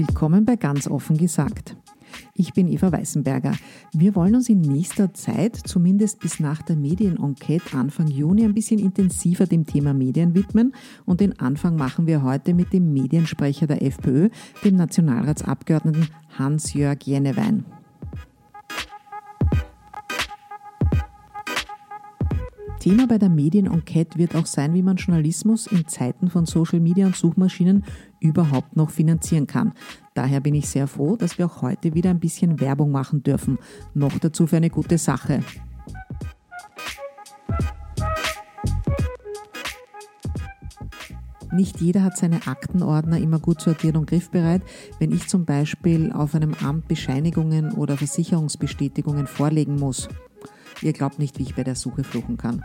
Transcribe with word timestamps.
Willkommen 0.00 0.46
bei 0.46 0.56
Ganz 0.56 0.88
offen 0.88 1.18
gesagt. 1.18 1.76
Ich 2.32 2.54
bin 2.54 2.68
Eva 2.68 2.90
Weißenberger. 2.90 3.52
Wir 3.92 4.14
wollen 4.14 4.34
uns 4.34 4.48
in 4.48 4.62
nächster 4.62 5.12
Zeit, 5.12 5.56
zumindest 5.56 6.20
bis 6.20 6.40
nach 6.40 6.62
der 6.62 6.76
Medienenquete 6.76 7.76
Anfang 7.76 8.06
Juni, 8.08 8.46
ein 8.46 8.54
bisschen 8.54 8.78
intensiver 8.78 9.44
dem 9.44 9.66
Thema 9.66 9.92
Medien 9.92 10.34
widmen. 10.34 10.72
Und 11.04 11.20
den 11.20 11.38
Anfang 11.38 11.76
machen 11.76 12.06
wir 12.06 12.22
heute 12.22 12.54
mit 12.54 12.72
dem 12.72 12.94
Mediensprecher 12.94 13.66
der 13.66 13.82
FPÖ, 13.82 14.30
dem 14.64 14.76
Nationalratsabgeordneten 14.76 16.08
Hans-Jörg 16.38 17.02
Jennewein. 17.04 17.66
Thema 22.80 23.06
bei 23.06 23.18
der 23.18 23.28
Medienenquete 23.28 24.18
wird 24.18 24.34
auch 24.34 24.46
sein, 24.46 24.72
wie 24.72 24.80
man 24.80 24.96
Journalismus 24.96 25.66
in 25.66 25.86
Zeiten 25.86 26.30
von 26.30 26.46
Social 26.46 26.80
Media 26.80 27.04
und 27.04 27.14
Suchmaschinen 27.14 27.84
überhaupt 28.20 28.74
noch 28.74 28.88
finanzieren 28.88 29.46
kann. 29.46 29.74
Daher 30.14 30.40
bin 30.40 30.54
ich 30.54 30.66
sehr 30.66 30.86
froh, 30.86 31.16
dass 31.16 31.36
wir 31.36 31.44
auch 31.44 31.60
heute 31.60 31.92
wieder 31.92 32.08
ein 32.08 32.20
bisschen 32.20 32.58
Werbung 32.58 32.90
machen 32.90 33.22
dürfen. 33.22 33.58
Noch 33.92 34.18
dazu 34.18 34.46
für 34.46 34.56
eine 34.56 34.70
gute 34.70 34.96
Sache. 34.96 35.44
Nicht 41.52 41.82
jeder 41.82 42.02
hat 42.02 42.16
seine 42.16 42.46
Aktenordner 42.46 43.18
immer 43.18 43.40
gut 43.40 43.60
sortiert 43.60 43.98
und 43.98 44.08
griffbereit. 44.08 44.62
Wenn 44.98 45.12
ich 45.12 45.28
zum 45.28 45.44
Beispiel 45.44 46.12
auf 46.12 46.34
einem 46.34 46.54
Amt 46.64 46.88
Bescheinigungen 46.88 47.72
oder 47.72 47.98
Versicherungsbestätigungen 47.98 49.26
vorlegen 49.26 49.76
muss, 49.76 50.08
Ihr 50.82 50.92
glaubt 50.92 51.18
nicht, 51.18 51.38
wie 51.38 51.42
ich 51.42 51.54
bei 51.54 51.64
der 51.64 51.74
Suche 51.74 52.04
fluchen 52.04 52.36
kann. 52.36 52.64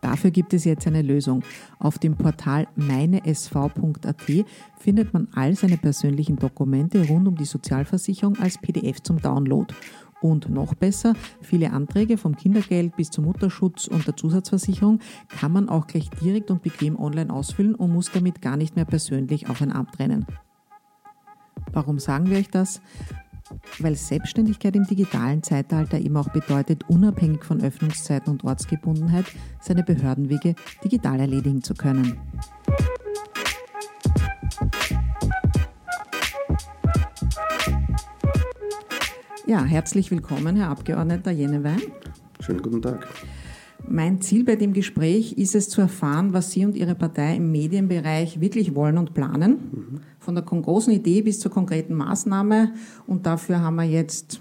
Dafür 0.00 0.30
gibt 0.30 0.54
es 0.54 0.64
jetzt 0.64 0.86
eine 0.86 1.02
Lösung. 1.02 1.42
Auf 1.78 1.98
dem 1.98 2.16
Portal 2.16 2.66
meinesv.at 2.74 4.44
findet 4.78 5.12
man 5.12 5.28
all 5.34 5.54
seine 5.54 5.76
persönlichen 5.76 6.36
Dokumente 6.36 7.06
rund 7.06 7.28
um 7.28 7.36
die 7.36 7.44
Sozialversicherung 7.44 8.38
als 8.38 8.58
PDF 8.58 9.02
zum 9.02 9.20
Download. 9.20 9.74
Und 10.22 10.50
noch 10.50 10.74
besser, 10.74 11.14
viele 11.40 11.72
Anträge 11.72 12.18
vom 12.18 12.36
Kindergeld 12.36 12.96
bis 12.96 13.10
zum 13.10 13.24
Mutterschutz 13.24 13.86
und 13.86 14.06
der 14.06 14.16
Zusatzversicherung 14.16 15.00
kann 15.28 15.52
man 15.52 15.68
auch 15.68 15.86
gleich 15.86 16.10
direkt 16.10 16.50
und 16.50 16.62
bequem 16.62 16.98
online 16.98 17.32
ausfüllen 17.32 17.74
und 17.74 17.92
muss 17.92 18.10
damit 18.12 18.42
gar 18.42 18.58
nicht 18.58 18.76
mehr 18.76 18.84
persönlich 18.84 19.48
auf 19.48 19.62
ein 19.62 19.72
Amt 19.72 19.98
rennen. 19.98 20.26
Warum 21.72 21.98
sagen 21.98 22.28
wir 22.28 22.38
euch 22.38 22.50
das? 22.50 22.82
Weil 23.78 23.96
Selbstständigkeit 23.96 24.76
im 24.76 24.84
digitalen 24.84 25.42
Zeitalter 25.42 25.98
eben 25.98 26.16
auch 26.16 26.28
bedeutet, 26.30 26.88
unabhängig 26.88 27.44
von 27.44 27.62
Öffnungszeiten 27.62 28.32
und 28.32 28.44
Ortsgebundenheit 28.44 29.26
seine 29.60 29.82
Behördenwege 29.82 30.54
digital 30.84 31.20
erledigen 31.20 31.62
zu 31.62 31.74
können. 31.74 32.18
Ja, 39.46 39.64
herzlich 39.64 40.10
willkommen, 40.10 40.54
Herr 40.56 40.68
Abgeordneter 40.68 41.32
Jenewein. 41.32 41.82
Schönen 42.40 42.62
guten 42.62 42.82
Tag. 42.82 43.08
Mein 43.88 44.20
Ziel 44.20 44.44
bei 44.44 44.56
dem 44.56 44.72
Gespräch 44.72 45.32
ist 45.32 45.54
es 45.54 45.68
zu 45.68 45.80
erfahren, 45.80 46.32
was 46.32 46.52
Sie 46.52 46.64
und 46.64 46.76
Ihre 46.76 46.94
Partei 46.94 47.36
im 47.36 47.50
Medienbereich 47.50 48.40
wirklich 48.40 48.74
wollen 48.74 48.98
und 48.98 49.14
planen. 49.14 49.50
Mhm. 49.50 50.00
Von 50.18 50.34
der 50.34 50.44
großen 50.44 50.92
Idee 50.92 51.22
bis 51.22 51.40
zur 51.40 51.50
konkreten 51.50 51.94
Maßnahme. 51.94 52.72
Und 53.06 53.26
dafür 53.26 53.60
haben 53.60 53.76
wir 53.76 53.84
jetzt 53.84 54.40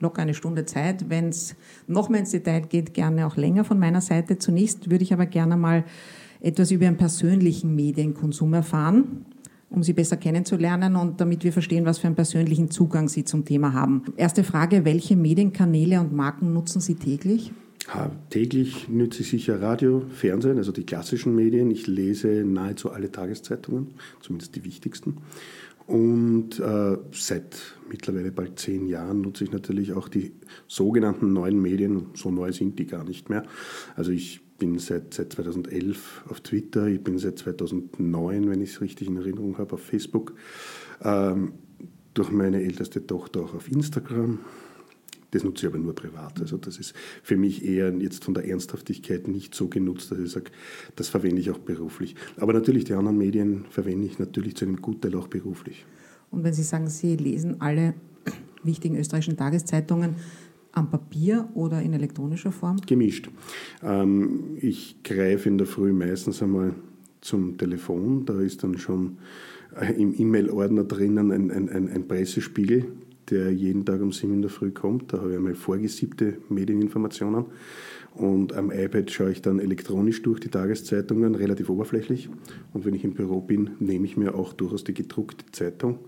locker 0.00 0.22
eine 0.22 0.34
Stunde 0.34 0.64
Zeit. 0.64 1.08
Wenn 1.08 1.28
es 1.28 1.56
noch 1.86 2.08
mehr 2.08 2.20
ins 2.20 2.30
Detail 2.30 2.60
geht, 2.60 2.94
gerne 2.94 3.26
auch 3.26 3.36
länger 3.36 3.64
von 3.64 3.78
meiner 3.78 4.00
Seite. 4.00 4.38
Zunächst 4.38 4.90
würde 4.90 5.02
ich 5.02 5.12
aber 5.12 5.26
gerne 5.26 5.56
mal 5.56 5.84
etwas 6.40 6.70
über 6.70 6.84
Ihren 6.84 6.98
persönlichen 6.98 7.74
Medienkonsum 7.74 8.52
erfahren, 8.52 9.24
um 9.70 9.82
Sie 9.82 9.94
besser 9.94 10.18
kennenzulernen 10.18 10.94
und 10.94 11.20
damit 11.20 11.42
wir 11.42 11.52
verstehen, 11.52 11.86
was 11.86 11.98
für 11.98 12.06
einen 12.06 12.16
persönlichen 12.16 12.70
Zugang 12.70 13.08
Sie 13.08 13.24
zum 13.24 13.44
Thema 13.44 13.72
haben. 13.72 14.02
Erste 14.16 14.44
Frage, 14.44 14.84
welche 14.84 15.16
Medienkanäle 15.16 16.00
und 16.00 16.12
Marken 16.12 16.52
nutzen 16.52 16.80
Sie 16.80 16.96
täglich? 16.96 17.50
Täglich 18.30 18.88
nütze 18.88 19.20
ich 19.20 19.30
sicher 19.30 19.60
Radio, 19.60 20.02
Fernsehen, 20.08 20.56
also 20.56 20.72
die 20.72 20.84
klassischen 20.84 21.34
Medien. 21.34 21.70
Ich 21.70 21.86
lese 21.86 22.28
nahezu 22.28 22.90
alle 22.90 23.12
Tageszeitungen, 23.12 23.94
zumindest 24.20 24.56
die 24.56 24.64
wichtigsten. 24.64 25.18
Und 25.86 26.58
äh, 26.60 26.96
seit 27.12 27.76
mittlerweile 27.90 28.32
bald 28.32 28.58
zehn 28.58 28.86
Jahren 28.86 29.20
nutze 29.20 29.44
ich 29.44 29.52
natürlich 29.52 29.92
auch 29.92 30.08
die 30.08 30.32
sogenannten 30.66 31.34
neuen 31.34 31.60
Medien. 31.60 32.06
So 32.14 32.30
neu 32.30 32.52
sind 32.52 32.78
die 32.78 32.86
gar 32.86 33.04
nicht 33.04 33.28
mehr. 33.28 33.42
Also 33.94 34.10
ich 34.10 34.40
bin 34.56 34.78
seit, 34.78 35.12
seit 35.12 35.34
2011 35.34 36.24
auf 36.30 36.40
Twitter, 36.40 36.86
ich 36.86 37.02
bin 37.02 37.18
seit 37.18 37.38
2009, 37.38 38.48
wenn 38.48 38.62
ich 38.62 38.70
es 38.70 38.80
richtig 38.80 39.08
in 39.08 39.16
Erinnerung 39.16 39.58
habe, 39.58 39.74
auf 39.74 39.82
Facebook. 39.82 40.34
Ähm, 41.02 41.52
durch 42.14 42.30
meine 42.30 42.62
älteste 42.62 43.06
Tochter 43.06 43.40
auch 43.40 43.54
auf 43.54 43.70
Instagram 43.70 44.38
das 45.34 45.44
nutze 45.44 45.66
ich 45.66 45.72
aber 45.72 45.82
nur 45.82 45.94
privat. 45.94 46.40
Also 46.40 46.56
das 46.56 46.78
ist 46.78 46.94
für 47.22 47.36
mich 47.36 47.64
eher 47.64 47.92
jetzt 47.98 48.24
von 48.24 48.34
der 48.34 48.46
Ernsthaftigkeit 48.46 49.26
nicht 49.26 49.54
so 49.54 49.68
genutzt, 49.68 50.10
dass 50.10 50.18
ich 50.18 50.30
sage, 50.30 50.50
das 50.96 51.08
verwende 51.08 51.40
ich 51.40 51.50
auch 51.50 51.58
beruflich. 51.58 52.14
Aber 52.36 52.52
natürlich, 52.52 52.84
die 52.84 52.94
anderen 52.94 53.18
Medien 53.18 53.64
verwende 53.70 54.06
ich 54.06 54.18
natürlich 54.18 54.54
zu 54.54 54.64
einem 54.64 54.80
Gutteil 54.80 55.14
auch 55.16 55.26
beruflich. 55.26 55.84
Und 56.30 56.44
wenn 56.44 56.54
Sie 56.54 56.62
sagen, 56.62 56.88
Sie 56.88 57.16
lesen 57.16 57.60
alle 57.60 57.94
wichtigen 58.62 58.96
österreichischen 58.96 59.36
Tageszeitungen, 59.36 60.16
am 60.72 60.90
Papier 60.90 61.48
oder 61.54 61.82
in 61.82 61.92
elektronischer 61.92 62.50
Form? 62.50 62.78
Gemischt. 62.86 63.30
Ähm, 63.82 64.56
ich 64.60 65.02
greife 65.04 65.48
in 65.48 65.58
der 65.58 65.66
Früh 65.66 65.92
meistens 65.92 66.42
einmal 66.42 66.74
zum 67.20 67.56
Telefon. 67.58 68.24
Da 68.24 68.40
ist 68.40 68.64
dann 68.64 68.78
schon 68.78 69.18
äh, 69.80 69.92
im 69.92 70.14
E-Mail-Ordner 70.18 70.84
drinnen 70.84 71.30
ein, 71.30 71.50
ein, 71.50 71.88
ein, 71.88 72.08
Pressespiegel 72.08 72.86
der 73.30 73.52
jeden 73.52 73.84
Tag 73.84 74.00
um 74.00 74.12
sieben 74.12 74.34
in 74.34 74.42
der 74.42 74.50
Früh 74.50 74.70
kommt. 74.70 75.12
Da 75.12 75.18
habe 75.18 75.30
ich 75.30 75.36
einmal 75.36 75.54
vorgesiebte 75.54 76.38
Medieninformationen. 76.48 77.46
Und 78.14 78.52
am 78.52 78.70
iPad 78.70 79.10
schaue 79.10 79.32
ich 79.32 79.42
dann 79.42 79.58
elektronisch 79.58 80.22
durch 80.22 80.38
die 80.38 80.48
Tageszeitungen, 80.48 81.34
relativ 81.34 81.68
oberflächlich. 81.68 82.28
Und 82.72 82.84
wenn 82.84 82.94
ich 82.94 83.04
im 83.04 83.14
Büro 83.14 83.40
bin, 83.40 83.70
nehme 83.80 84.06
ich 84.06 84.16
mir 84.16 84.34
auch 84.34 84.52
durchaus 84.52 84.84
die 84.84 84.94
gedruckte 84.94 85.44
Zeitung 85.50 85.98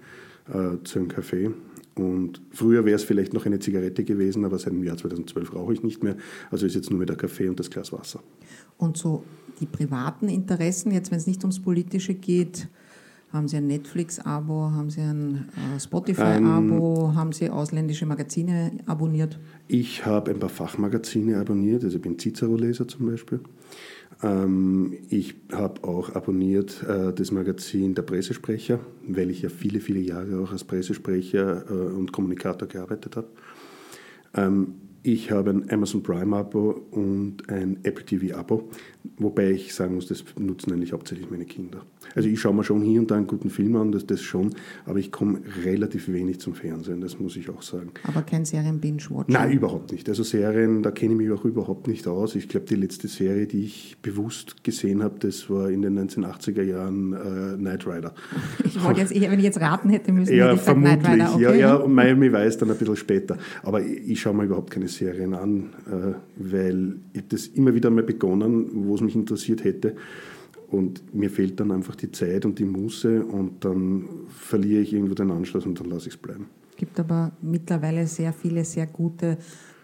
äh, 0.48 0.76
zu 0.84 1.00
einem 1.00 1.08
Kaffee. 1.08 1.50
Und 1.96 2.42
früher 2.52 2.84
wäre 2.84 2.96
es 2.96 3.04
vielleicht 3.04 3.32
noch 3.32 3.46
eine 3.46 3.58
Zigarette 3.58 4.04
gewesen, 4.04 4.44
aber 4.44 4.58
seit 4.58 4.74
dem 4.74 4.84
Jahr 4.84 4.98
2012 4.98 5.54
rauche 5.54 5.72
ich 5.72 5.82
nicht 5.82 6.04
mehr. 6.04 6.16
Also 6.50 6.66
ist 6.66 6.74
jetzt 6.74 6.90
nur 6.90 6.98
mehr 6.98 7.06
der 7.06 7.16
Kaffee 7.16 7.48
und 7.48 7.58
das 7.58 7.70
Glas 7.70 7.92
Wasser. 7.92 8.20
Und 8.76 8.98
so 8.98 9.24
die 9.60 9.66
privaten 9.66 10.28
Interessen, 10.28 10.92
jetzt 10.92 11.10
wenn 11.10 11.18
es 11.18 11.26
nicht 11.26 11.42
ums 11.42 11.60
Politische 11.60 12.14
geht, 12.14 12.68
haben 13.36 13.48
Sie 13.48 13.56
ein 13.56 13.66
Netflix-Abo? 13.66 14.72
Haben 14.72 14.90
Sie 14.90 15.00
ein 15.00 15.48
äh, 15.56 15.78
Spotify-Abo? 15.78 17.08
Ähm, 17.10 17.14
haben 17.14 17.32
Sie 17.32 17.50
ausländische 17.50 18.06
Magazine 18.06 18.72
abonniert? 18.86 19.38
Ich 19.68 20.04
habe 20.04 20.30
ein 20.30 20.38
paar 20.38 20.48
Fachmagazine 20.48 21.38
abonniert, 21.38 21.84
also 21.84 21.96
ich 21.96 22.02
bin 22.02 22.18
Cicero-Leser 22.18 22.88
zum 22.88 23.06
Beispiel. 23.06 23.40
Ähm, 24.22 24.94
ich 25.10 25.34
habe 25.52 25.84
auch 25.84 26.14
abonniert 26.14 26.82
äh, 26.82 27.12
das 27.12 27.30
Magazin 27.32 27.94
Der 27.94 28.02
Pressesprecher, 28.02 28.80
weil 29.06 29.30
ich 29.30 29.42
ja 29.42 29.48
viele, 29.48 29.80
viele 29.80 30.00
Jahre 30.00 30.40
auch 30.40 30.52
als 30.52 30.64
Pressesprecher 30.64 31.70
äh, 31.70 31.72
und 31.72 32.12
Kommunikator 32.12 32.66
gearbeitet 32.66 33.16
habe. 33.16 33.28
Ähm, 34.34 34.74
ich 35.02 35.30
habe 35.30 35.50
ein 35.50 35.70
Amazon 35.70 36.02
Prime-Abo 36.02 36.88
und 36.90 37.48
ein 37.48 37.78
Apple 37.84 38.04
TV-Abo, 38.04 38.70
wobei 39.18 39.52
ich 39.52 39.72
sagen 39.72 39.94
muss, 39.94 40.08
das 40.08 40.24
nutzen 40.36 40.72
eigentlich 40.72 40.92
hauptsächlich 40.92 41.30
meine 41.30 41.44
Kinder. 41.44 41.82
Also 42.14 42.28
ich 42.28 42.40
schaue 42.40 42.54
mir 42.54 42.64
schon 42.64 42.82
hier 42.82 43.00
und 43.00 43.10
da 43.10 43.16
einen 43.16 43.26
guten 43.26 43.50
Film 43.50 43.76
an, 43.76 43.92
das, 43.92 44.06
das 44.06 44.22
schon, 44.22 44.54
aber 44.84 44.98
ich 44.98 45.12
komme 45.12 45.40
relativ 45.64 46.08
wenig 46.08 46.40
zum 46.40 46.54
Fernsehen, 46.54 47.00
das 47.00 47.18
muss 47.18 47.36
ich 47.36 47.48
auch 47.50 47.62
sagen. 47.62 47.90
Aber 48.04 48.22
kein 48.22 48.44
Serien-Binge-Watching? 48.44 49.32
Nein, 49.32 49.52
überhaupt 49.52 49.92
nicht. 49.92 50.08
Also 50.08 50.22
Serien, 50.22 50.82
da 50.82 50.90
kenne 50.90 51.12
ich 51.12 51.18
mich 51.18 51.30
auch 51.30 51.44
überhaupt 51.44 51.88
nicht 51.88 52.06
aus. 52.06 52.34
Ich 52.34 52.48
glaube, 52.48 52.66
die 52.66 52.74
letzte 52.74 53.08
Serie, 53.08 53.46
die 53.46 53.64
ich 53.64 53.96
bewusst 54.02 54.64
gesehen 54.64 55.02
habe, 55.02 55.18
das 55.18 55.48
war 55.50 55.70
in 55.70 55.82
den 55.82 55.98
1980er 55.98 56.62
Jahren 56.62 57.12
äh, 57.12 57.56
Knight 57.56 57.86
Rider. 57.86 58.14
Ich 58.64 58.84
wollte 58.84 59.00
jetzt, 59.00 59.14
wenn 59.14 59.38
ich 59.38 59.44
jetzt 59.44 59.60
raten 59.60 59.88
hätte 59.88 60.12
müssen, 60.12 60.34
ja, 60.34 60.46
hätte 60.46 60.56
ich 60.56 60.60
vermutlich, 60.60 60.98
Knight 60.98 61.14
Rider. 61.14 61.34
Okay. 61.34 61.42
Ja, 61.42 61.54
ja, 61.54 61.74
und 61.76 61.94
Miami 61.94 62.30
Vice 62.30 62.58
dann 62.58 62.70
ein 62.70 62.76
bisschen 62.76 62.96
später. 62.96 63.38
Aber 63.62 63.80
ich, 63.80 64.10
ich 64.10 64.20
schaue 64.20 64.34
mir 64.34 64.44
überhaupt 64.44 64.70
keine 64.70 64.88
Serien 64.88 65.32
an, 65.34 65.70
äh, 65.86 66.14
weil 66.36 66.96
ich 67.12 67.26
das 67.28 67.46
immer 67.48 67.74
wieder 67.74 67.90
mal 67.90 68.02
begonnen, 68.02 68.68
wo 68.72 68.94
es 68.94 69.00
mich 69.00 69.14
interessiert 69.14 69.64
hätte. 69.64 69.96
Und 70.68 71.14
mir 71.14 71.30
fehlt 71.30 71.60
dann 71.60 71.70
einfach 71.70 71.94
die 71.94 72.10
Zeit 72.10 72.44
und 72.44 72.58
die 72.58 72.64
Muße 72.64 73.24
und 73.24 73.64
dann 73.64 74.04
verliere 74.28 74.82
ich 74.82 74.92
irgendwo 74.92 75.14
den 75.14 75.30
Anschluss 75.30 75.64
und 75.64 75.78
dann 75.78 75.88
lasse 75.88 76.08
ich 76.08 76.14
es 76.14 76.20
bleiben. 76.20 76.46
Es 76.70 76.76
gibt 76.76 76.98
aber 76.98 77.32
mittlerweile 77.40 78.06
sehr 78.06 78.32
viele 78.32 78.64
sehr 78.64 78.86
gute 78.86 79.38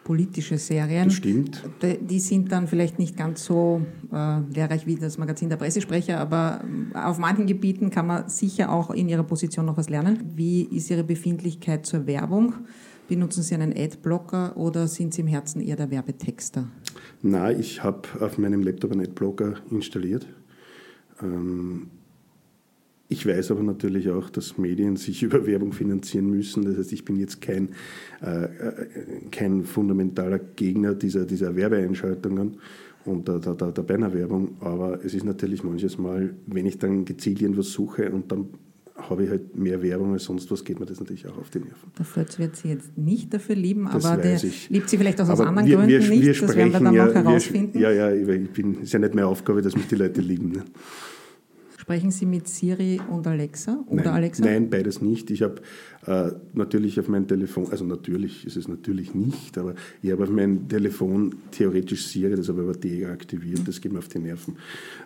politische 0.04 0.58
Serien. 0.58 1.04
Das 1.04 1.14
stimmt. 1.14 1.62
Die 2.00 2.20
sind 2.20 2.50
dann 2.52 2.66
vielleicht 2.66 2.98
nicht 2.98 3.16
ganz 3.16 3.44
so 3.44 3.82
äh, 4.12 4.40
lehrreich 4.52 4.86
wie 4.86 4.96
das 4.96 5.18
Magazin 5.18 5.48
der 5.48 5.56
Pressesprecher, 5.56 6.18
aber 6.18 6.64
auf 6.94 7.18
manchen 7.18 7.46
Gebieten 7.46 7.90
kann 7.90 8.06
man 8.06 8.28
sicher 8.28 8.72
auch 8.72 8.90
in 8.90 9.08
Ihrer 9.08 9.22
Position 9.22 9.66
noch 9.66 9.76
was 9.76 9.88
lernen. 9.88 10.18
Wie 10.34 10.64
ist 10.64 10.90
Ihre 10.90 11.04
Befindlichkeit 11.04 11.86
zur 11.86 12.06
Werbung? 12.06 12.54
Benutzen 13.08 13.42
Sie 13.42 13.54
einen 13.54 13.72
Adblocker 13.76 14.56
oder 14.56 14.88
sind 14.88 15.12
Sie 15.14 15.22
im 15.22 15.26
Herzen 15.26 15.60
eher 15.60 15.76
der 15.76 15.90
Werbetexter? 15.90 16.68
Nein, 17.20 17.60
ich 17.60 17.82
habe 17.82 18.02
auf 18.20 18.38
meinem 18.38 18.62
Laptop 18.62 18.92
einen 18.92 19.02
Adblocker 19.02 19.54
installiert. 19.70 20.26
Ähm, 21.22 21.88
Ich 23.08 23.26
weiß 23.26 23.50
aber 23.50 23.62
natürlich 23.62 24.08
auch, 24.10 24.30
dass 24.30 24.56
Medien 24.56 24.96
sich 24.96 25.22
über 25.26 25.46
Werbung 25.46 25.72
finanzieren 25.72 26.30
müssen. 26.30 26.64
Das 26.64 26.78
heißt, 26.78 26.92
ich 26.92 27.04
bin 27.04 27.16
jetzt 27.16 27.40
kein, 27.42 27.68
äh, 28.22 28.48
kein 29.30 29.64
fundamentaler 29.64 30.38
Gegner 30.38 30.94
dieser, 30.94 31.26
dieser 31.26 31.54
Werbeeinschaltungen 31.54 32.56
und 33.04 33.28
der, 33.28 33.38
der, 33.38 33.54
der 33.72 33.82
Bannerwerbung. 33.82 34.56
Aber 34.60 35.04
es 35.04 35.12
ist 35.12 35.24
natürlich 35.24 35.62
manches 35.62 35.98
Mal, 35.98 36.34
wenn 36.46 36.64
ich 36.64 36.78
dann 36.78 37.04
gezielt 37.04 37.42
irgendwas 37.42 37.70
suche 37.72 38.10
und 38.10 38.30
dann 38.32 38.46
habe 38.96 39.24
ich 39.24 39.30
halt 39.30 39.56
mehr 39.56 39.82
Werbung 39.82 40.12
als 40.12 40.24
sonst 40.24 40.50
was, 40.50 40.62
geht 40.64 40.78
mir 40.78 40.86
das 40.86 41.00
natürlich 41.00 41.26
auch 41.26 41.36
auf 41.36 41.50
die 41.50 41.58
Nerven. 41.58 41.90
Der 41.98 42.04
Fritz 42.04 42.38
wird 42.38 42.56
sie 42.56 42.68
jetzt 42.68 42.96
nicht 42.96 43.34
dafür 43.34 43.56
lieben, 43.56 43.88
Das 43.92 44.04
aber 44.04 44.22
der 44.22 44.36
ich. 44.36 44.70
liebt 44.70 44.88
sie 44.88 44.96
vielleicht 44.96 45.20
auch 45.20 45.28
aus 45.28 45.40
Aber 45.40 45.48
anderen 45.48 45.68
wir, 45.68 45.76
Gründen 45.76 45.90
wir, 45.90 46.08
nicht. 46.08 46.22
Wir 46.40 46.46
das 46.46 46.56
werden 46.56 46.72
wir 46.72 46.80
dann 46.80 46.94
ja, 46.94 47.06
noch 47.06 47.14
herausfinden. 47.14 47.78
Ja, 47.78 47.90
ja, 47.90 48.12
ich 48.12 48.50
bin, 48.50 48.82
ist 48.82 48.92
ja 48.92 48.98
nicht 49.00 49.14
meine 49.14 49.26
Aufgabe, 49.26 49.60
dass 49.60 49.74
mich 49.74 49.88
die 49.88 49.96
Leute 49.96 50.20
lieben. 50.20 50.52
Ne? 50.52 50.64
Sprechen 51.92 52.10
Sie 52.10 52.24
mit 52.24 52.48
Siri 52.48 53.02
und 53.10 53.26
Alexa 53.26 53.84
oder 53.86 54.04
Nein, 54.04 54.14
Alexa? 54.14 54.42
nein, 54.42 54.70
beides 54.70 55.02
nicht. 55.02 55.30
Ich 55.30 55.42
habe 55.42 55.56
äh, 56.06 56.30
natürlich 56.54 56.98
auf 56.98 57.06
mein 57.08 57.28
Telefon, 57.28 57.66
also 57.70 57.84
natürlich 57.84 58.46
ist 58.46 58.56
es 58.56 58.66
natürlich 58.66 59.14
nicht, 59.14 59.58
aber 59.58 59.74
ich 60.00 60.10
habe 60.10 60.22
auf 60.22 60.30
mein 60.30 60.68
Telefon 60.68 61.34
theoretisch 61.50 62.06
Siri, 62.06 62.34
das 62.34 62.48
habe 62.48 62.62
ich 62.62 62.68
aber 62.70 62.78
deaktiviert, 62.78 63.68
das 63.68 63.78
geht 63.78 63.92
mir 63.92 63.98
auf 63.98 64.08
die 64.08 64.20
Nerven. 64.20 64.56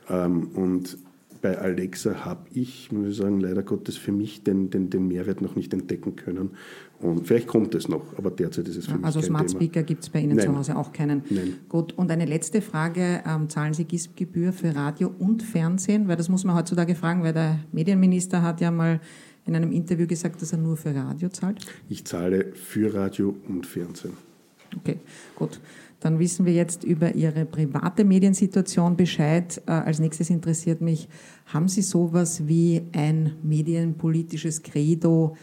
Ähm, 0.09 0.51
und 0.55 0.97
bei 1.41 1.59
Alexa 1.59 2.25
habe 2.25 2.47
ich, 2.53 2.91
muss 2.93 3.09
ich 3.09 3.17
sagen, 3.17 3.41
leider 3.41 3.63
Gottes 3.63 3.97
für 3.97 4.13
mich 4.13 4.43
den, 4.43 4.71
den, 4.71 4.91
den 4.91 5.09
Mehrwert 5.09 5.41
noch 5.41 5.57
nicht 5.57 5.73
entdecken 5.73 6.17
können. 6.17 6.51
Und 6.99 7.27
vielleicht 7.27 7.47
kommt 7.47 7.75
es 7.75 7.89
noch, 7.89 8.17
aber 8.17 8.31
derzeit 8.31 8.69
ist 8.69 8.77
es 8.77 8.87
für 8.87 8.93
Ja, 8.93 8.97
mich 8.97 9.07
also 9.07 9.21
kein 9.21 9.29
Smart 9.29 9.49
Thema. 9.49 9.61
Speaker 9.61 9.83
gibt 9.83 10.03
es 10.03 10.11
bei 10.11 10.21
Ihnen 10.21 10.37
Nein. 10.37 10.47
zu 10.47 10.57
Hause 10.57 10.77
auch 10.77 10.93
keinen. 10.93 11.23
Nein. 11.31 11.55
Gut, 11.69 11.93
und 11.93 12.11
eine 12.11 12.25
letzte 12.25 12.63
Frage. 12.63 13.23
Ähm, 13.27 13.49
zahlen 13.49 13.75
Sie 13.75 13.85
GISP-Gebühr 13.85 14.53
für 14.53 14.75
Radio 14.75 15.13
und 15.19 15.43
Fernsehen? 15.43 16.09
Weil 16.09 16.17
das 16.17 16.29
muss 16.29 16.45
man 16.45 16.57
heutzutage 16.57 16.95
fragen, 16.95 17.23
weil 17.23 17.33
der 17.33 17.61
Medienminister 17.73 18.43
hat 18.43 18.61
ja 18.61 18.71
mal 18.71 19.01
in 19.45 19.55
einem 19.55 19.73
Interview 19.73 20.07
gesagt, 20.07 20.43
dass 20.43 20.53
er 20.53 20.59
nur 20.59 20.77
für 20.77 20.95
Radio 20.95 21.29
zahlt. 21.29 21.65
Ich 21.89 22.05
zahle 22.05 22.53
für 22.55 22.95
Radio 22.95 23.37
und 23.49 23.67
Fernsehen. 23.67 24.15
Okay, 24.77 24.99
gut. 25.35 25.61
Dann 26.01 26.19
wissen 26.19 26.45
wir 26.45 26.53
jetzt 26.53 26.85
über 26.85 27.15
Ihre 27.15 27.47
private 27.47 28.05
Mediensituation 28.05 28.97
Bescheid. 28.97 29.63
Äh, 29.67 29.73
als 29.73 29.99
nächstes 29.99 30.31
interessiert 30.31 30.81
mich, 30.81 31.09
haben 31.47 31.69
Sie 31.69 31.83
sowas 31.83 32.47
wie 32.47 32.83
ein 32.93 33.33
medienpolitisches 33.43 34.63
Credo, 34.63 35.37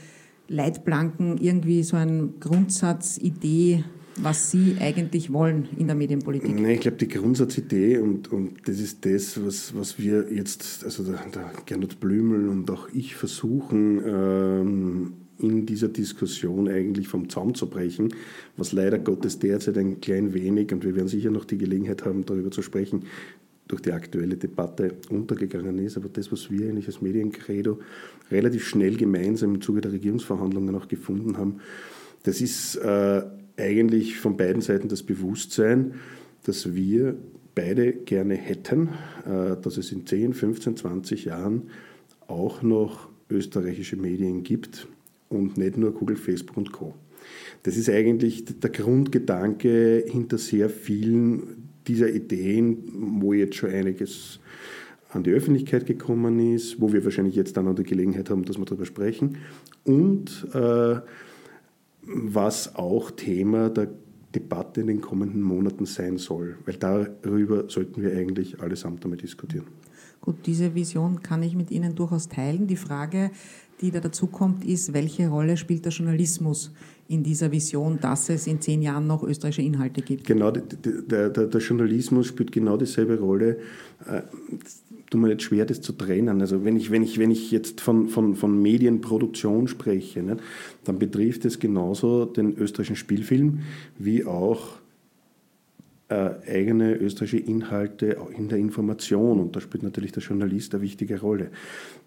Leitplanken, 0.48 1.38
irgendwie 1.38 1.84
so 1.84 1.98
ein 1.98 2.40
Grundsatz, 2.40 3.18
Idee, 3.18 3.84
was 4.18 4.52
Sie 4.52 4.78
eigentlich 4.80 5.34
wollen 5.34 5.68
in 5.78 5.88
der 5.88 5.96
Medienpolitik? 5.96 6.54
Nein, 6.54 6.72
ich 6.72 6.82
glaube, 6.82 6.98
die 6.98 7.08
Grundsatzidee, 7.08 7.98
und, 7.98 8.32
und 8.32 8.68
das 8.68 8.80
ist 8.80 9.06
das, 9.06 9.44
was, 9.44 9.76
was 9.76 9.98
wir 9.98 10.32
jetzt, 10.32 10.84
also 10.84 11.04
der, 11.04 11.20
der 11.34 11.52
Gernot 11.66 12.00
Blümel 12.00 12.48
und 12.50 12.70
auch 12.70 12.90
ich 12.94 13.16
versuchen, 13.16 14.02
ähm, 14.06 15.14
in 15.44 15.66
dieser 15.66 15.90
Diskussion 15.90 16.68
eigentlich 16.68 17.08
vom 17.08 17.30
Zaum 17.30 17.54
zu 17.54 17.70
brechen, 17.70 18.14
was 18.58 18.72
leider 18.72 18.98
Gottes 18.98 19.40
derzeit 19.40 19.78
ein 19.78 20.02
klein 20.02 20.34
wenig, 20.34 20.72
und 20.72 20.84
wir 20.84 20.96
werden 20.96 21.08
sicher 21.08 21.32
noch 21.32 21.46
die 21.46 21.58
Gelegenheit 21.58 22.06
haben, 22.06 22.26
darüber 22.26 22.52
zu 22.52 22.62
sprechen, 22.62 23.04
durch 23.68 23.82
die 23.82 23.92
aktuelle 23.92 24.36
Debatte 24.36 24.96
untergegangen 25.10 25.80
ist. 25.80 25.98
Aber 25.98 26.10
das, 26.10 26.32
was 26.32 26.52
wir 26.52 26.68
eigentlich 26.68 26.88
als 26.88 27.02
Mediencredo 27.02 27.80
relativ 28.30 28.68
schnell 28.68 28.98
gemeinsam 28.98 29.56
im 29.56 29.62
Zuge 29.62 29.82
der 29.82 29.92
Regierungsverhandlungen 29.94 30.76
auch 30.76 30.88
gefunden 30.88 31.38
haben, 31.38 31.60
das 32.24 32.42
ist 32.42 32.76
äh, 32.76 33.24
eigentlich 33.58 34.18
von 34.18 34.38
beiden 34.38 34.62
Seiten 34.62 34.88
das 34.88 35.04
Bewusstsein, 35.04 35.96
dass 36.44 36.74
wir 36.74 37.16
beide 37.56 37.94
gerne 37.94 38.36
hätten, 38.36 38.90
äh, 39.26 39.56
dass 39.62 39.78
es 39.78 39.92
in 39.92 40.06
10, 40.06 40.34
15, 40.34 40.78
20 40.78 41.26
Jahren 41.26 41.64
auch 42.28 42.62
noch 42.62 43.10
österreichische 43.30 43.96
Medien 43.96 44.44
gibt 44.44 44.88
und 45.34 45.58
nicht 45.58 45.78
nur 45.78 45.92
Google, 45.94 46.16
Facebook 46.16 46.58
und 46.58 46.72
Co. 46.72 46.94
Das 47.64 47.78
ist 47.78 47.90
eigentlich 47.90 48.46
der 48.46 48.70
Grundgedanke 48.70 50.04
hinter 50.08 50.38
sehr 50.38 50.70
vielen 50.70 51.70
dieser 51.88 52.10
Ideen, 52.14 53.20
wo 53.22 53.34
jetzt 53.34 53.56
schon 53.56 53.72
einiges 53.72 54.40
an 55.10 55.24
die 55.24 55.32
Öffentlichkeit 55.32 55.86
gekommen 55.86 56.54
ist, 56.54 56.82
wo 56.82 56.92
wir 56.92 57.04
wahrscheinlich 57.04 57.36
jetzt 57.36 57.56
dann 57.56 57.66
noch 57.66 57.76
die 57.76 57.84
Gelegenheit 57.84 58.30
haben, 58.30 58.46
dass 58.46 58.58
wir 58.58 58.66
darüber 58.66 58.86
sprechen. 58.86 59.38
Und 59.84 60.48
äh, 60.54 61.00
was 62.02 62.76
auch 62.76 63.12
Thema 63.12 63.70
der 63.70 63.90
Debatte 64.34 64.82
in 64.82 64.88
den 64.88 65.02
kommenden 65.02 65.42
Monaten 65.42 65.86
sein 65.86 66.18
soll, 66.18 66.58
weil 66.66 66.76
darüber 66.76 67.70
sollten 67.70 68.02
wir 68.02 68.12
eigentlich 68.18 68.60
allesamt 68.60 69.04
einmal 69.04 69.18
diskutieren. 69.18 69.68
Gut, 70.24 70.46
diese 70.46 70.74
Vision 70.74 71.22
kann 71.22 71.44
ich 71.44 71.54
mit 71.54 71.70
Ihnen 71.70 71.96
durchaus 71.96 72.30
teilen. 72.30 72.66
Die 72.66 72.78
Frage, 72.78 73.30
die 73.82 73.92
da 73.92 74.00
dazu 74.00 74.28
kommt, 74.28 74.64
ist, 74.64 74.94
welche 74.94 75.28
Rolle 75.28 75.58
spielt 75.58 75.84
der 75.84 75.92
Journalismus 75.92 76.72
in 77.10 77.24
dieser 77.24 77.52
Vision, 77.52 78.00
dass 78.00 78.30
es 78.30 78.48
in 78.48 78.62
zehn 78.62 78.82
Jahren 78.82 79.06
noch 79.06 79.24
österreichische 79.24 79.64
Inhalte 79.64 80.02
gibt? 80.02 80.26
Genau, 80.26 80.50
der, 80.52 80.64
der, 80.64 81.30
der 81.30 81.60
Journalismus 81.60 82.28
spielt 82.28 82.54
genau 82.54 82.78
dieselbe 82.78 83.20
Rolle. 83.20 83.58
Äh, 84.08 84.22
tut 85.10 85.20
mir 85.20 85.32
jetzt 85.32 85.44
schwer, 85.44 85.66
das 85.66 85.82
zu 85.82 85.92
trennen. 85.92 86.40
Also 86.40 86.64
wenn 86.64 86.78
ich, 86.78 86.90
wenn 86.90 87.04
ich, 87.04 87.20
wenn 87.20 87.30
ich 87.30 87.52
jetzt 87.52 87.82
von, 87.82 88.08
von, 88.08 88.36
von 88.36 88.62
Medienproduktion 88.62 89.68
spreche, 89.68 90.24
ne, 90.24 90.38
dann 90.86 91.00
betrifft 91.00 91.44
es 91.44 91.60
genauso 91.60 92.24
den 92.24 92.56
österreichischen 92.56 92.96
Spielfilm 92.96 93.60
wie 94.00 94.24
auch 94.24 94.78
eigene 96.48 96.96
österreichische 96.96 97.44
Inhalte 97.44 98.18
in 98.38 98.50
der 98.50 98.58
Information. 98.58 99.40
Und 99.40 99.56
da 99.56 99.62
spielt 99.62 99.84
natürlich 99.84 100.12
der 100.12 100.24
Journalist 100.24 100.74
eine 100.74 100.84
wichtige 100.84 101.20
Rolle. 101.20 101.50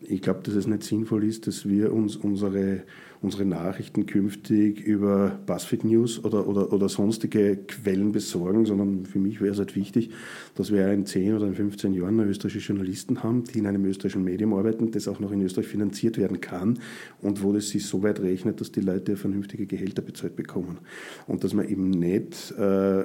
Ich 0.02 0.22
glaube, 0.22 0.40
dass 0.42 0.54
es 0.54 0.66
nicht 0.66 0.82
sinnvoll 0.82 1.24
ist, 1.24 1.46
dass 1.46 1.68
wir 1.68 1.92
uns 1.92 2.16
unsere, 2.16 2.82
unsere 3.22 3.44
Nachrichten 3.44 4.06
künftig 4.06 4.80
über 4.80 5.38
BuzzFeed 5.46 5.84
News 5.84 6.24
oder, 6.24 6.46
oder, 6.46 6.72
oder 6.72 6.88
sonstige 6.88 7.56
Quellen 7.56 8.12
besorgen, 8.12 8.66
sondern 8.66 9.06
für 9.06 9.18
mich 9.18 9.40
wäre 9.40 9.52
es 9.52 9.58
halt 9.58 9.74
wichtig, 9.74 10.10
dass 10.54 10.72
wir 10.72 10.90
in 10.92 11.06
10 11.06 11.34
oder 11.34 11.46
in 11.46 11.54
15 11.54 11.94
Jahren 11.94 12.20
österreichische 12.20 12.72
Journalisten 12.72 13.22
haben, 13.22 13.44
die 13.44 13.58
in 13.58 13.66
einem 13.66 13.84
österreichischen 13.84 14.24
Medium 14.24 14.54
arbeiten, 14.54 14.90
das 14.90 15.08
auch 15.08 15.20
noch 15.20 15.32
in 15.32 15.42
Österreich 15.42 15.66
finanziert 15.66 16.18
werden 16.18 16.40
kann 16.40 16.78
und 17.22 17.42
wo 17.42 17.52
das 17.52 17.68
sich 17.68 17.86
so 17.86 18.02
weit 18.02 18.20
rechnet, 18.20 18.60
dass 18.60 18.72
die 18.72 18.80
Leute 18.80 19.16
vernünftige 19.16 19.66
Gehälter 19.66 20.02
bezahlt 20.02 20.36
bekommen. 20.36 20.78
Und 21.26 21.44
dass 21.44 21.54
man 21.54 21.68
eben 21.68 21.90
nicht 21.90 22.52
äh, 22.58 23.04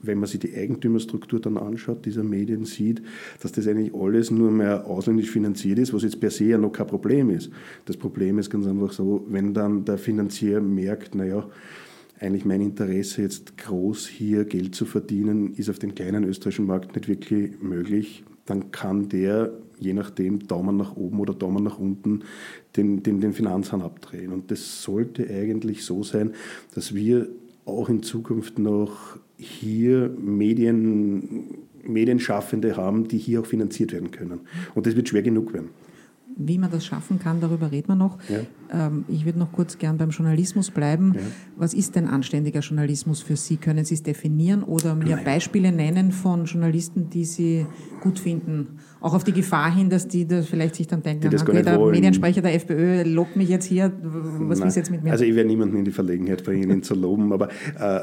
wenn 0.00 0.18
man 0.18 0.28
sich 0.28 0.40
die 0.40 0.54
Eigentümerstruktur 0.54 1.40
dann 1.40 1.56
anschaut, 1.56 2.04
dieser 2.06 2.22
Medien 2.22 2.64
sieht, 2.64 3.02
dass 3.40 3.52
das 3.52 3.66
eigentlich 3.66 3.94
alles 3.94 4.30
nur 4.30 4.50
mehr 4.50 4.86
ausländisch 4.86 5.30
finanziert 5.30 5.78
ist, 5.78 5.92
was 5.92 6.02
jetzt 6.02 6.20
per 6.20 6.30
se 6.30 6.44
ja 6.44 6.58
noch 6.58 6.72
kein 6.72 6.86
Problem 6.86 7.30
ist. 7.30 7.50
Das 7.84 7.96
Problem 7.96 8.38
ist 8.38 8.50
ganz 8.50 8.66
einfach 8.66 8.92
so, 8.92 9.24
wenn 9.28 9.54
dann 9.54 9.84
der 9.84 9.98
Finanzier 9.98 10.60
merkt, 10.60 11.14
naja, 11.14 11.48
eigentlich 12.20 12.44
mein 12.44 12.60
Interesse 12.60 13.22
jetzt 13.22 13.56
groß 13.58 14.06
hier 14.08 14.44
Geld 14.44 14.74
zu 14.74 14.86
verdienen, 14.86 15.54
ist 15.54 15.70
auf 15.70 15.78
dem 15.78 15.94
kleinen 15.94 16.24
österreichischen 16.24 16.66
Markt 16.66 16.94
nicht 16.96 17.08
wirklich 17.08 17.60
möglich, 17.60 18.24
dann 18.46 18.70
kann 18.70 19.08
der 19.08 19.52
je 19.80 19.92
nachdem 19.92 20.46
Daumen 20.46 20.76
nach 20.76 20.96
oben 20.96 21.20
oder 21.20 21.34
Daumen 21.34 21.62
nach 21.62 21.78
unten 21.78 22.24
den, 22.76 23.02
den, 23.02 23.20
den 23.20 23.32
Finanzhahn 23.32 23.82
abdrehen. 23.82 24.32
Und 24.32 24.50
das 24.50 24.82
sollte 24.82 25.28
eigentlich 25.30 25.84
so 25.84 26.02
sein, 26.02 26.32
dass 26.74 26.94
wir 26.94 27.28
auch 27.64 27.88
in 27.88 28.02
Zukunft 28.02 28.58
noch 28.58 29.18
hier 29.38 30.10
Medien, 30.20 31.44
Medienschaffende 31.84 32.76
haben, 32.76 33.08
die 33.08 33.18
hier 33.18 33.40
auch 33.40 33.46
finanziert 33.46 33.92
werden 33.92 34.10
können. 34.10 34.40
Und 34.74 34.86
das 34.86 34.96
wird 34.96 35.08
schwer 35.08 35.22
genug 35.22 35.52
werden. 35.52 35.68
Wie 36.40 36.56
man 36.56 36.70
das 36.70 36.86
schaffen 36.86 37.18
kann, 37.18 37.40
darüber 37.40 37.72
reden 37.72 37.88
wir 37.88 37.94
noch. 37.96 38.18
Ja. 38.28 38.86
Ähm, 38.86 39.04
ich 39.08 39.24
würde 39.24 39.40
noch 39.40 39.50
kurz 39.50 39.76
gern 39.76 39.98
beim 39.98 40.10
Journalismus 40.10 40.70
bleiben. 40.70 41.14
Ja. 41.16 41.20
Was 41.56 41.74
ist 41.74 41.96
denn 41.96 42.06
anständiger 42.06 42.60
Journalismus 42.60 43.22
für 43.22 43.34
Sie? 43.34 43.56
Können 43.56 43.84
Sie 43.84 43.94
es 43.94 44.04
definieren 44.04 44.62
oder 44.62 44.94
mir 44.94 45.16
Nein. 45.16 45.24
Beispiele 45.24 45.72
nennen 45.72 46.12
von 46.12 46.44
Journalisten, 46.44 47.10
die 47.10 47.24
Sie 47.24 47.66
gut 48.02 48.20
finden? 48.20 48.78
Auch 49.00 49.14
auf 49.14 49.24
die 49.24 49.32
Gefahr 49.32 49.74
hin, 49.74 49.90
dass 49.90 50.06
die 50.06 50.28
das 50.28 50.46
vielleicht 50.46 50.76
sich 50.76 50.86
dann 50.86 51.02
denken, 51.02 51.28
gar 51.28 51.42
okay, 51.42 51.62
der 51.64 51.76
wollen. 51.76 51.90
Mediensprecher 51.90 52.40
der 52.40 52.54
FPÖ 52.54 53.02
lobt 53.02 53.34
mich 53.34 53.48
jetzt 53.48 53.64
hier. 53.64 53.92
Was 54.00 54.60
Nein. 54.60 54.68
ist 54.68 54.76
jetzt 54.76 54.92
mit 54.92 55.02
mir? 55.02 55.10
Also 55.10 55.24
ich 55.24 55.34
werde 55.34 55.48
niemanden 55.48 55.76
in 55.76 55.84
die 55.84 55.90
Verlegenheit 55.90 56.44
bringen, 56.44 56.70
ihn 56.70 56.84
zu 56.84 56.94
loben, 56.94 57.32
aber 57.32 57.48
äh, 57.80 58.00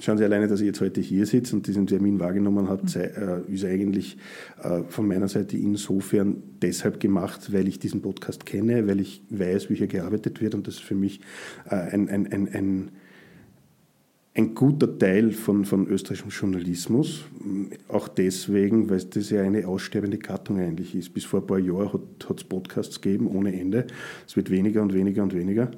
schauen 0.00 0.18
Sie 0.18 0.24
alleine, 0.24 0.48
dass 0.48 0.60
ich 0.60 0.66
jetzt 0.66 0.80
heute 0.80 1.00
hier 1.00 1.26
sitze 1.26 1.56
und 1.56 1.66
diesen 1.66 1.86
Termin 1.86 2.20
wahrgenommen 2.20 2.68
habe, 2.68 2.82
äh, 2.96 3.52
ist 3.52 3.64
eigentlich 3.64 4.16
äh, 4.62 4.82
von 4.88 5.06
meiner 5.06 5.28
Seite 5.28 5.56
insofern 5.56 6.42
deshalb 6.62 7.00
gemacht, 7.00 7.52
weil 7.52 7.68
ich 7.68 7.78
diesen 7.78 8.02
Podcast 8.02 8.46
kenne, 8.46 8.86
weil 8.86 9.00
ich 9.00 9.22
weiß, 9.30 9.70
wie 9.70 9.74
hier 9.74 9.86
gearbeitet 9.86 10.40
wird 10.40 10.54
und 10.54 10.66
das 10.66 10.74
ist 10.74 10.84
für 10.84 10.94
mich 10.94 11.20
äh, 11.68 11.74
ein, 11.74 12.08
ein, 12.08 12.32
ein, 12.32 12.48
ein 12.48 12.90
ein 14.36 14.54
guter 14.54 14.98
Teil 14.98 15.32
von, 15.32 15.64
von 15.64 15.86
österreichischem 15.86 16.28
Journalismus. 16.28 17.24
Auch 17.88 18.06
deswegen, 18.06 18.90
weil 18.90 19.02
das 19.02 19.30
ja 19.30 19.40
eine 19.40 19.66
aussterbende 19.66 20.18
Gattung 20.18 20.58
eigentlich 20.58 20.94
ist. 20.94 21.14
Bis 21.14 21.24
vor 21.24 21.40
ein 21.40 21.46
paar 21.46 21.58
Jahren 21.58 22.00
hat 22.28 22.36
es 22.38 22.44
Podcasts 22.44 23.00
gegeben 23.00 23.28
ohne 23.28 23.58
Ende. 23.58 23.86
Es 24.26 24.36
wird 24.36 24.50
weniger 24.50 24.82
und 24.82 24.92
weniger 24.92 25.22
und 25.22 25.34
weniger. 25.34 25.70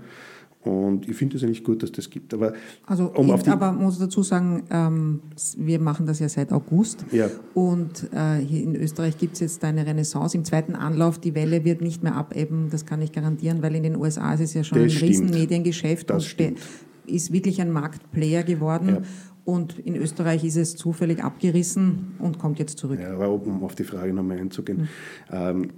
Und 0.65 1.09
ich 1.09 1.17
finde 1.17 1.37
es 1.37 1.45
eigentlich 1.45 1.62
gut, 1.62 1.83
dass 1.83 1.93
das 1.93 2.11
gibt. 2.11 2.35
Aber, 2.35 2.53
also, 2.85 3.12
um 3.15 3.33
ich, 3.33 3.49
aber 3.49 3.73
muss 3.73 3.99
dazu 3.99 4.23
sagen, 4.23 4.65
ähm, 4.71 5.21
wir 5.57 5.79
machen 5.79 6.05
das 6.07 6.19
ja 6.19 6.29
seit 6.29 6.53
August. 6.53 7.05
Ja. 7.12 7.29
Und 7.55 8.09
äh, 8.12 8.38
hier 8.38 8.65
in 8.65 8.75
Österreich 8.75 9.17
gibt 9.19 9.35
es 9.35 9.41
jetzt 9.41 9.65
eine 9.65 9.87
Renaissance. 9.87 10.37
Im 10.37 10.45
zweiten 10.45 10.75
Anlauf, 10.75 11.19
die 11.19 11.35
Welle 11.35 11.65
wird 11.65 11.81
nicht 11.81 12.03
mehr 12.03 12.17
abebben, 12.17 12.71
das 12.71 12.87
kann 12.87 13.00
ich 13.03 13.12
garantieren, 13.12 13.62
weil 13.62 13.75
in 13.77 13.85
den 13.85 13.97
USA 13.97 14.35
ist 14.35 14.41
es 14.41 14.55
ja 14.55 14.65
schon 14.65 14.79
das 14.79 14.87
ein 14.87 14.91
stimmt. 14.91 15.11
Riesenmediengeschäft 15.11 16.11
das 16.11 16.25
und 16.25 16.29
stimmt. 16.29 16.59
ist 17.07 17.33
wirklich 17.33 17.61
ein 17.61 17.71
Marktplayer 17.71 18.43
geworden. 18.43 18.88
Ja. 18.88 19.03
Und 19.45 19.79
in 19.79 19.97
Österreich 19.97 20.45
ist 20.45 20.57
es 20.57 20.77
zufällig 20.77 21.25
abgerissen 21.25 22.17
und 22.19 22.38
kommt 22.38 22.59
jetzt 22.59 22.79
zurück. 22.79 22.99
Ja, 23.00 23.15
aber 23.15 23.31
um 23.31 23.65
auf 23.65 23.75
die 23.75 23.85
Frage 23.85 24.12
nochmal 24.12 24.38
einzugehen. 24.38 24.81
Mhm. 24.81 24.88
Ähm, 25.33 25.71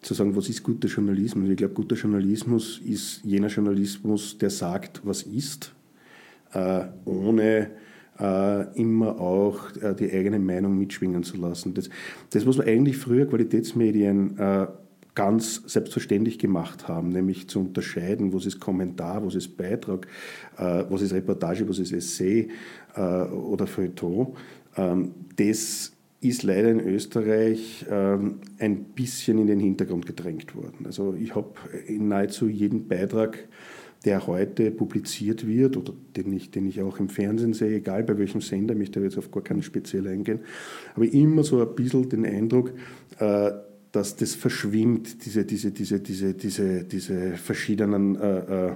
zu 0.00 0.14
sagen, 0.14 0.36
was 0.36 0.48
ist 0.48 0.62
guter 0.62 0.88
Journalismus? 0.88 1.48
Ich 1.48 1.56
glaube, 1.56 1.74
guter 1.74 1.96
Journalismus 1.96 2.80
ist 2.84 3.24
jener 3.24 3.48
Journalismus, 3.48 4.38
der 4.38 4.50
sagt, 4.50 5.00
was 5.04 5.22
ist, 5.22 5.74
äh, 6.52 6.84
ohne 7.04 7.70
äh, 8.18 8.80
immer 8.80 9.20
auch 9.20 9.74
äh, 9.76 9.94
die 9.94 10.10
eigene 10.12 10.38
Meinung 10.38 10.78
mitschwingen 10.78 11.22
zu 11.22 11.36
lassen. 11.36 11.74
Das, 11.74 11.88
das 12.30 12.46
was 12.46 12.58
wir 12.58 12.66
eigentlich 12.66 12.96
früher 12.96 13.26
Qualitätsmedien 13.26 14.38
äh, 14.38 14.66
ganz 15.14 15.62
selbstverständlich 15.66 16.38
gemacht 16.38 16.86
haben, 16.86 17.08
nämlich 17.08 17.48
zu 17.48 17.60
unterscheiden, 17.60 18.32
was 18.32 18.46
ist 18.46 18.60
Kommentar, 18.60 19.24
was 19.26 19.34
ist 19.34 19.56
Beitrag, 19.56 20.06
äh, 20.56 20.84
was 20.88 21.02
ist 21.02 21.12
Reportage, 21.12 21.68
was 21.68 21.80
ist 21.80 21.92
Essay 21.92 22.48
äh, 22.94 23.00
oder 23.00 23.66
Feuilleton. 23.66 24.36
Ähm, 24.76 25.10
das 25.34 25.92
ist 26.20 26.42
leider 26.42 26.70
in 26.70 26.80
Österreich 26.80 27.86
ähm, 27.88 28.40
ein 28.58 28.84
bisschen 28.84 29.38
in 29.38 29.46
den 29.46 29.60
Hintergrund 29.60 30.06
gedrängt 30.06 30.56
worden. 30.56 30.84
Also 30.84 31.14
ich 31.14 31.34
habe 31.34 31.52
in 31.86 32.08
nahezu 32.08 32.48
jedem 32.48 32.88
Beitrag, 32.88 33.48
der 34.04 34.26
heute 34.26 34.70
publiziert 34.70 35.46
wird 35.46 35.76
oder 35.76 35.92
den 36.16 36.32
ich, 36.32 36.50
den 36.50 36.66
ich 36.66 36.82
auch 36.82 36.98
im 36.98 37.08
Fernsehen 37.08 37.52
sehe, 37.52 37.76
egal 37.76 38.04
bei 38.04 38.18
welchem 38.18 38.40
Sender, 38.40 38.74
ich 38.74 38.78
möchte 38.78 39.00
jetzt 39.00 39.18
auf 39.18 39.30
gar 39.30 39.42
keinen 39.42 39.62
speziell 39.62 40.06
eingehen, 40.08 40.40
habe 40.94 41.06
ich 41.06 41.14
immer 41.14 41.44
so 41.44 41.60
ein 41.60 41.74
bisschen 41.74 42.08
den 42.08 42.24
Eindruck, 42.24 42.72
äh, 43.18 43.50
dass 43.92 44.16
das 44.16 44.34
verschwimmt, 44.34 45.24
diese, 45.24 45.44
diese, 45.44 45.72
diese, 45.72 46.00
diese, 46.00 46.34
diese, 46.34 46.84
diese 46.84 47.32
verschiedenen 47.36 48.16
äh, 48.16 48.68
äh, 48.68 48.72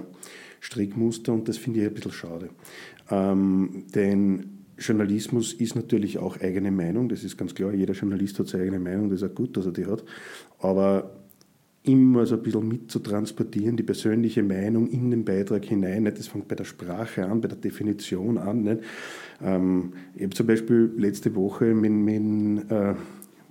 Strickmuster 0.59 1.33
und 1.33 1.47
das 1.47 1.57
finde 1.57 1.81
ich 1.81 1.87
ein 1.87 1.93
bisschen 1.93 2.11
schade. 2.11 2.49
Ähm, 3.09 3.85
denn 3.93 4.52
Journalismus 4.83 5.53
ist 5.53 5.75
natürlich 5.75 6.17
auch 6.17 6.39
eigene 6.39 6.71
Meinung, 6.71 7.09
das 7.09 7.23
ist 7.23 7.37
ganz 7.37 7.55
klar. 7.55 7.73
Jeder 7.73 7.93
Journalist 7.93 8.39
hat 8.39 8.47
seine 8.47 8.63
eigene 8.63 8.79
Meinung, 8.79 9.09
das 9.09 9.21
ist 9.21 9.31
auch 9.31 9.35
gut, 9.35 9.55
dass 9.57 9.65
er 9.65 9.71
die 9.71 9.85
hat. 9.85 10.03
Aber 10.59 11.11
immer 11.83 12.25
so 12.25 12.35
ein 12.35 12.43
bisschen 12.43 12.67
mitzutransportieren, 12.67 13.75
die 13.75 13.83
persönliche 13.83 14.41
Meinung 14.41 14.87
in 14.87 15.11
den 15.11 15.25
Beitrag 15.25 15.65
hinein. 15.65 16.05
Das 16.05 16.27
fängt 16.27 16.47
bei 16.47 16.55
der 16.55 16.63
Sprache 16.63 17.25
an, 17.25 17.41
bei 17.41 17.49
der 17.49 17.57
Definition 17.57 18.37
an. 18.37 18.79
Ähm, 19.41 19.93
ich 20.15 20.23
habe 20.23 20.33
zum 20.33 20.47
Beispiel 20.47 20.93
letzte 20.97 21.35
Woche 21.35 21.73
mit, 21.73 21.91
mit 21.91 22.71
äh, 22.71 22.95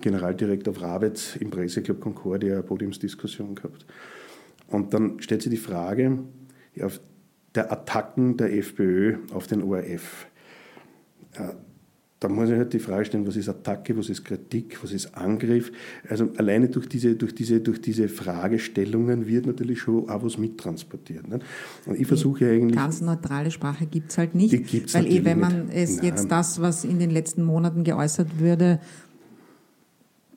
Generaldirektor 0.01 0.75
Wrawitz 0.75 1.35
im 1.35 1.49
Presseclub 1.49 2.01
Concordia 2.01 2.55
eine 2.55 2.63
Podiumsdiskussion 2.63 3.55
gehabt. 3.55 3.85
Und 4.67 4.93
dann 4.93 5.19
stellt 5.19 5.43
sich 5.43 5.51
die 5.51 5.57
Frage 5.57 6.19
der 7.55 7.71
Attacken 7.71 8.37
der 8.37 8.57
FPÖ 8.57 9.17
auf 9.31 9.45
den 9.45 9.61
ORF. 9.61 10.27
Ja, 11.37 11.53
da 12.23 12.29
muss 12.29 12.49
ich 12.49 12.55
halt 12.55 12.71
die 12.71 12.79
Frage 12.79 13.03
stellen, 13.03 13.27
was 13.27 13.35
ist 13.35 13.49
Attacke, 13.49 13.97
was 13.97 14.07
ist 14.07 14.23
Kritik, 14.23 14.81
was 14.81 14.93
ist 14.93 15.13
Angriff. 15.13 15.73
Also 16.07 16.29
alleine 16.37 16.69
durch 16.69 16.87
diese, 16.87 17.15
durch 17.15 17.35
diese, 17.35 17.59
durch 17.59 17.81
diese 17.81 18.07
Fragestellungen 18.07 19.27
wird 19.27 19.45
natürlich 19.45 19.81
schon 19.81 20.09
auch 20.09 20.23
was 20.23 20.37
mittransportiert. 20.37 21.27
Nicht? 21.27 21.43
Und 21.85 21.99
ich 21.99 22.07
versuche 22.07 22.49
eigentlich... 22.49 22.77
Ganz 22.77 23.01
neutrale 23.01 23.51
Sprache 23.51 23.85
gibt 23.85 24.11
es 24.11 24.17
halt 24.17 24.35
nicht. 24.35 24.53
Die 24.53 24.63
gibt's 24.63 24.93
weil 24.93 25.07
eh, 25.07 25.25
wenn 25.25 25.39
man 25.39 25.69
es 25.69 25.97
Nein. 25.97 26.05
jetzt 26.05 26.31
das, 26.31 26.61
was 26.61 26.85
in 26.85 26.97
den 26.97 27.09
letzten 27.09 27.43
Monaten 27.43 27.83
geäußert 27.83 28.39
würde, 28.39 28.79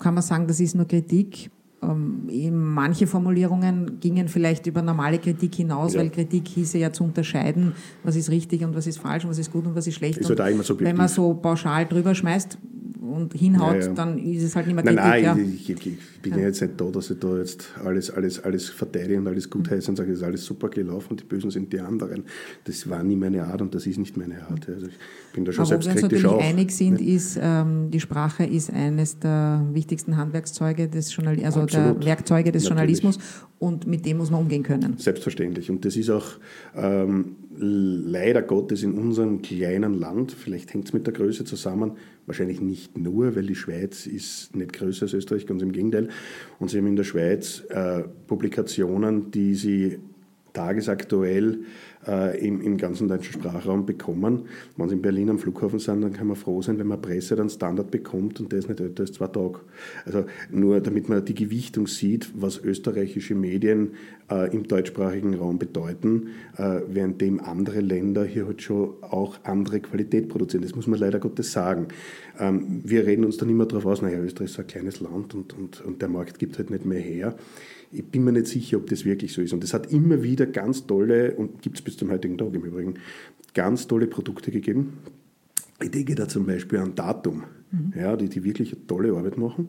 kann 0.01 0.15
man 0.15 0.25
sagen, 0.25 0.49
das 0.49 0.59
ist 0.59 0.75
nur 0.75 0.89
Kritik. 0.89 1.51
Ähm, 1.83 2.75
manche 2.75 3.07
Formulierungen 3.07 4.01
gingen 4.01 4.29
vielleicht 4.29 4.67
über 4.67 4.83
normale 4.83 5.19
Kritik 5.19 5.55
hinaus, 5.55 5.95
ja. 5.95 6.01
weil 6.01 6.11
Kritik 6.11 6.49
hieße 6.49 6.79
ja 6.79 6.93
zu 6.93 7.05
unterscheiden, 7.05 7.73
was 8.03 8.17
ist 8.17 8.31
richtig 8.31 8.65
und 8.65 8.75
was 8.75 8.87
ist 8.87 8.99
falsch 8.99 9.25
und 9.25 9.31
was 9.31 9.39
ist 9.39 9.53
gut 9.53 9.67
und 9.67 9.75
was 9.75 9.87
ist 9.87 9.97
schlecht. 9.97 10.19
Ist 10.19 10.31
halt 10.31 10.41
wenn 10.79 10.97
man 10.97 11.09
so 11.09 11.35
pauschal 11.35 11.87
drüber 11.87 12.15
schmeißt, 12.15 12.59
und 13.09 13.35
hinhaut, 13.35 13.77
ja, 13.77 13.87
ja. 13.87 13.93
dann 13.93 14.19
ist 14.19 14.43
es 14.43 14.57
halt 14.57 14.67
nicht 14.67 14.75
mehr. 14.75 14.85
Nein, 14.85 14.95
nein, 14.97 15.25
ja. 15.25 15.37
ich, 15.37 15.71
ich, 15.71 15.87
ich, 15.87 16.21
bin 16.23 16.35
ja. 16.35 16.47
jetzt 16.47 16.61
nicht 16.61 16.81
da, 16.81 16.85
dass 16.87 17.11
ich 17.11 17.19
da 17.19 17.37
jetzt 17.39 17.69
alles, 17.85 18.11
alles, 18.11 18.43
alles 18.43 18.69
verteidige 18.69 19.19
und 19.19 19.27
alles 19.27 19.49
gut 19.49 19.71
heiße 19.71 19.91
und 19.91 19.97
sage, 19.97 20.13
es 20.13 20.19
ist 20.19 20.25
alles 20.25 20.45
super 20.45 20.69
gelaufen 20.69 21.11
und 21.11 21.21
die 21.21 21.25
Bösen 21.25 21.51
sind 21.51 21.73
die 21.73 21.81
anderen. 21.81 22.25
Das 22.65 22.89
war 22.89 23.03
nie 23.03 23.17
meine 23.17 23.45
Art 23.45 23.63
und 23.63 23.75
das 23.75 23.87
ist 23.87 23.99
nicht 23.99 24.17
meine 24.17 24.43
Art. 24.43 24.69
Also 24.69 24.87
ich 24.87 24.95
bin 25.33 25.45
da 25.45 25.53
schon 25.53 25.63
Aber 25.63 25.83
selbstkritisch 25.83 26.23
wir 26.23 26.31
uns 26.31 26.39
natürlich 26.39 26.59
einig 26.59 26.71
sind, 26.73 27.01
ist, 27.01 27.39
ähm, 27.41 27.91
die 27.91 28.01
Sprache 28.01 28.45
ist 28.45 28.73
eines 28.73 29.19
der 29.19 29.65
wichtigsten 29.73 30.17
Handwerkszeuge 30.17 30.89
des 30.89 31.15
Journal 31.15 31.37
also 31.45 31.61
Absolut. 31.61 32.03
der 32.03 32.07
Werkzeuge 32.07 32.53
des 32.53 32.65
natürlich. 32.65 33.01
Journalismus 33.01 33.19
und 33.59 33.87
mit 33.87 34.05
dem 34.05 34.19
muss 34.19 34.31
man 34.31 34.41
umgehen 34.41 34.63
können. 34.63 34.97
Selbstverständlich. 34.99 35.71
Und 35.71 35.85
das 35.85 35.97
ist 35.97 36.11
auch 36.11 36.27
ähm, 36.75 37.37
leider 37.59 38.43
Gottes 38.43 38.83
in 38.83 38.95
unserem 38.95 39.43
kleinen 39.43 39.95
Land, 39.95 40.33
vielleicht 40.33 40.73
hängt 40.75 40.87
es 40.87 40.93
mit 40.93 41.07
der 41.07 41.15
Größe 41.15 41.45
zusammen, 41.45 41.93
wahrscheinlich 42.27 42.61
nicht 42.61 42.99
nur, 42.99 43.37
weil 43.37 43.47
die 43.47 43.55
Schweiz 43.55 44.07
ist 44.07 44.55
nicht 44.55 44.73
größer 44.73 45.05
als 45.05 45.15
Österreich, 45.15 45.47
ganz 45.47 45.63
im 45.63 45.73
Gegenteil. 45.73 46.09
Und 46.59 46.71
sie 46.71 46.79
haben 46.79 46.87
in 46.87 46.97
der 46.97 47.05
Schweiz 47.05 47.63
äh, 47.69 48.05
Publikationen, 48.27 49.31
die 49.31 49.55
sie 49.55 49.99
tagesaktuell 50.57 51.65
äh, 52.07 52.47
im, 52.47 52.61
im 52.61 52.77
ganzen 52.79 53.09
deutschen 53.09 53.35
Sprachraum 53.35 53.85
bekommen. 53.85 54.47
Wenn 54.77 54.89
Sie 54.89 54.95
in 54.95 55.03
Berlin 55.03 55.31
am 55.31 55.39
Flughafen 55.39 55.79
sind, 55.79 56.01
dann 56.01 56.13
kann 56.13 56.27
man 56.27 56.37
froh 56.37 56.63
sein, 56.63 56.79
wenn 56.79 56.87
man 56.87 57.01
Presse 57.01 57.37
dann 57.37 57.51
Standard 57.51 57.91
bekommt 57.91 58.41
und 58.41 58.53
der 58.53 58.61
ist 58.61 58.69
nicht 58.69 58.81
älter 58.81 59.03
als 59.03 59.13
zwei 59.13 59.27
Tage. 59.27 59.61
Also 60.05 60.25
nur 60.51 60.81
damit 60.81 61.09
man 61.09 61.25
die 61.25 61.35
Gewichtung 61.35 61.87
sieht, 61.87 62.31
was 62.35 62.59
österreichische 62.59 63.35
Medien 63.35 63.91
äh, 64.31 64.53
im 64.55 64.67
deutschsprachigen 64.67 65.35
Raum 65.35 65.59
bedeuten, 65.59 66.29
äh, 66.57 66.81
währenddem 66.89 67.41
andere 67.41 67.81
Länder 67.81 68.25
hier 68.25 68.47
halt 68.47 68.63
schon 68.63 68.95
auch 69.03 69.39
andere 69.45 69.81
Qualität 69.81 70.29
produzieren. 70.29 70.63
Das 70.63 70.75
muss 70.75 70.87
man 70.87 70.99
leider 70.99 71.19
Gottes 71.19 71.53
sagen. 71.53 71.89
Ähm, 72.39 72.81
wir 72.85 73.07
reden 73.07 73.25
uns 73.25 73.37
dann 73.37 73.51
immer 73.51 73.67
darauf 73.67 73.87
aus, 73.87 74.03
naja, 74.03 74.19
Österreich 74.19 74.51
ist 74.51 74.59
ein 74.59 74.67
kleines 74.67 75.01
Land 75.01 75.35
und, 75.35 75.53
und, 75.53 75.81
und 75.83 76.01
der 76.01 76.09
Markt 76.09 76.39
gibt 76.39 76.57
halt 76.59 76.71
nicht 76.71 76.87
mehr 76.87 77.01
her. 77.01 77.37
Ich 77.93 78.05
bin 78.05 78.25
mir 78.25 78.33
nicht 78.33 78.47
sicher, 78.47 78.77
ob 78.77 78.89
das 78.89 79.05
wirklich 79.05 79.33
so 79.33 79.43
ist. 79.43 79.53
Und 79.53 79.65
es 79.65 79.75
hat 79.75 79.93
immer 79.93 80.23
wieder 80.23 80.47
ganz 80.47 80.87
tolle, 80.87 81.35
und 81.35 81.63
gibt 81.63 81.77
es 81.77 81.83
bis 81.83 81.97
zum 81.97 82.11
heutigen 82.11 82.39
Tag 82.39 82.55
im 82.55 82.65
Übrigen, 82.65 82.95
ganz 83.55 83.87
tolle 83.87 84.07
Produkte 84.07 84.51
gegeben. 84.51 84.99
Ich 85.83 85.91
denke 85.91 86.15
da 86.15 86.29
zum 86.29 86.47
Beispiel 86.47 86.79
an 86.79 86.95
Datum, 86.95 87.45
mhm. 87.71 87.93
ja, 87.99 88.17
die, 88.17 88.29
die 88.29 88.45
wirklich 88.45 88.73
eine 88.75 88.87
tolle 88.87 89.17
Arbeit 89.17 89.37
machen. 89.37 89.69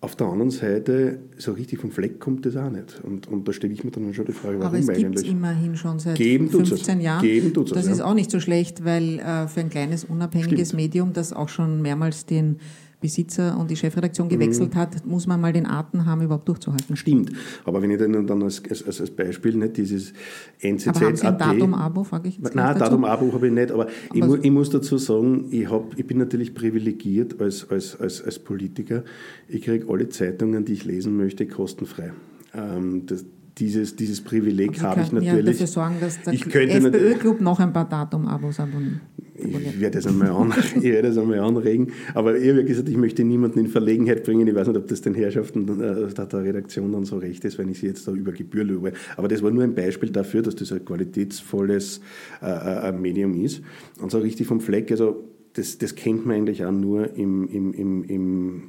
Auf 0.00 0.16
der 0.16 0.26
anderen 0.26 0.50
Seite, 0.50 1.18
so 1.38 1.52
richtig 1.52 1.80
vom 1.80 1.90
Fleck 1.90 2.20
kommt 2.20 2.44
das 2.44 2.56
auch 2.56 2.68
nicht. 2.68 3.00
Und, 3.02 3.26
und 3.26 3.48
da 3.48 3.54
stelle 3.54 3.72
ich 3.72 3.84
mir 3.84 3.90
dann 3.90 4.12
schon 4.12 4.26
die 4.26 4.32
Frage, 4.32 4.58
warum 4.58 4.66
Aber 4.66 4.78
es 4.78 4.86
gibt 4.86 5.16
es 5.16 5.22
immerhin 5.22 5.76
schon 5.76 5.98
seit 5.98 6.16
Geben 6.16 6.50
15 6.50 7.00
Jahren. 7.00 7.22
Geben 7.22 7.54
tut's 7.54 7.72
das 7.72 7.86
es, 7.86 7.92
ist 7.92 8.00
auch 8.02 8.12
nicht 8.12 8.30
so 8.30 8.38
schlecht, 8.38 8.84
weil 8.84 9.18
äh, 9.18 9.48
für 9.48 9.60
ein 9.60 9.70
kleines, 9.70 10.04
unabhängiges 10.04 10.68
Stimmt. 10.68 10.82
Medium, 10.82 11.12
das 11.14 11.32
auch 11.32 11.48
schon 11.48 11.80
mehrmals 11.80 12.26
den 12.26 12.58
Besitzer 13.04 13.58
und 13.58 13.70
die 13.70 13.76
Chefredaktion 13.76 14.30
gewechselt 14.30 14.74
mhm. 14.74 14.78
hat, 14.78 15.06
muss 15.06 15.26
man 15.26 15.38
mal 15.38 15.52
den 15.52 15.66
Atem 15.66 16.06
haben, 16.06 16.22
überhaupt 16.22 16.48
durchzuhalten. 16.48 16.96
Stimmt. 16.96 17.32
Aber 17.66 17.82
wenn 17.82 17.90
ich 17.90 17.98
dann, 17.98 18.26
dann 18.26 18.42
als, 18.42 18.62
als, 18.70 18.98
als 18.98 19.10
Beispiel 19.10 19.54
nicht 19.56 19.76
dieses 19.76 20.14
NZZ. 20.60 20.88
Aber 20.88 21.00
haben 21.00 21.16
Sie 21.16 21.26
ein 21.26 21.36
Datum-Abo, 21.36 22.04
frage 22.04 22.28
ich 22.28 22.38
jetzt 22.38 22.54
Nein, 22.54 22.78
Datum-Abo 22.78 23.30
habe 23.34 23.48
ich 23.48 23.52
nicht, 23.52 23.70
aber, 23.70 23.82
aber 23.82 23.90
ich, 24.14 24.24
mu 24.24 24.36
ich, 24.36 24.50
muss 24.50 24.70
dazu 24.70 24.96
sagen, 24.96 25.48
ich, 25.50 25.70
hab, 25.70 25.98
ich 25.98 26.06
bin 26.06 26.16
natürlich 26.16 26.54
privilegiert 26.54 27.38
als, 27.42 27.70
als, 27.70 28.00
als, 28.00 28.22
als 28.24 28.38
Politiker. 28.38 29.04
Ich 29.48 29.60
kriege 29.60 29.86
alle 29.86 30.08
Zeitungen, 30.08 30.64
die 30.64 30.72
ich 30.72 30.86
lesen 30.86 31.14
möchte, 31.18 31.46
kostenfrei. 31.46 32.14
Ähm, 32.54 33.04
das, 33.04 33.26
dieses, 33.58 33.94
dieses 33.96 34.20
Privileg 34.20 34.82
habe 34.82 35.00
ich 35.02 35.12
natürlich. 35.12 35.36
Ja 35.36 35.42
dafür 35.42 35.66
sorgen, 35.66 35.96
dass 36.00 36.20
der 36.22 36.34
FPÖ-Club 36.34 37.40
noch 37.40 37.60
ein 37.60 37.72
paar 37.72 37.88
Datum-Abos 37.88 38.60
abonniert. 38.60 39.00
Ich 39.36 39.80
werde 39.80 39.98
das 39.98 40.06
einmal, 40.06 40.30
an, 40.30 40.52
ich 40.76 40.82
werde 40.82 41.08
das 41.08 41.18
einmal 41.18 41.40
anregen. 41.40 41.92
Aber 42.14 42.36
ich 42.36 42.50
habe 42.50 42.64
gesagt, 42.64 42.88
ich 42.88 42.96
möchte 42.96 43.24
niemanden 43.24 43.58
in 43.58 43.68
Verlegenheit 43.68 44.24
bringen. 44.24 44.46
Ich 44.46 44.54
weiß 44.54 44.68
nicht, 44.68 44.76
ob 44.76 44.86
das 44.86 45.00
den 45.00 45.14
Herrschaften 45.14 45.68
äh, 45.80 46.14
der 46.14 46.44
Redaktion 46.44 46.92
dann 46.92 47.04
so 47.04 47.18
recht 47.18 47.44
ist, 47.44 47.58
wenn 47.58 47.68
ich 47.68 47.80
sie 47.80 47.86
jetzt 47.86 48.06
da 48.06 48.12
über 48.12 48.32
Gebühr 48.32 48.64
lobe. 48.64 48.92
Aber 49.16 49.28
das 49.28 49.42
war 49.42 49.50
nur 49.50 49.64
ein 49.64 49.74
Beispiel 49.74 50.10
dafür, 50.10 50.42
dass 50.42 50.54
das 50.56 50.72
ein 50.72 50.84
qualitätsvolles 50.84 52.00
äh, 52.42 52.88
äh 52.88 52.92
Medium 52.92 53.34
ist. 53.42 53.62
Und 54.00 54.10
so 54.10 54.18
richtig 54.18 54.46
vom 54.46 54.60
Fleck, 54.60 54.90
also 54.90 55.24
das, 55.54 55.78
das 55.78 55.94
kennt 55.94 56.26
man 56.26 56.36
eigentlich 56.36 56.64
auch 56.64 56.72
nur 56.72 57.14
im, 57.16 57.48
im, 57.48 57.72
im, 57.72 58.04
im 58.04 58.62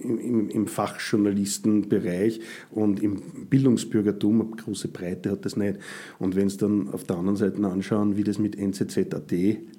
im, 0.00 0.48
im 0.48 0.66
Fachjournalistenbereich 0.66 2.40
und 2.70 3.02
im 3.02 3.20
Bildungsbürgertum, 3.48 4.40
eine 4.40 4.50
große 4.50 4.88
Breite 4.88 5.30
hat 5.30 5.44
das 5.44 5.56
nicht. 5.56 5.78
Und 6.18 6.36
wenn 6.36 6.46
es 6.46 6.56
dann 6.56 6.88
auf 6.88 7.04
der 7.04 7.16
anderen 7.16 7.36
Seite 7.36 7.64
anschauen, 7.66 8.16
wie 8.16 8.24
das 8.24 8.38
mit 8.38 8.58
NZZ.at 8.58 9.32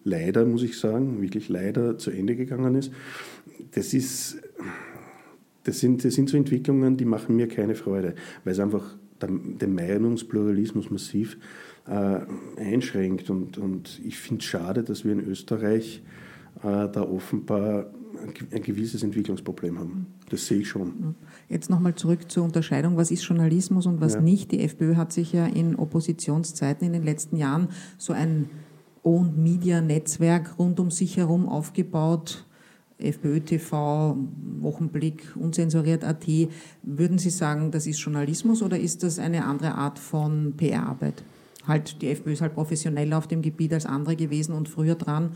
leider, 0.03 0.45
muss 0.45 0.63
ich 0.63 0.77
sagen, 0.77 1.21
wirklich 1.21 1.49
leider 1.49 1.97
zu 1.97 2.11
Ende 2.11 2.35
gegangen 2.35 2.75
ist, 2.75 2.91
das 3.71 3.93
ist, 3.93 4.41
das 5.63 5.79
sind, 5.79 6.03
das 6.03 6.13
sind 6.13 6.29
so 6.29 6.37
Entwicklungen, 6.37 6.97
die 6.97 7.05
machen 7.05 7.35
mir 7.35 7.47
keine 7.47 7.75
Freude, 7.75 8.15
weil 8.43 8.53
es 8.53 8.59
einfach 8.59 8.97
den 9.21 9.75
Meinungspluralismus 9.75 10.89
massiv 10.91 11.37
äh, 11.87 12.19
einschränkt. 12.57 13.29
Und, 13.29 13.57
und 13.57 13.99
ich 14.03 14.17
finde 14.17 14.41
es 14.41 14.45
schade, 14.45 14.83
dass 14.83 15.03
wir 15.03 15.11
in 15.11 15.25
Österreich 15.27 16.01
äh, 16.63 16.89
da 16.89 17.01
offenbar 17.01 17.87
ein 18.51 18.61
gewisses 18.63 19.03
Entwicklungsproblem 19.03 19.79
haben. 19.79 20.07
Das 20.29 20.45
sehe 20.45 20.59
ich 20.59 20.69
schon. 20.69 21.15
Jetzt 21.47 21.69
nochmal 21.69 21.95
zurück 21.95 22.29
zur 22.29 22.43
Unterscheidung, 22.43 22.97
was 22.97 23.11
ist 23.11 23.23
Journalismus 23.23 23.85
und 23.85 24.01
was 24.01 24.15
ja. 24.15 24.21
nicht. 24.21 24.51
Die 24.51 24.61
FPÖ 24.61 24.95
hat 24.95 25.13
sich 25.13 25.33
ja 25.33 25.45
in 25.45 25.75
Oppositionszeiten 25.75 26.85
in 26.85 26.93
den 26.93 27.03
letzten 27.03 27.37
Jahren 27.37 27.69
so 27.97 28.13
ein 28.13 28.49
Owned 29.03 29.37
Media 29.37 29.81
Netzwerk 29.81 30.59
rund 30.59 30.79
um 30.79 30.91
sich 30.91 31.17
herum 31.17 31.47
aufgebaut. 31.47 32.45
FPÖ 32.97 33.39
TV, 33.39 34.17
Wochenblick, 34.59 35.33
unzensuriert.at. 35.35 36.27
Würden 36.83 37.17
Sie 37.17 37.29
sagen, 37.29 37.71
das 37.71 37.87
ist 37.87 37.99
Journalismus 37.99 38.61
oder 38.61 38.77
ist 38.77 39.03
das 39.03 39.19
eine 39.19 39.45
andere 39.45 39.75
Art 39.75 39.99
von 39.99 40.53
PR-Arbeit? 40.57 41.23
Halt, 41.65 42.01
die 42.01 42.09
FPÖ 42.09 42.33
ist 42.33 42.41
halt 42.41 42.55
professioneller 42.55 43.17
auf 43.17 43.27
dem 43.27 43.41
Gebiet 43.41 43.73
als 43.73 43.85
andere 43.85 44.17
gewesen 44.17 44.53
und 44.53 44.67
früher 44.67 44.95
dran. 44.95 45.31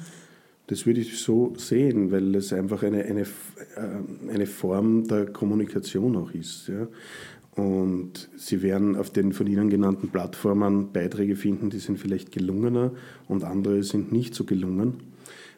Das 0.67 0.85
würde 0.85 1.01
ich 1.01 1.17
so 1.19 1.53
sehen, 1.57 2.11
weil 2.11 2.35
es 2.35 2.53
einfach 2.53 2.83
eine, 2.83 3.03
eine, 3.03 3.21
äh, 3.21 4.31
eine 4.31 4.45
Form 4.45 5.07
der 5.07 5.25
Kommunikation 5.25 6.15
auch 6.15 6.31
ist. 6.31 6.69
Ja. 6.69 6.87
Und 7.55 8.29
Sie 8.35 8.63
werden 8.63 8.95
auf 8.95 9.11
den 9.11 9.31
von 9.33 9.45
Ihnen 9.45 9.69
genannten 9.69 10.09
Plattformen 10.09 10.91
Beiträge 10.91 11.35
finden, 11.35 11.69
die 11.69 11.79
sind 11.79 11.99
vielleicht 11.99 12.31
gelungener 12.31 12.91
und 13.27 13.43
andere 13.43 13.83
sind 13.83 14.11
nicht 14.11 14.33
so 14.33 14.43
gelungen. 14.43 15.11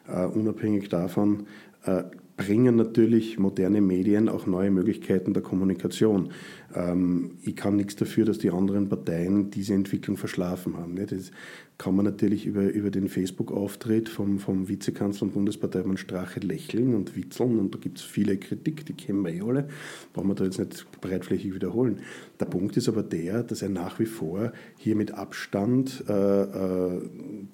Uh, 0.08 0.28
unabhängig 0.38 0.88
davon 0.88 1.46
uh, 1.88 2.02
bringen 2.36 2.76
natürlich 2.76 3.38
moderne 3.38 3.80
Medien 3.80 4.28
auch 4.28 4.46
neue 4.46 4.70
Möglichkeiten 4.70 5.32
der 5.32 5.42
Kommunikation. 5.42 6.30
Ähm, 6.74 7.38
ich 7.42 7.56
kann 7.56 7.76
nichts 7.76 7.96
dafür, 7.96 8.24
dass 8.24 8.38
die 8.38 8.50
anderen 8.50 8.88
Parteien 8.88 9.50
diese 9.50 9.74
Entwicklung 9.74 10.16
verschlafen 10.16 10.76
haben. 10.76 10.96
Das 10.96 11.30
kann 11.78 11.94
man 11.94 12.06
natürlich 12.06 12.46
über, 12.46 12.62
über 12.62 12.90
den 12.90 13.08
Facebook-Auftritt 13.08 14.08
vom, 14.08 14.38
vom 14.38 14.68
Vizekanzler 14.68 15.26
und 15.26 15.34
Bundesparteimann 15.34 15.98
Strache 15.98 16.40
lächeln 16.40 16.94
und 16.94 17.16
witzeln 17.16 17.58
und 17.58 17.74
da 17.74 17.78
gibt 17.78 17.98
es 17.98 18.04
viele 18.04 18.38
Kritik, 18.38 18.86
die 18.86 18.94
kennen 18.94 19.22
wir 19.22 19.34
eh 19.34 19.42
alle, 19.42 19.68
brauchen 20.14 20.28
wir 20.28 20.34
da 20.34 20.44
jetzt 20.44 20.58
nicht 20.58 20.86
breitflächig 21.02 21.54
wiederholen. 21.54 22.00
Der 22.40 22.46
Punkt 22.46 22.76
ist 22.78 22.88
aber 22.88 23.02
der, 23.02 23.42
dass 23.42 23.60
er 23.60 23.68
nach 23.68 23.98
wie 23.98 24.06
vor 24.06 24.52
hier 24.78 24.96
mit 24.96 25.12
Abstand 25.12 26.04
äh, 26.08 26.42
äh, 26.42 27.02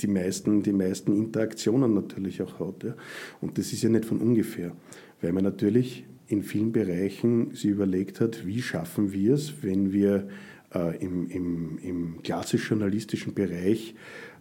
die, 0.00 0.06
meisten, 0.06 0.62
die 0.62 0.72
meisten 0.72 1.16
Interaktionen 1.16 1.92
natürlich 1.92 2.42
auch 2.42 2.60
hat. 2.60 2.84
Ja? 2.84 2.94
Und 3.40 3.58
das 3.58 3.72
ist 3.72 3.82
ja 3.82 3.88
nicht 3.88 4.04
von 4.04 4.18
ungefähr, 4.18 4.72
weil 5.20 5.32
man 5.32 5.42
natürlich 5.42 6.04
in 6.26 6.42
vielen 6.42 6.72
Bereichen 6.72 7.54
sich 7.54 7.70
überlegt 7.70 8.20
hat, 8.20 8.46
wie 8.46 8.62
schaffen 8.62 9.12
wir 9.12 9.34
es, 9.34 9.62
wenn 9.62 9.92
wir 9.92 10.28
äh, 10.74 10.96
im, 11.02 11.28
im, 11.28 11.78
im 11.82 12.22
klassisch-journalistischen 12.22 13.34
Bereich 13.34 13.94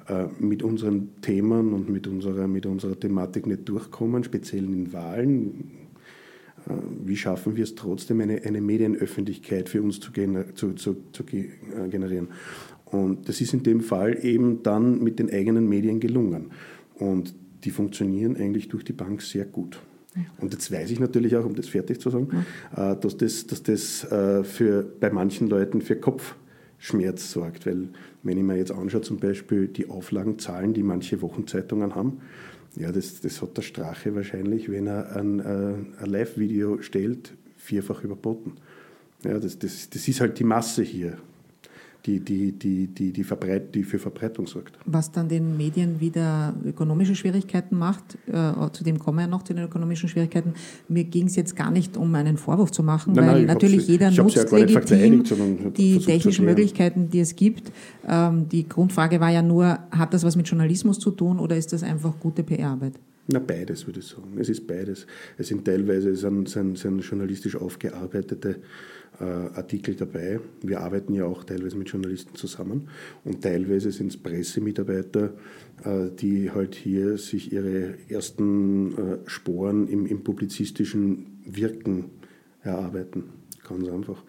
äh, 0.08 0.28
mit 0.40 0.64
unseren 0.64 1.22
Themen 1.22 1.74
und 1.74 1.90
mit 1.90 2.08
unserer, 2.08 2.48
mit 2.48 2.66
unserer 2.66 3.00
Thematik 3.00 3.48
nicht 3.48 3.68
durchkommen, 3.68 4.24
speziell 4.24 4.64
in 4.64 4.94
Wahlen. 4.94 5.72
Äh, 6.68 6.74
wie 7.06 7.18
schaffen 7.18 7.56
wir 7.56 7.64
es 7.64 7.76
trotzdem, 7.76 8.22
eine, 8.22 8.42
eine 8.44 8.62
Medienöffentlichkeit 8.62 9.70
für 9.70 9.82
uns 9.82 10.00
zu, 10.00 10.12
gener 10.12 10.56
zu, 10.56 10.74
zu, 10.74 10.98
zu 11.12 11.24
generieren? 11.24 12.30
Und 12.86 13.28
das 13.30 13.42
ist 13.42 13.54
in 13.54 13.64
dem 13.64 13.82
Fall 13.82 14.18
eben 14.24 14.64
dann 14.64 15.02
mit 15.04 15.20
den 15.20 15.30
eigenen 15.30 15.68
Medien 15.68 16.00
gelungen. 16.00 16.52
Und 16.96 17.34
die 17.64 17.72
funktionieren 17.72 18.36
eigentlich 18.36 18.68
durch 18.68 18.84
die 18.84 18.94
Bank 18.94 19.22
sehr 19.22 19.46
gut. 19.46 19.80
Und 20.39 20.53
jetzt 20.53 20.72
weiß 20.72 20.91
ich 20.91 21.00
natürlich 21.00 21.36
auch, 21.38 21.46
um 21.46 21.56
das 21.56 21.68
fertig 21.68 22.01
zu 22.01 22.10
sagen, 22.10 22.46
ja. 22.75 22.91
Äh, 22.91 23.00
dass 23.00 23.18
das, 23.18 23.48
dass 23.48 23.63
das 23.63 24.03
äh, 24.12 24.44
für, 24.44 24.84
bei 25.00 25.10
manchen 25.10 25.48
Leuten 25.48 25.82
für 25.82 25.96
Kopfschmerz 25.96 27.32
sorgt. 27.32 27.65
Weil 27.65 27.89
wenn 28.24 28.38
ich 28.38 28.44
mir 28.44 28.58
jetzt 28.58 28.72
anschaue, 28.72 29.01
zum 29.01 29.20
Beispiel 29.20 29.68
die 29.68 29.89
Auflagenzahlen, 29.89 30.74
die 30.74 30.84
manche 30.84 31.22
Wochenzeitungen 31.22 31.96
haben, 31.96 32.22
ja, 32.75 32.91
das, 32.91 33.22
das 33.22 33.41
hat 33.41 33.58
der 33.58 33.63
Strache 33.63 34.15
wahrscheinlich, 34.15 34.70
wenn 34.70 34.88
er 34.88 35.15
ein, 35.15 35.39
äh, 35.39 36.03
ein 36.03 36.10
Live-Video 36.10 36.82
stellt, 36.82 37.34
vierfach 37.58 38.03
überboten. 38.03 38.53
Ja, 39.24 39.40
das, 39.40 39.59
das, 39.59 39.90
das 39.90 40.07
ist 40.07 40.20
halt 40.20 40.40
die 40.40 40.44
Masse 40.44 40.81
hier 40.83 41.18
die, 42.05 42.20
die, 42.20 42.51
die, 42.51 42.87
die, 42.87 43.11
die, 43.11 43.24
Verbreit, 43.24 43.75
die 43.75 43.83
für 43.83 44.00
Verbreitung 44.00 44.48
sorgt. 44.48 44.77
Was 44.85 45.11
dann 45.11 45.29
den 45.29 45.57
Medien 45.57 46.00
wieder 46.00 46.53
ökonomische 46.66 47.16
Schwierigkeiten 47.16 47.77
macht, 47.77 48.18
äh, 48.27 48.72
zu 48.72 48.83
dem 48.83 48.98
kommen 48.98 49.20
wir 49.20 49.24
ja 49.24 49.27
noch, 49.27 49.44
zu 49.44 49.53
den 49.53 49.66
ökonomischen 49.66 50.09
Schwierigkeiten. 50.09 50.53
Mir 50.87 51.03
ging 51.03 51.27
es 51.27 51.35
jetzt 51.35 51.55
gar 51.55 51.70
nicht 51.70 51.98
um 51.98 52.14
einen 52.16 52.37
Vorwurf 52.37 52.72
zu 52.72 52.83
machen, 52.83 53.14
nein, 53.14 53.27
weil 53.27 53.37
nein, 53.37 53.46
natürlich 53.46 53.87
jeder 53.87 54.09
nutzt 54.09 54.35
ja 54.35 54.57
legitim 54.57 55.24
die 55.74 56.00
technischen 56.00 56.46
Möglichkeiten, 56.46 57.09
die 57.09 57.20
es 57.20 57.35
gibt. 57.35 57.72
Ähm, 58.07 58.50
die 58.50 58.68
Grundfrage 58.68 59.20
war 59.20 59.29
ja 59.29 59.42
nur, 59.42 59.79
hat 59.92 60.14
das 60.14 60.24
was 60.24 60.35
mit 60.35 60.48
Journalismus 60.48 61.00
zu 61.00 61.11
tun 61.11 61.40
oder 61.40 61.55
ist 61.55 61.72
das 61.72 61.83
einfach 61.83 62.14
gute 62.20 62.44
PR-Arbeit? 62.44 62.94
Na, 63.27 63.40
beides 63.40 63.86
würde 63.86 64.00
ich 64.00 64.07
sagen. 64.07 64.38
Es 64.40 64.50
ist 64.50 64.68
beides. 64.68 65.05
Es 65.38 65.48
sind 65.48 65.64
teilweise 65.66 66.16
sind, 66.16 66.50
sind, 66.50 66.77
sind 66.77 67.00
journalistisch 67.00 67.55
aufgearbeitete 67.55 68.57
äh, 69.20 69.24
Artikel 69.24 69.96
dabei. 69.96 70.40
Wir 70.62 70.81
arbeiten 70.81 71.14
ja 71.14 71.25
auch 71.25 71.44
teilweise 71.44 71.77
mit 71.77 71.90
Journalisten 71.90 72.36
zusammen 72.36 72.90
und 73.24 73.42
teilweise 73.42 73.92
sind 73.92 74.07
es 74.07 74.18
Pressemitarbeiter, 74.18 75.34
äh, 75.84 76.10
die 76.20 76.51
halt 76.51 76.75
hier 76.75 77.18
sich 77.18 77.53
ihre 77.53 77.96
ersten 78.10 78.98
äh, 78.98 79.18
Sporen 79.25 79.88
im, 79.88 80.05
im 80.07 80.24
publizistischen 80.24 81.40
Wirken 81.46 82.05
erarbeiten. 82.64 83.25
Ganz 83.68 83.88
einfach. 83.88 84.24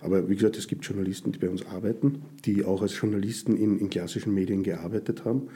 Aber 0.00 0.28
wie 0.28 0.34
gesagt, 0.34 0.56
es 0.56 0.66
gibt 0.66 0.84
Journalisten, 0.84 1.30
die 1.30 1.38
bei 1.38 1.50
uns 1.50 1.64
arbeiten, 1.66 2.22
die 2.44 2.64
auch 2.64 2.82
als 2.82 2.98
Journalisten 2.98 3.56
in, 3.56 3.78
in 3.78 3.90
klassischen 3.90 4.34
Medien 4.34 4.62
gearbeitet 4.62 5.24
haben 5.24 5.48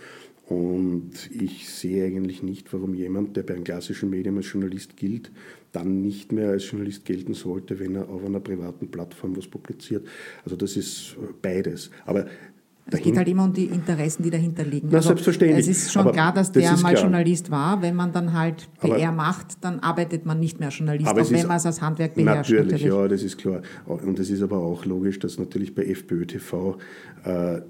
und 0.53 1.31
ich 1.31 1.69
sehe 1.69 2.05
eigentlich 2.05 2.43
nicht, 2.43 2.73
warum 2.73 2.95
jemand, 2.95 3.37
der 3.37 3.43
bei 3.43 3.55
einem 3.55 3.65
klassischen 3.65 4.11
Medium 4.11 4.37
als 4.37 4.53
Journalist 4.53 4.97
gilt, 4.97 5.31
dann 5.73 6.03
nicht 6.03 6.31
mehr 6.31 6.51
als 6.51 6.71
Journalist 6.71 7.07
gelten 7.07 7.33
sollte, 7.33 7.81
wenn 7.81 7.95
er 7.95 8.09
auf 8.11 8.23
einer 8.25 8.41
privaten 8.41 8.89
Plattform 8.89 9.35
was 9.37 9.47
publiziert. 9.47 10.07
Also 10.45 10.57
das 10.57 10.77
ist 10.77 11.17
beides. 11.41 11.91
Aber 12.05 12.27
es 12.91 13.01
geht 13.01 13.17
halt 13.17 13.29
immer 13.29 13.45
um 13.45 13.53
die 13.53 13.67
Interessen, 13.67 14.25
die 14.25 14.31
dahinter 14.31 14.65
liegen. 14.65 14.89
Na, 14.91 14.99
also 14.99 15.09
selbstverständlich. 15.09 15.69
Es 15.69 15.85
ist 15.85 15.93
schon 15.93 16.03
aber 16.03 16.13
klar, 16.13 16.35
dass 16.35 16.53
das 16.53 16.63
der 16.63 16.73
mal 16.73 16.91
klar. 16.91 17.05
Journalist 17.05 17.51
war. 17.51 17.81
Wenn 17.81 17.95
man 17.95 18.13
dann 18.13 18.35
halt 18.35 18.69
PR 18.81 19.09
aber 19.09 19.17
macht, 19.17 19.65
dann 19.65 19.81
arbeitet 19.81 20.27
man 20.27 20.39
nicht 20.39 20.61
mehr 20.61 20.69
Journalist, 20.69 21.09
auch 21.09 21.31
wenn 21.31 21.47
man 21.47 21.57
es 21.57 21.65
als 21.65 21.81
Handwerk 21.81 22.15
beherrscht. 22.15 22.51
Natürlich, 22.51 22.73
natürlich, 22.73 22.93
ja, 22.93 23.09
das 23.09 23.23
ist 23.23 23.39
klar. 23.39 23.63
Und 23.87 24.19
es 24.19 24.29
ist 24.29 24.43
aber 24.43 24.59
auch 24.59 24.85
logisch, 24.85 25.19
dass 25.19 25.39
natürlich 25.39 25.75
bei 25.75 25.85
FPÖ 25.85 26.27
TV 26.27 26.77
äh, 27.25 27.61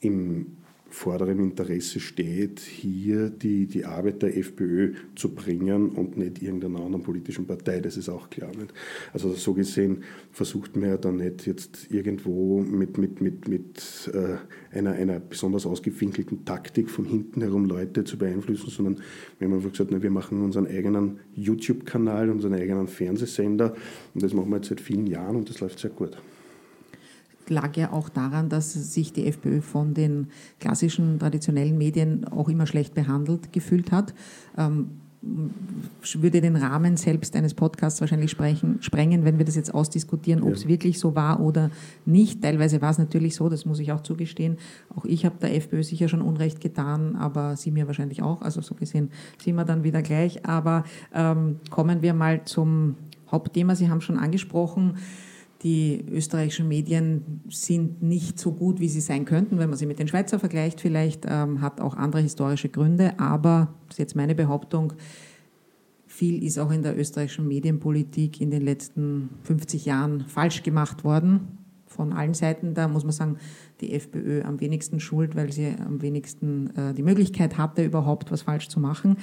im 0.00 0.48
vorderen 0.88 1.40
Interesse 1.40 2.00
steht, 2.00 2.60
hier 2.60 3.28
die, 3.28 3.66
die 3.66 3.84
Arbeit 3.84 4.22
der 4.22 4.36
FPÖ 4.36 4.94
zu 5.14 5.34
bringen 5.34 5.90
und 5.90 6.16
nicht 6.16 6.40
irgendeiner 6.40 6.80
anderen 6.80 7.02
politischen 7.02 7.46
Partei. 7.46 7.80
Das 7.80 7.96
ist 7.96 8.08
auch 8.08 8.30
klar. 8.30 8.50
Nicht? 8.56 8.72
Also 9.12 9.32
so 9.32 9.52
gesehen 9.52 10.04
versucht 10.32 10.76
man 10.76 10.90
ja 10.90 10.96
dann 10.96 11.16
nicht 11.16 11.46
jetzt 11.46 11.90
irgendwo 11.90 12.60
mit, 12.60 12.98
mit, 12.98 13.20
mit, 13.20 13.48
mit 13.48 14.10
äh, 14.14 14.76
einer, 14.76 14.92
einer 14.92 15.20
besonders 15.20 15.66
ausgewinkelten 15.66 16.44
Taktik 16.44 16.88
von 16.88 17.04
hinten 17.04 17.40
herum 17.40 17.64
Leute 17.64 18.04
zu 18.04 18.16
beeinflussen, 18.16 18.70
sondern 18.70 19.02
wir 19.38 19.48
haben 19.48 19.54
einfach 19.54 19.72
gesagt, 19.72 19.90
na, 19.92 20.02
wir 20.02 20.10
machen 20.10 20.42
unseren 20.42 20.66
eigenen 20.66 21.18
YouTube-Kanal, 21.34 22.30
unseren 22.30 22.54
eigenen 22.54 22.86
Fernsehsender 22.86 23.74
und 24.14 24.22
das 24.22 24.32
machen 24.32 24.50
wir 24.50 24.56
jetzt 24.56 24.68
seit 24.68 24.80
vielen 24.80 25.06
Jahren 25.06 25.36
und 25.36 25.50
das 25.50 25.60
läuft 25.60 25.78
sehr 25.78 25.90
gut 25.90 26.16
lag 27.48 27.76
ja 27.76 27.92
auch 27.92 28.08
daran, 28.08 28.48
dass 28.48 28.72
sich 28.72 29.12
die 29.12 29.26
FPÖ 29.26 29.60
von 29.60 29.94
den 29.94 30.28
klassischen 30.60 31.18
traditionellen 31.18 31.78
Medien 31.78 32.26
auch 32.26 32.48
immer 32.48 32.66
schlecht 32.66 32.94
behandelt 32.94 33.52
gefühlt 33.52 33.92
hat. 33.92 34.14
Ähm, 34.56 34.90
würde 36.14 36.40
den 36.40 36.56
Rahmen 36.56 36.96
selbst 36.96 37.34
eines 37.36 37.54
Podcasts 37.54 38.00
wahrscheinlich 38.00 38.30
sprechen, 38.30 38.78
sprengen, 38.80 39.24
wenn 39.24 39.38
wir 39.38 39.44
das 39.44 39.56
jetzt 39.56 39.74
ausdiskutieren, 39.74 40.42
ob 40.42 40.52
es 40.52 40.64
ja. 40.64 40.68
wirklich 40.68 40.98
so 40.98 41.14
war 41.14 41.40
oder 41.40 41.70
nicht. 42.04 42.42
Teilweise 42.42 42.80
war 42.80 42.90
es 42.90 42.98
natürlich 42.98 43.34
so, 43.34 43.48
das 43.48 43.64
muss 43.64 43.80
ich 43.80 43.92
auch 43.92 44.02
zugestehen. 44.02 44.58
Auch 44.94 45.04
ich 45.04 45.24
habe 45.24 45.36
der 45.40 45.54
FPÖ 45.56 45.82
sicher 45.82 46.08
schon 46.08 46.22
Unrecht 46.22 46.60
getan, 46.60 47.16
aber 47.16 47.56
Sie 47.56 47.70
mir 47.70 47.86
wahrscheinlich 47.86 48.22
auch. 48.22 48.42
Also 48.42 48.60
so 48.60 48.74
gesehen 48.74 49.10
sind 49.42 49.56
wir 49.56 49.64
dann 49.64 49.84
wieder 49.84 50.02
gleich. 50.02 50.46
Aber 50.46 50.84
ähm, 51.14 51.56
kommen 51.70 52.02
wir 52.02 52.14
mal 52.14 52.44
zum 52.44 52.94
Hauptthema. 53.30 53.74
Sie 53.74 53.90
haben 53.90 54.00
schon 54.00 54.18
angesprochen, 54.18 54.98
die 55.66 56.04
österreichischen 56.12 56.68
Medien 56.68 57.42
sind 57.48 58.00
nicht 58.00 58.38
so 58.38 58.52
gut, 58.52 58.78
wie 58.78 58.88
sie 58.88 59.00
sein 59.00 59.24
könnten, 59.24 59.58
wenn 59.58 59.68
man 59.68 59.76
sie 59.76 59.86
mit 59.86 59.98
den 59.98 60.06
Schweizer 60.06 60.38
vergleicht. 60.38 60.80
Vielleicht 60.80 61.26
ähm, 61.28 61.60
hat 61.60 61.80
auch 61.80 61.96
andere 61.96 62.22
historische 62.22 62.68
Gründe, 62.68 63.18
aber 63.18 63.74
das 63.88 63.96
ist 63.96 63.98
jetzt 63.98 64.14
meine 64.14 64.36
Behauptung. 64.36 64.92
Viel 66.06 66.44
ist 66.44 66.56
auch 66.60 66.70
in 66.70 66.84
der 66.84 66.96
österreichischen 66.96 67.48
Medienpolitik 67.48 68.40
in 68.40 68.52
den 68.52 68.62
letzten 68.62 69.30
50 69.42 69.86
Jahren 69.86 70.20
falsch 70.28 70.62
gemacht 70.62 71.02
worden. 71.02 71.58
Von 71.88 72.12
allen 72.12 72.34
Seiten. 72.34 72.74
Da 72.74 72.86
muss 72.86 73.02
man 73.02 73.12
sagen, 73.12 73.36
die 73.80 73.92
FPÖ 73.92 74.42
am 74.42 74.60
wenigsten 74.60 75.00
schuld, 75.00 75.34
weil 75.34 75.50
sie 75.52 75.74
am 75.84 76.00
wenigsten 76.00 76.70
äh, 76.76 76.94
die 76.94 77.02
Möglichkeit 77.02 77.58
hatte, 77.58 77.84
überhaupt 77.84 78.30
was 78.30 78.42
falsch 78.42 78.68
zu 78.68 78.78
machen. 78.78 79.16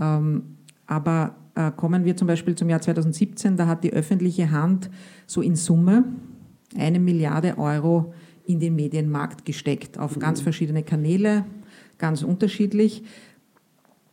Ähm, 0.00 0.56
aber 0.86 1.36
kommen 1.76 2.04
wir 2.04 2.16
zum 2.16 2.28
Beispiel 2.28 2.54
zum 2.54 2.70
Jahr 2.70 2.80
2017, 2.80 3.56
da 3.56 3.66
hat 3.66 3.84
die 3.84 3.92
öffentliche 3.92 4.50
Hand 4.50 4.90
so 5.26 5.42
in 5.42 5.56
Summe 5.56 6.04
eine 6.76 6.98
Milliarde 6.98 7.58
Euro 7.58 8.14
in 8.44 8.60
den 8.60 8.74
Medienmarkt 8.74 9.44
gesteckt, 9.44 9.98
auf 9.98 10.18
ganz 10.18 10.40
verschiedene 10.40 10.82
Kanäle, 10.82 11.44
ganz 11.98 12.22
unterschiedlich. 12.22 13.04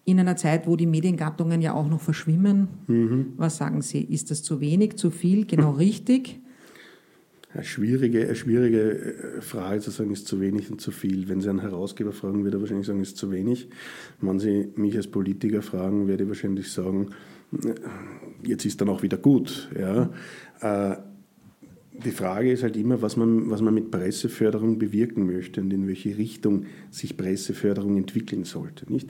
In 0.06 0.20
einer 0.20 0.36
Zeit, 0.36 0.68
wo 0.68 0.76
die 0.76 0.88
Mediengattungen 0.88 1.62
ja 1.62 1.74
auch 1.74 1.88
noch 1.88 2.02
verschwimmen. 2.02 2.68
Mhm. 2.88 3.34
Was 3.38 3.58
sagen 3.58 3.82
Sie? 3.82 4.02
Ist 4.02 4.32
das 4.32 4.44
zu 4.44 4.60
wenig, 4.60 4.98
zu 4.98 5.12
viel, 5.12 5.46
genau 5.46 5.72
richtig? 5.86 6.40
Eine 7.52 7.64
schwierige, 7.64 8.26
eine 8.26 8.36
schwierige 8.36 8.92
äh, 8.92 9.42
Frage 9.42 9.82
zu 9.82 9.90
sagen, 9.90 10.12
ist 10.12 10.28
zu 10.28 10.40
wenig 10.40 10.70
und 10.70 10.82
zu 10.82 10.92
viel. 10.92 11.30
Wenn 11.30 11.42
Sie 11.42 11.50
einen 11.50 11.60
Herausgeber 11.60 12.12
fragen, 12.12 12.44
wird 12.44 12.54
er 12.54 12.62
wahrscheinlich 12.62 12.86
sagen, 12.86 13.02
ist 13.02 13.18
zu 13.18 13.32
wenig. 13.32 13.70
Wenn 14.22 14.40
Sie 14.40 14.70
mich 14.76 14.96
als 14.96 15.08
Politiker 15.08 15.64
fragen, 15.64 16.08
werde 16.08 16.24
ich 16.24 16.30
wahrscheinlich 16.30 16.72
sagen, 16.72 17.10
äh, 17.54 17.74
jetzt 18.44 18.66
ist 18.66 18.80
dann 18.82 18.90
auch 18.90 19.02
wieder 19.02 19.18
gut. 19.18 19.70
Ja. 19.80 20.12
Äh, 20.62 20.98
die 21.92 22.12
Frage 22.12 22.52
ist 22.52 22.62
halt 22.62 22.78
immer, 22.78 23.02
was 23.02 23.18
man, 23.18 23.50
was 23.50 23.62
man 23.62 23.74
mit 23.74 23.90
Presseförderung 23.90 24.78
bewirken 24.78 25.26
möchte 25.26 25.60
und 25.60 25.74
in 25.74 25.88
welche 25.88 26.18
Richtung 26.18 26.66
sich 26.92 27.18
Presseförderung 27.18 27.98
entwickeln 27.98 28.46
sollte. 28.46 28.90
Nicht? 28.90 29.10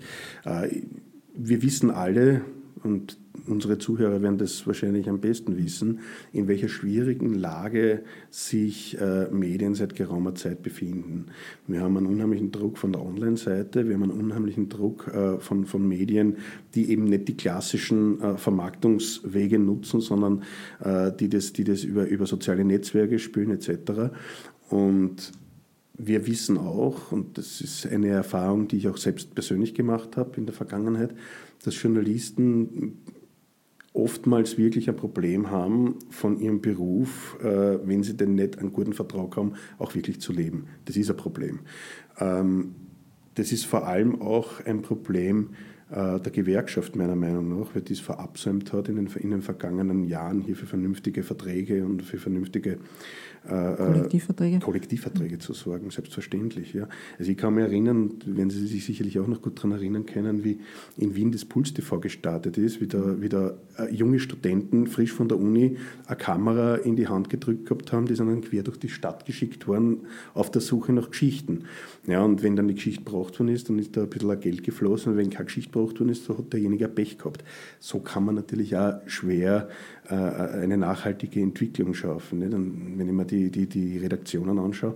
Wir 1.36 1.62
wissen 1.62 1.92
alle, 1.92 2.42
und 2.84 3.18
unsere 3.48 3.78
Zuhörer 3.78 4.22
werden 4.22 4.38
das 4.38 4.66
wahrscheinlich 4.68 5.10
am 5.10 5.20
besten 5.20 5.58
wissen, 5.58 6.00
in 6.34 6.48
welcher 6.48 6.70
schwierigen 6.70 7.34
Lage 7.34 8.04
sich 8.30 9.00
äh, 9.00 9.30
Medien 9.32 9.76
seit 9.76 9.96
geraumer 9.96 10.36
Zeit 10.36 10.62
befinden. 10.62 11.28
Wir 11.68 11.82
haben 11.82 11.98
einen 11.98 12.08
unheimlichen 12.08 12.52
Druck 12.52 12.78
von 12.78 12.92
der 12.92 13.02
Online-Seite, 13.02 13.88
wir 13.88 13.96
haben 13.96 14.04
einen 14.04 14.20
unheimlichen 14.20 14.70
Druck 14.70 15.08
äh, 15.08 15.40
von, 15.40 15.66
von 15.66 15.88
Medien, 15.88 16.38
die 16.76 16.92
eben 16.92 17.06
nicht 17.06 17.28
die 17.28 17.38
klassischen 17.38 18.22
äh, 18.22 18.38
Vermarktungswege 18.38 19.60
nutzen, 19.60 20.02
sondern 20.02 20.44
äh, 20.84 21.12
die 21.12 21.30
das, 21.30 21.54
die 21.54 21.64
das 21.64 21.84
über, 21.84 22.08
über 22.08 22.26
soziale 22.26 22.64
Netzwerke 22.64 23.20
spülen 23.20 23.52
etc. 23.52 24.12
Und 24.70 25.32
wir 26.00 26.26
wissen 26.26 26.58
auch, 26.58 27.12
und 27.12 27.38
das 27.38 27.62
ist 27.62 27.86
eine 27.86 28.08
Erfahrung, 28.08 28.68
die 28.68 28.78
ich 28.78 28.88
auch 28.88 28.98
selbst 28.98 29.36
persönlich 29.36 29.74
gemacht 29.74 30.16
habe 30.18 30.38
in 30.38 30.46
der 30.46 30.56
Vergangenheit, 30.56 31.14
dass 31.64 31.82
Journalisten 31.82 33.00
oftmals 33.94 34.58
wirklich 34.58 34.90
ein 34.90 34.96
Problem 34.96 35.52
haben, 35.52 35.96
von 36.10 36.40
ihrem 36.40 36.62
Beruf, 36.62 37.38
äh, 37.42 37.86
wenn 37.86 38.04
sie 38.04 38.16
denn 38.16 38.36
nicht 38.36 38.58
einen 38.58 38.72
guten 38.72 38.94
Vertrag 38.94 39.36
haben, 39.36 39.54
auch 39.78 39.94
wirklich 39.94 40.22
zu 40.22 40.32
leben. 40.32 40.68
Das 40.86 40.96
ist 40.96 41.10
ein 41.10 41.18
Problem. 41.18 41.60
Ähm, 42.20 42.76
das 43.36 43.52
ist 43.52 43.66
vor 43.66 43.86
allem 43.86 44.22
auch 44.22 44.64
ein 44.66 44.82
Problem 44.82 45.50
äh, 45.92 46.20
der 46.20 46.32
Gewerkschaft 46.32 46.96
meiner 46.96 47.16
Meinung 47.16 47.60
nach, 47.60 47.74
weil 47.74 47.82
dies 47.82 48.00
verabsäumt 48.00 48.72
hat 48.74 48.90
in 48.90 48.96
den, 48.96 49.08
in 49.08 49.32
den 49.32 49.42
vergangenen 49.42 50.04
Jahren 50.04 50.40
hier 50.42 50.56
für 50.56 50.66
vernünftige 50.68 51.24
Verträge 51.24 51.84
und 51.86 52.04
für 52.04 52.20
vernünftige 52.20 52.78
Kollektivverträge? 53.48 54.60
Kollektivverträge 54.60 55.40
zu 55.40 55.54
sorgen, 55.54 55.90
selbstverständlich. 55.90 56.74
Ja. 56.74 56.88
Also 57.18 57.32
ich 57.32 57.38
kann 57.38 57.56
mich 57.56 57.64
erinnern, 57.64 58.12
wenn 58.26 58.50
Sie 58.50 58.66
sich 58.68 58.86
sicherlich 58.86 59.20
auch 59.20 59.28
noch 59.28 59.42
gut 59.42 59.58
daran 59.58 59.72
erinnern 59.72 60.06
können, 60.06 60.44
wie 60.44 60.60
in 60.98 61.16
Wien 61.16 61.32
das 61.32 61.46
Puls 61.46 61.74
TV 61.74 62.00
gestartet 62.00 62.58
ist, 62.58 62.82
wie 62.82 62.88
da, 62.88 63.22
wie 63.22 63.30
da 63.30 63.58
äh, 63.78 63.94
junge 63.94 64.20
Studenten 64.20 64.88
frisch 64.88 65.14
von 65.14 65.28
der 65.28 65.40
Uni 65.40 65.78
eine 66.06 66.18
Kamera 66.18 66.76
in 66.76 66.96
die 66.96 67.08
Hand 67.08 67.30
gedrückt 67.30 67.66
gehabt 67.66 67.92
haben, 67.92 68.06
die 68.06 68.16
sind 68.16 68.28
dann 68.28 68.42
quer 68.42 68.64
durch 68.64 68.78
die 68.78 68.90
Stadt 68.90 69.26
geschickt 69.26 69.68
worden 69.68 70.02
auf 70.34 70.52
der 70.52 70.62
Suche 70.62 70.94
nach 70.94 71.10
Geschichten. 71.10 71.64
Ja, 72.08 72.22
und 72.22 72.44
wenn 72.44 72.56
dann 72.56 72.68
die 72.68 72.76
Geschichte 72.76 73.04
gebraucht 73.04 73.40
worden 73.40 73.50
ist, 73.50 73.70
dann 73.70 73.80
ist 73.80 73.96
da 73.96 74.04
ein 74.04 74.10
bisschen 74.10 74.40
Geld 74.40 74.64
geflossen 74.64 75.14
und 75.14 75.18
wenn 75.18 75.30
keine 75.30 75.46
Geschichte 75.46 75.72
gebraucht 75.72 76.00
worden 76.00 76.10
ist, 76.10 76.26
so 76.26 76.38
hat 76.38 76.52
derjenige 76.54 76.88
Pech 76.88 77.18
gehabt. 77.18 77.44
So 77.80 78.00
kann 78.00 78.26
man 78.26 78.36
natürlich 78.36 78.76
auch 78.76 79.00
schwer 79.06 79.70
äh, 79.99 79.99
eine 80.16 80.78
nachhaltige 80.78 81.42
Entwicklung 81.42 81.94
schaffen. 81.94 82.42
Wenn 82.42 83.08
ich 83.08 83.14
mir 83.14 83.26
die, 83.26 83.52
die, 83.52 83.68
die 83.68 83.98
Redaktionen 83.98 84.58
anschaue, 84.58 84.96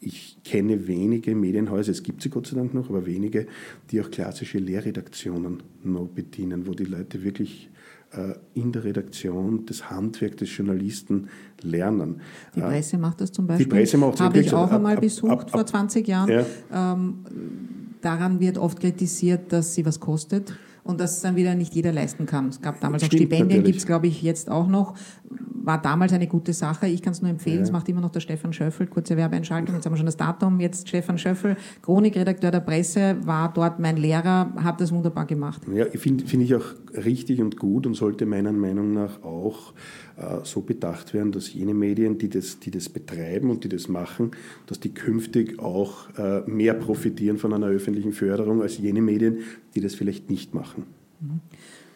ich 0.00 0.38
kenne 0.44 0.86
wenige 0.86 1.34
Medienhäuser, 1.34 1.92
es 1.92 2.02
gibt 2.02 2.22
sie 2.22 2.30
Gott 2.30 2.46
sei 2.46 2.56
Dank 2.56 2.72
noch, 2.72 2.88
aber 2.88 3.04
wenige, 3.04 3.46
die 3.90 4.00
auch 4.00 4.10
klassische 4.10 4.58
Lehrredaktionen 4.58 5.62
noch 5.84 6.08
bedienen, 6.08 6.66
wo 6.66 6.72
die 6.72 6.84
Leute 6.84 7.22
wirklich 7.22 7.68
äh, 8.12 8.34
in 8.54 8.72
der 8.72 8.84
Redaktion 8.84 9.66
das 9.66 9.90
Handwerk 9.90 10.38
des 10.38 10.56
Journalisten 10.56 11.28
lernen. 11.60 12.22
Die 12.56 12.60
Presse 12.60 12.96
macht 12.96 13.20
das 13.20 13.30
zum 13.30 13.46
Beispiel. 13.46 13.66
Die 13.66 13.70
Presse 13.70 13.98
macht 13.98 14.20
Habe 14.20 14.40
ich 14.40 14.52
auch 14.54 14.70
einmal 14.70 14.96
besucht 14.96 15.30
ab, 15.30 15.42
ab, 15.42 15.50
vor 15.50 15.66
20 15.66 16.08
Jahren. 16.08 16.30
Ja. 16.30 16.94
Ähm, 16.94 17.18
daran 18.00 18.40
wird 18.40 18.56
oft 18.56 18.80
kritisiert, 18.80 19.52
dass 19.52 19.74
sie 19.74 19.84
was 19.84 20.00
kostet 20.00 20.54
und 20.84 21.00
das 21.00 21.20
dann 21.20 21.36
wieder 21.36 21.54
nicht 21.54 21.74
jeder 21.74 21.92
leisten 21.92 22.26
kann. 22.26 22.48
Es 22.48 22.60
gab 22.60 22.80
damals 22.80 23.04
Stimmt, 23.04 23.22
auch 23.22 23.26
Stipendien, 23.26 23.64
gibt 23.64 23.78
es 23.78 23.86
glaube 23.86 24.06
ich 24.06 24.22
jetzt 24.22 24.50
auch 24.50 24.66
noch. 24.66 24.94
War 25.62 25.80
damals 25.80 26.12
eine 26.12 26.26
gute 26.26 26.52
Sache. 26.52 26.88
Ich 26.88 27.02
kann 27.02 27.12
es 27.12 27.22
nur 27.22 27.30
empfehlen, 27.30 27.62
es 27.62 27.68
ja. 27.68 27.72
macht 27.72 27.88
immer 27.88 28.00
noch 28.00 28.10
der 28.10 28.20
Stefan 28.20 28.52
Schöffel. 28.52 28.88
Kurze 28.88 29.16
Werbeeinschaltung, 29.16 29.76
jetzt 29.76 29.84
haben 29.86 29.92
wir 29.92 29.96
schon 29.96 30.06
das 30.06 30.16
Datum. 30.16 30.58
Jetzt 30.58 30.88
Stefan 30.88 31.18
Schöffel, 31.18 31.56
Chronikredakteur 31.82 32.50
der 32.50 32.60
Presse, 32.60 33.16
war 33.24 33.52
dort 33.52 33.78
mein 33.78 33.96
Lehrer, 33.96 34.52
hat 34.56 34.80
das 34.80 34.90
wunderbar 34.90 35.26
gemacht. 35.26 35.62
Ja, 35.72 35.84
finde 35.84 36.26
find 36.26 36.42
ich 36.42 36.54
auch 36.54 36.64
richtig 36.94 37.40
und 37.40 37.58
gut 37.58 37.86
und 37.86 37.94
sollte 37.94 38.26
meiner 38.26 38.52
Meinung 38.52 38.92
nach 38.92 39.22
auch 39.22 39.72
äh, 40.16 40.44
so 40.44 40.62
bedacht 40.62 41.14
werden, 41.14 41.30
dass 41.30 41.52
jene 41.52 41.74
Medien, 41.74 42.18
die 42.18 42.28
das, 42.28 42.58
die 42.58 42.70
das 42.70 42.88
betreiben 42.88 43.50
und 43.50 43.62
die 43.62 43.68
das 43.68 43.88
machen, 43.88 44.32
dass 44.66 44.80
die 44.80 44.92
künftig 44.92 45.58
auch 45.60 46.08
äh, 46.18 46.40
mehr 46.50 46.74
profitieren 46.74 47.38
von 47.38 47.52
einer 47.52 47.68
öffentlichen 47.68 48.12
Förderung 48.12 48.62
als 48.62 48.78
jene 48.78 49.00
Medien, 49.00 49.38
die 49.74 49.80
das 49.80 49.94
vielleicht 49.94 50.28
nicht 50.28 50.54
machen. 50.54 50.84
Mhm. 51.20 51.40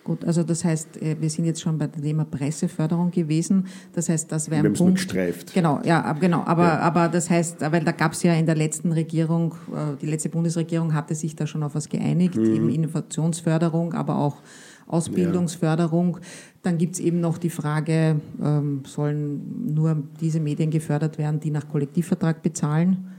Gut, 0.05 0.23
also 0.25 0.43
das 0.43 0.65
heißt, 0.65 1.01
äh, 1.01 1.17
wir 1.19 1.31
sind 1.31 1.47
jetzt 1.47 1.63
schon 1.63 1.79
bei 1.79 1.87
dem 1.87 2.03
Thema 2.03 2.27
Presseförderung 2.27 3.11
gewesen. 3.11 3.67
Das 3.95 4.11
heißt, 4.11 4.31
das 4.31 4.51
wäre 4.51 4.67
ein 4.67 4.75
Punkt. 4.75 4.97
gestreift. 4.97 5.55
Genau, 5.55 5.81
ja, 5.83 6.13
genau. 6.13 6.43
Aber, 6.45 6.65
ja. 6.65 6.79
aber 6.81 7.09
das 7.09 7.31
heißt, 7.31 7.63
weil 7.63 7.83
da 7.83 7.93
gab 7.93 8.13
es 8.13 8.23
ja 8.23 8.35
in 8.35 8.45
der 8.45 8.55
letzten 8.55 8.93
Regierung, 8.93 9.55
die 10.03 10.07
letzte 10.07 10.29
Bundesregierung 10.29 10.93
hatte 10.93 11.15
sich 11.15 11.37
da 11.37 11.47
schon 11.47 11.63
auf 11.63 11.75
was 11.75 11.89
geeinigt, 11.89 12.37
mhm. 12.37 12.55
eben 12.55 12.69
Innovationsförderung, 12.69 13.95
aber 13.95 14.19
auch 14.19 14.43
Ausbildungsförderung. 14.87 16.17
Ja. 16.17 16.23
Dann 16.63 16.79
gibt 16.79 16.95
es 16.95 17.01
eben 17.01 17.21
noch 17.21 17.39
die 17.39 17.51
Frage, 17.51 18.21
ähm, 18.43 18.83
sollen 18.87 19.75
nur 19.75 20.03
diese 20.21 20.41
Medien 20.41 20.71
gefördert 20.71 21.19
werden, 21.19 21.41
die 21.41 21.51
nach 21.51 21.69
Kollektivvertrag 21.69 22.43
bezahlen? 22.43 23.14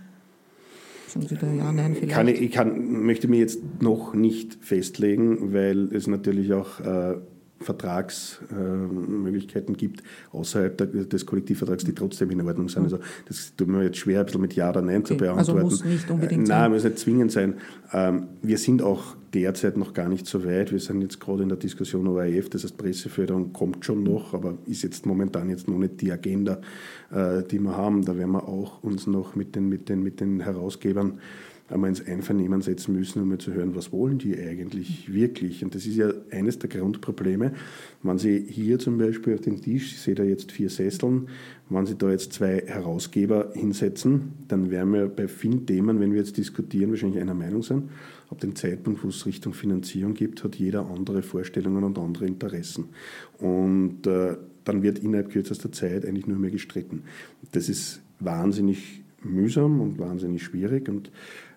Sie 1.22 1.36
da 1.36 1.48
ja, 1.48 1.72
nein, 1.72 1.96
vielleicht? 1.96 2.14
Kann 2.14 2.28
ich, 2.28 2.42
ich 2.42 2.52
kann, 2.52 3.04
möchte 3.04 3.28
mich 3.28 3.40
jetzt 3.40 3.82
noch 3.82 4.14
nicht 4.14 4.58
festlegen, 4.62 5.54
weil 5.54 5.94
es 5.94 6.08
natürlich 6.08 6.54
auch 6.54 6.80
äh, 6.82 7.16
Vertragsmöglichkeiten 7.60 9.76
äh, 9.76 9.78
gibt 9.78 10.04
außerhalb 10.32 11.10
des 11.10 11.26
Kollektivvertrags, 11.26 11.86
die 11.86 11.96
trotzdem 11.96 12.30
in 12.32 12.42
Ordnung 12.42 12.68
sind. 12.70 12.84
Also 12.84 13.00
das 13.28 13.56
tut 13.56 13.68
mir 13.68 13.84
jetzt 13.84 13.98
schwer, 13.98 14.20
ein 14.20 14.26
bisschen 14.26 14.42
mit 14.42 14.54
Ja 14.56 14.70
oder 14.70 14.82
Nein 14.82 14.98
okay. 14.98 15.14
zu 15.14 15.18
beantworten. 15.18 15.60
Also 15.60 15.64
muss 15.64 15.86
nicht 15.86 16.12
unbedingt 16.12 16.48
äh, 16.48 16.52
Nein, 16.52 16.72
muss 16.72 16.84
nicht 16.84 17.00
zwingend 17.00 17.32
sein. 17.32 17.56
Ähm, 17.94 18.28
wir 18.42 18.58
sind 18.58 18.82
auch 18.82 19.16
derzeit 19.34 19.78
noch 19.78 19.94
gar 19.94 20.10
nicht 20.10 20.28
so 20.28 20.46
weit. 20.46 20.72
Wir 20.72 20.80
sind 20.80 21.02
jetzt 21.02 21.20
gerade 21.20 21.44
in 21.44 21.50
der 21.50 21.58
Diskussion 21.58 22.08
ORF, 22.08 22.50
das 22.50 22.64
heißt 22.64 22.78
Presseförderung 22.78 23.52
kommt 23.54 23.86
schon 23.86 24.04
noch, 24.04 24.34
aber 24.34 24.58
ist 24.66 24.82
jetzt 24.84 25.06
momentan 25.06 25.50
jetzt 25.50 25.68
noch 25.68 25.78
nicht 25.78 26.02
die 26.02 26.12
Agenda, 26.12 26.60
äh, 27.12 27.44
die 27.44 27.60
wir 27.60 27.78
haben. 27.78 28.04
Da 28.04 28.18
werden 28.18 28.32
wir 28.32 28.48
auch 28.48 28.82
uns 28.84 29.06
noch 29.08 29.36
mit 29.36 29.56
den, 29.56 29.70
mit 29.70 29.90
den, 29.90 30.04
mit 30.04 30.20
den 30.20 30.42
Herausgebern 30.42 31.20
einmal 31.68 31.90
ins 31.90 32.06
Einvernehmen 32.06 32.62
setzen 32.62 32.94
müssen, 32.94 33.22
um 33.22 33.30
mal 33.30 33.40
zu 33.40 33.54
hören, 33.54 33.76
was 33.76 33.92
wollen 33.92 34.20
die 34.20 34.38
eigentlich 34.38 35.12
wirklich. 35.12 35.64
Und 35.64 35.74
das 35.74 35.86
ist 35.86 35.96
ja 35.96 36.12
eines 36.30 36.60
der 36.60 36.70
Grundprobleme. 36.70 37.54
Wenn 38.04 38.18
Sie 38.20 38.46
hier 38.48 38.78
zum 38.78 39.00
Beispiel 39.00 39.34
auf 39.34 39.42
den 39.42 39.62
Tisch, 39.62 39.94
ich 39.94 40.02
sehe 40.02 40.14
da 40.14 40.24
jetzt 40.24 40.52
vier 40.52 40.70
Sesseln, 40.70 41.28
wenn 41.70 41.88
Sie 41.88 41.96
da 41.96 42.12
jetzt 42.12 42.34
zwei 42.34 42.64
Herausgeber 42.68 43.52
hinsetzen, 43.56 44.34
dann 44.48 44.70
werden 44.70 44.94
wir 44.94 45.08
bei 45.08 45.28
vielen 45.28 45.66
Themen, 45.66 46.00
wenn 46.00 46.12
wir 46.12 46.20
jetzt 46.20 46.38
diskutieren, 46.38 46.92
wahrscheinlich 46.92 47.20
einer 47.20 47.34
Meinung 47.34 47.64
sein. 47.64 47.90
Ab 48.30 48.40
dem 48.42 48.56
Zeitpunkt, 48.56 49.04
wo 49.04 49.08
es 49.08 49.26
Richtung 49.26 49.54
Finanzierung 49.54 50.14
gibt, 50.14 50.44
hat 50.44 50.56
jeder 50.56 50.88
andere 50.90 51.24
Vorstellungen 51.24 51.84
und 51.84 51.98
andere 51.98 52.28
Interessen. 52.28 52.90
Und 53.40 54.06
äh, 54.06 54.36
dann 54.66 54.84
wird 54.84 55.00
innerhalb 55.00 55.32
kürzester 55.32 55.72
Zeit 55.72 56.06
eigentlich 56.06 56.28
nur 56.28 56.38
mehr 56.38 56.52
gestritten. 56.52 57.04
Das 57.52 57.70
ist 57.70 58.02
wahnsinnig 58.20 59.04
mühsam 59.26 59.82
und 59.82 60.00
wahnsinnig 60.00 60.44
schwierig. 60.44 60.88
Und 60.90 61.12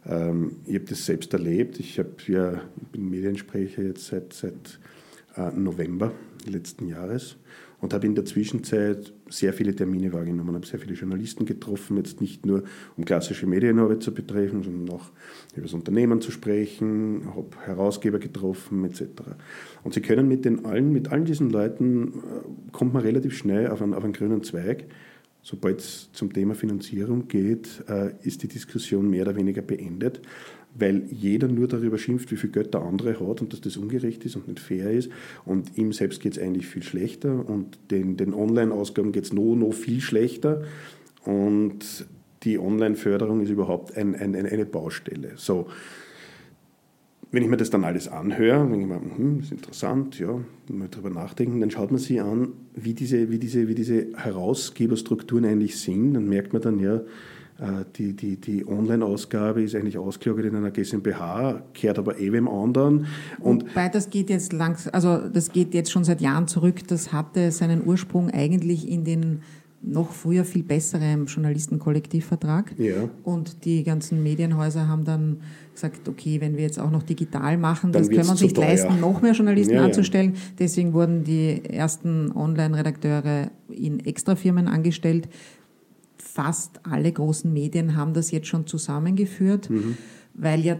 ähm, 0.06 0.56
ich 0.66 0.74
habe 0.74 0.84
das 0.84 1.06
selbst 1.06 1.32
erlebt. 1.32 1.80
Ich, 1.80 1.98
hab 1.98 2.26
ja, 2.28 2.62
ich 2.80 2.88
bin 2.88 3.08
Mediensprecher 3.08 3.82
jetzt 3.82 4.06
seit, 4.06 4.32
seit 4.32 4.78
äh, 5.36 5.50
November 5.50 6.12
letzten 6.46 6.88
Jahres 6.88 7.36
und 7.80 7.94
habe 7.94 8.06
in 8.06 8.14
der 8.14 8.24
Zwischenzeit 8.24 9.12
sehr 9.28 9.52
viele 9.52 9.74
Termine 9.74 10.12
wahrgenommen, 10.12 10.54
habe 10.54 10.66
sehr 10.66 10.80
viele 10.80 10.94
Journalisten 10.94 11.46
getroffen, 11.46 11.96
jetzt 11.96 12.20
nicht 12.20 12.44
nur 12.44 12.64
um 12.96 13.04
klassische 13.04 13.46
Medienarbeit 13.46 14.02
zu 14.02 14.12
betreffen, 14.12 14.62
sondern 14.64 14.96
auch 14.96 15.10
über 15.54 15.62
das 15.62 15.74
Unternehmen 15.74 16.20
zu 16.20 16.32
sprechen, 16.32 17.28
habe 17.34 17.50
Herausgeber 17.64 18.18
getroffen 18.18 18.84
etc. 18.84 19.02
Und 19.84 19.94
Sie 19.94 20.00
können 20.00 20.26
mit 20.26 20.44
den 20.44 20.64
allen, 20.64 20.92
mit 20.92 21.12
allen 21.12 21.24
diesen 21.24 21.50
Leuten, 21.50 22.08
äh, 22.08 22.72
kommt 22.72 22.94
man 22.94 23.02
relativ 23.02 23.36
schnell 23.36 23.68
auf 23.68 23.80
einen, 23.80 23.94
auf 23.94 24.02
einen 24.02 24.12
grünen 24.12 24.42
Zweig, 24.42 24.86
Sobald 25.50 25.80
es 25.80 26.10
zum 26.12 26.30
Thema 26.30 26.54
Finanzierung 26.54 27.26
geht, 27.26 27.82
äh, 27.88 28.10
ist 28.22 28.42
die 28.42 28.48
Diskussion 28.48 29.08
mehr 29.08 29.22
oder 29.22 29.34
weniger 29.34 29.62
beendet, 29.62 30.20
weil 30.74 31.04
jeder 31.10 31.48
nur 31.48 31.66
darüber 31.66 31.96
schimpft, 31.96 32.30
wie 32.30 32.36
viel 32.36 32.50
Geld 32.50 32.74
der 32.74 32.82
andere 32.82 33.18
hat 33.18 33.40
und 33.40 33.54
dass 33.54 33.62
das 33.62 33.78
ungerecht 33.78 34.26
ist 34.26 34.36
und 34.36 34.46
nicht 34.46 34.60
fair 34.60 34.90
ist. 34.90 35.10
Und 35.46 35.78
ihm 35.78 35.94
selbst 35.94 36.20
geht 36.20 36.36
es 36.36 36.38
eigentlich 36.38 36.66
viel 36.66 36.82
schlechter 36.82 37.48
und 37.48 37.78
den, 37.90 38.18
den 38.18 38.34
Online-Ausgaben 38.34 39.10
geht 39.10 39.24
es 39.24 39.32
noch, 39.32 39.54
noch 39.54 39.72
viel 39.72 40.02
schlechter. 40.02 40.64
Und 41.24 42.06
die 42.42 42.58
Online-Förderung 42.58 43.40
ist 43.40 43.48
überhaupt 43.48 43.96
ein, 43.96 44.14
ein, 44.16 44.34
eine 44.34 44.66
Baustelle. 44.66 45.32
So, 45.36 45.68
wenn 47.30 47.42
ich 47.42 47.48
mir 47.48 47.56
das 47.56 47.70
dann 47.70 47.84
alles 47.84 48.08
anhöre, 48.08 48.66
denke 48.66 48.80
ich 48.80 48.86
mir, 48.86 49.00
hm, 49.16 49.40
ist 49.40 49.52
interessant, 49.52 50.18
ja, 50.18 50.40
mal 50.70 50.88
drüber 50.88 51.10
nachdenken, 51.10 51.60
dann 51.60 51.70
schaut 51.70 51.90
man 51.90 52.00
sich 52.00 52.20
an, 52.20 52.48
wie 52.74 52.94
diese, 52.94 53.30
wie 53.30 53.38
diese, 53.38 53.68
wie 53.68 53.74
diese 53.74 54.06
Herausgeberstrukturen 54.16 55.44
eigentlich 55.44 55.78
sind. 55.78 56.14
Dann 56.14 56.28
merkt 56.28 56.52
man 56.54 56.62
dann, 56.62 56.78
ja, 56.78 57.02
äh, 57.58 57.84
die, 57.96 58.14
die, 58.14 58.36
die 58.36 58.66
Online-Ausgabe 58.66 59.62
ist 59.62 59.74
eigentlich 59.74 59.98
ausgelagert 59.98 60.46
in 60.46 60.56
einer 60.56 60.70
GmbH, 60.70 61.62
kehrt 61.74 61.98
aber 61.98 62.18
eh 62.18 62.32
wem 62.32 62.48
anderen. 62.48 63.06
Und 63.40 63.68
Wobei 63.70 63.88
das 63.88 64.08
geht 64.10 64.30
jetzt 64.30 64.52
langs, 64.52 64.88
also 64.88 65.18
das 65.28 65.52
geht 65.52 65.74
jetzt 65.74 65.90
schon 65.90 66.04
seit 66.04 66.20
Jahren 66.20 66.46
zurück. 66.48 66.86
Das 66.86 67.12
hatte 67.12 67.50
seinen 67.50 67.86
Ursprung 67.86 68.30
eigentlich 68.30 68.88
in 68.88 69.04
den 69.04 69.42
noch 69.80 70.12
früher 70.12 70.44
viel 70.44 70.62
besserem 70.62 71.26
Journalistenkollektivvertrag. 71.26 72.74
Ja. 72.78 73.08
Und 73.22 73.64
die 73.64 73.84
ganzen 73.84 74.22
Medienhäuser 74.22 74.88
haben 74.88 75.04
dann 75.04 75.40
gesagt, 75.72 76.08
okay, 76.08 76.40
wenn 76.40 76.56
wir 76.56 76.64
jetzt 76.64 76.80
auch 76.80 76.90
noch 76.90 77.04
digital 77.04 77.56
machen, 77.56 77.92
dann 77.92 78.02
das 78.02 78.10
können 78.10 78.24
wir 78.24 78.30
uns 78.32 78.40
nicht 78.40 78.56
teuer. 78.56 78.66
leisten, 78.66 79.00
noch 79.00 79.22
mehr 79.22 79.32
Journalisten 79.32 79.74
ja, 79.74 79.84
anzustellen. 79.84 80.34
Ja. 80.34 80.40
Deswegen 80.58 80.92
wurden 80.92 81.24
die 81.24 81.64
ersten 81.64 82.32
Online-Redakteure 82.32 83.50
in 83.70 84.00
Extrafirmen 84.00 84.66
angestellt. 84.66 85.28
Fast 86.16 86.80
alle 86.84 87.12
großen 87.12 87.52
Medien 87.52 87.96
haben 87.96 88.14
das 88.14 88.30
jetzt 88.32 88.48
schon 88.48 88.66
zusammengeführt, 88.66 89.70
mhm. 89.70 89.96
weil 90.34 90.64
ja 90.64 90.76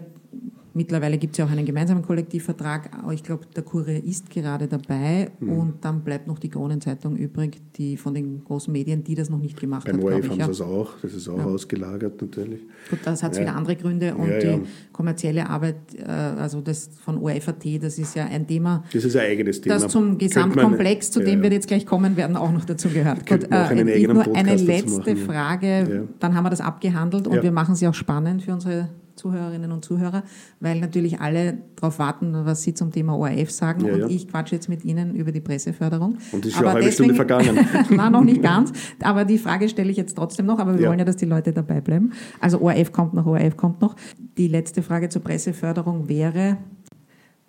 Mittlerweile 0.79 1.19
gibt 1.19 1.33
es 1.33 1.38
ja 1.38 1.45
auch 1.45 1.51
einen 1.51 1.67
gemeinsamen 1.67 2.03
Kollektivvertrag. 2.03 2.91
Ich 3.12 3.25
glaube, 3.25 3.47
der 3.57 3.64
Kurier 3.64 4.05
ist 4.05 4.31
gerade 4.31 4.69
dabei 4.69 5.29
mhm. 5.41 5.53
und 5.53 5.75
dann 5.81 6.05
bleibt 6.05 6.29
noch 6.29 6.38
die 6.38 6.49
Kronenzeitung 6.49 7.17
übrig, 7.17 7.61
die 7.75 7.97
von 7.97 8.14
den 8.14 8.45
großen 8.45 8.73
Medien, 8.73 9.03
die 9.03 9.17
das 9.17 9.29
noch 9.29 9.41
nicht 9.41 9.59
gemacht 9.59 9.87
Beim 9.87 9.97
hat. 9.97 10.05
Beim 10.05 10.14
ORF 10.14 10.29
haben 10.29 10.45
sie 10.45 10.51
es 10.53 10.61
auch, 10.61 10.91
das 11.03 11.14
ist 11.14 11.29
auch 11.29 11.38
ja. 11.38 11.47
ausgelagert 11.47 12.23
natürlich. 12.23 12.61
Gut, 12.88 13.01
das 13.03 13.25
hat 13.25 13.35
ja. 13.35 13.41
viele 13.41 13.57
andere 13.57 13.75
Gründe 13.75 14.14
und 14.14 14.29
die 14.29 14.61
kommerzielle 14.93 15.51
Arbeit, 15.51 15.79
äh, 15.99 16.05
also 16.05 16.61
das 16.61 16.91
von 17.05 17.19
ORFAT, 17.19 17.83
das 17.83 17.99
ist 17.99 18.14
ja 18.14 18.27
ein 18.27 18.47
Thema. 18.47 18.85
Das 18.93 19.05
ist 19.05 19.17
ein 19.17 19.27
eigenes 19.27 19.61
Thema. 19.61 19.81
Das 19.81 19.91
zum 19.91 20.17
Gesamtkomplex, 20.17 21.11
zu 21.11 21.25
dem 21.25 21.43
wir 21.43 21.51
jetzt 21.51 21.67
gleich 21.67 21.87
kommen 21.87 22.17
werden, 22.17 22.37
auch 22.37 22.53
noch 22.53 22.64
dazu 22.64 22.88
gehört. 22.88 23.27
Gut, 23.27 23.49
äh, 23.51 24.07
nur 24.07 24.37
eine 24.37 24.55
letzte 24.55 25.17
machen, 25.17 25.17
Frage, 25.17 26.07
dann 26.21 26.37
haben 26.37 26.45
wir 26.45 26.51
das 26.51 26.61
abgehandelt 26.61 27.27
und 27.27 27.43
wir 27.43 27.51
machen 27.51 27.75
sie 27.75 27.88
auch 27.88 27.95
spannend 27.95 28.45
für 28.45 28.53
unsere 28.53 28.91
Zuhörerinnen 29.18 29.72
und 29.72 29.85
Zuhörer, 29.85 30.22
weil 30.61 30.81
natürlich 30.81 31.20
alle 31.20 31.59
darauf 31.76 31.98
warten, 31.98 32.33
was 32.44 32.62
Sie 32.62 32.74
zum 32.74 32.92
Thema 32.92 33.16
ORF 33.18 33.50
sagen. 33.50 33.85
Ja, 33.85 33.94
und 33.94 34.00
ja. 34.00 34.07
ich 34.09 34.28
quatsche 34.28 34.54
jetzt 34.54 34.68
mit 34.68 34.85
Ihnen 34.85 35.14
über 35.14 35.33
die 35.33 35.40
Presseförderung. 35.40 36.18
Und 36.33 36.46
ist 36.46 36.54
schon 36.54 36.64
eine 36.64 36.74
halbe 36.74 36.87
deswegen, 36.87 37.14
Stunde 37.14 37.14
vergangen. 37.14 37.66
Nein, 37.90 38.12
noch 38.12 38.24
nicht 38.24 38.42
ganz. 38.42 38.72
Aber 39.02 39.24
die 39.24 39.38
Frage 39.38 39.68
stelle 39.68 39.90
ich 39.90 39.96
jetzt 39.96 40.14
trotzdem 40.14 40.46
noch. 40.46 40.59
Aber 40.59 40.74
wir 40.74 40.83
ja. 40.83 40.88
wollen 40.88 40.98
ja, 40.98 41.04
dass 41.04 41.16
die 41.16 41.26
Leute 41.26 41.52
dabei 41.52 41.81
bleiben. 41.81 42.12
Also 42.40 42.61
ORF 42.61 42.92
kommt 42.92 43.14
noch, 43.14 43.26
ORF 43.26 43.57
kommt 43.57 43.81
noch. 43.81 43.96
Die 44.37 44.48
letzte 44.48 44.83
Frage 44.83 45.09
zur 45.09 45.22
Presseförderung 45.22 46.09
wäre, 46.09 46.59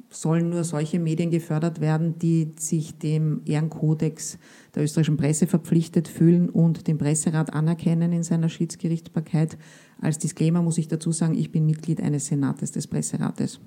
sollen 0.09 0.49
nur 0.49 0.63
solche 0.63 0.99
Medien 0.99 1.29
gefördert 1.29 1.81
werden, 1.81 2.17
die 2.17 2.53
sich 2.57 2.97
dem 2.97 3.41
Ehrenkodex 3.45 4.39
der 4.73 4.83
österreichischen 4.83 5.17
Presse 5.17 5.45
verpflichtet 5.45 6.07
fühlen 6.07 6.49
und 6.49 6.87
den 6.87 6.97
Presserat 6.97 7.53
anerkennen 7.53 8.11
in 8.11 8.23
seiner 8.23 8.49
Schiedsgerichtsbarkeit. 8.49 9.57
Als 10.01 10.17
Disclaimer 10.17 10.61
muss 10.61 10.77
ich 10.77 10.87
dazu 10.87 11.11
sagen, 11.11 11.35
ich 11.35 11.51
bin 11.51 11.65
Mitglied 11.65 12.01
eines 12.01 12.25
Senates 12.25 12.71
des 12.71 12.87
Presserates. 12.87 13.59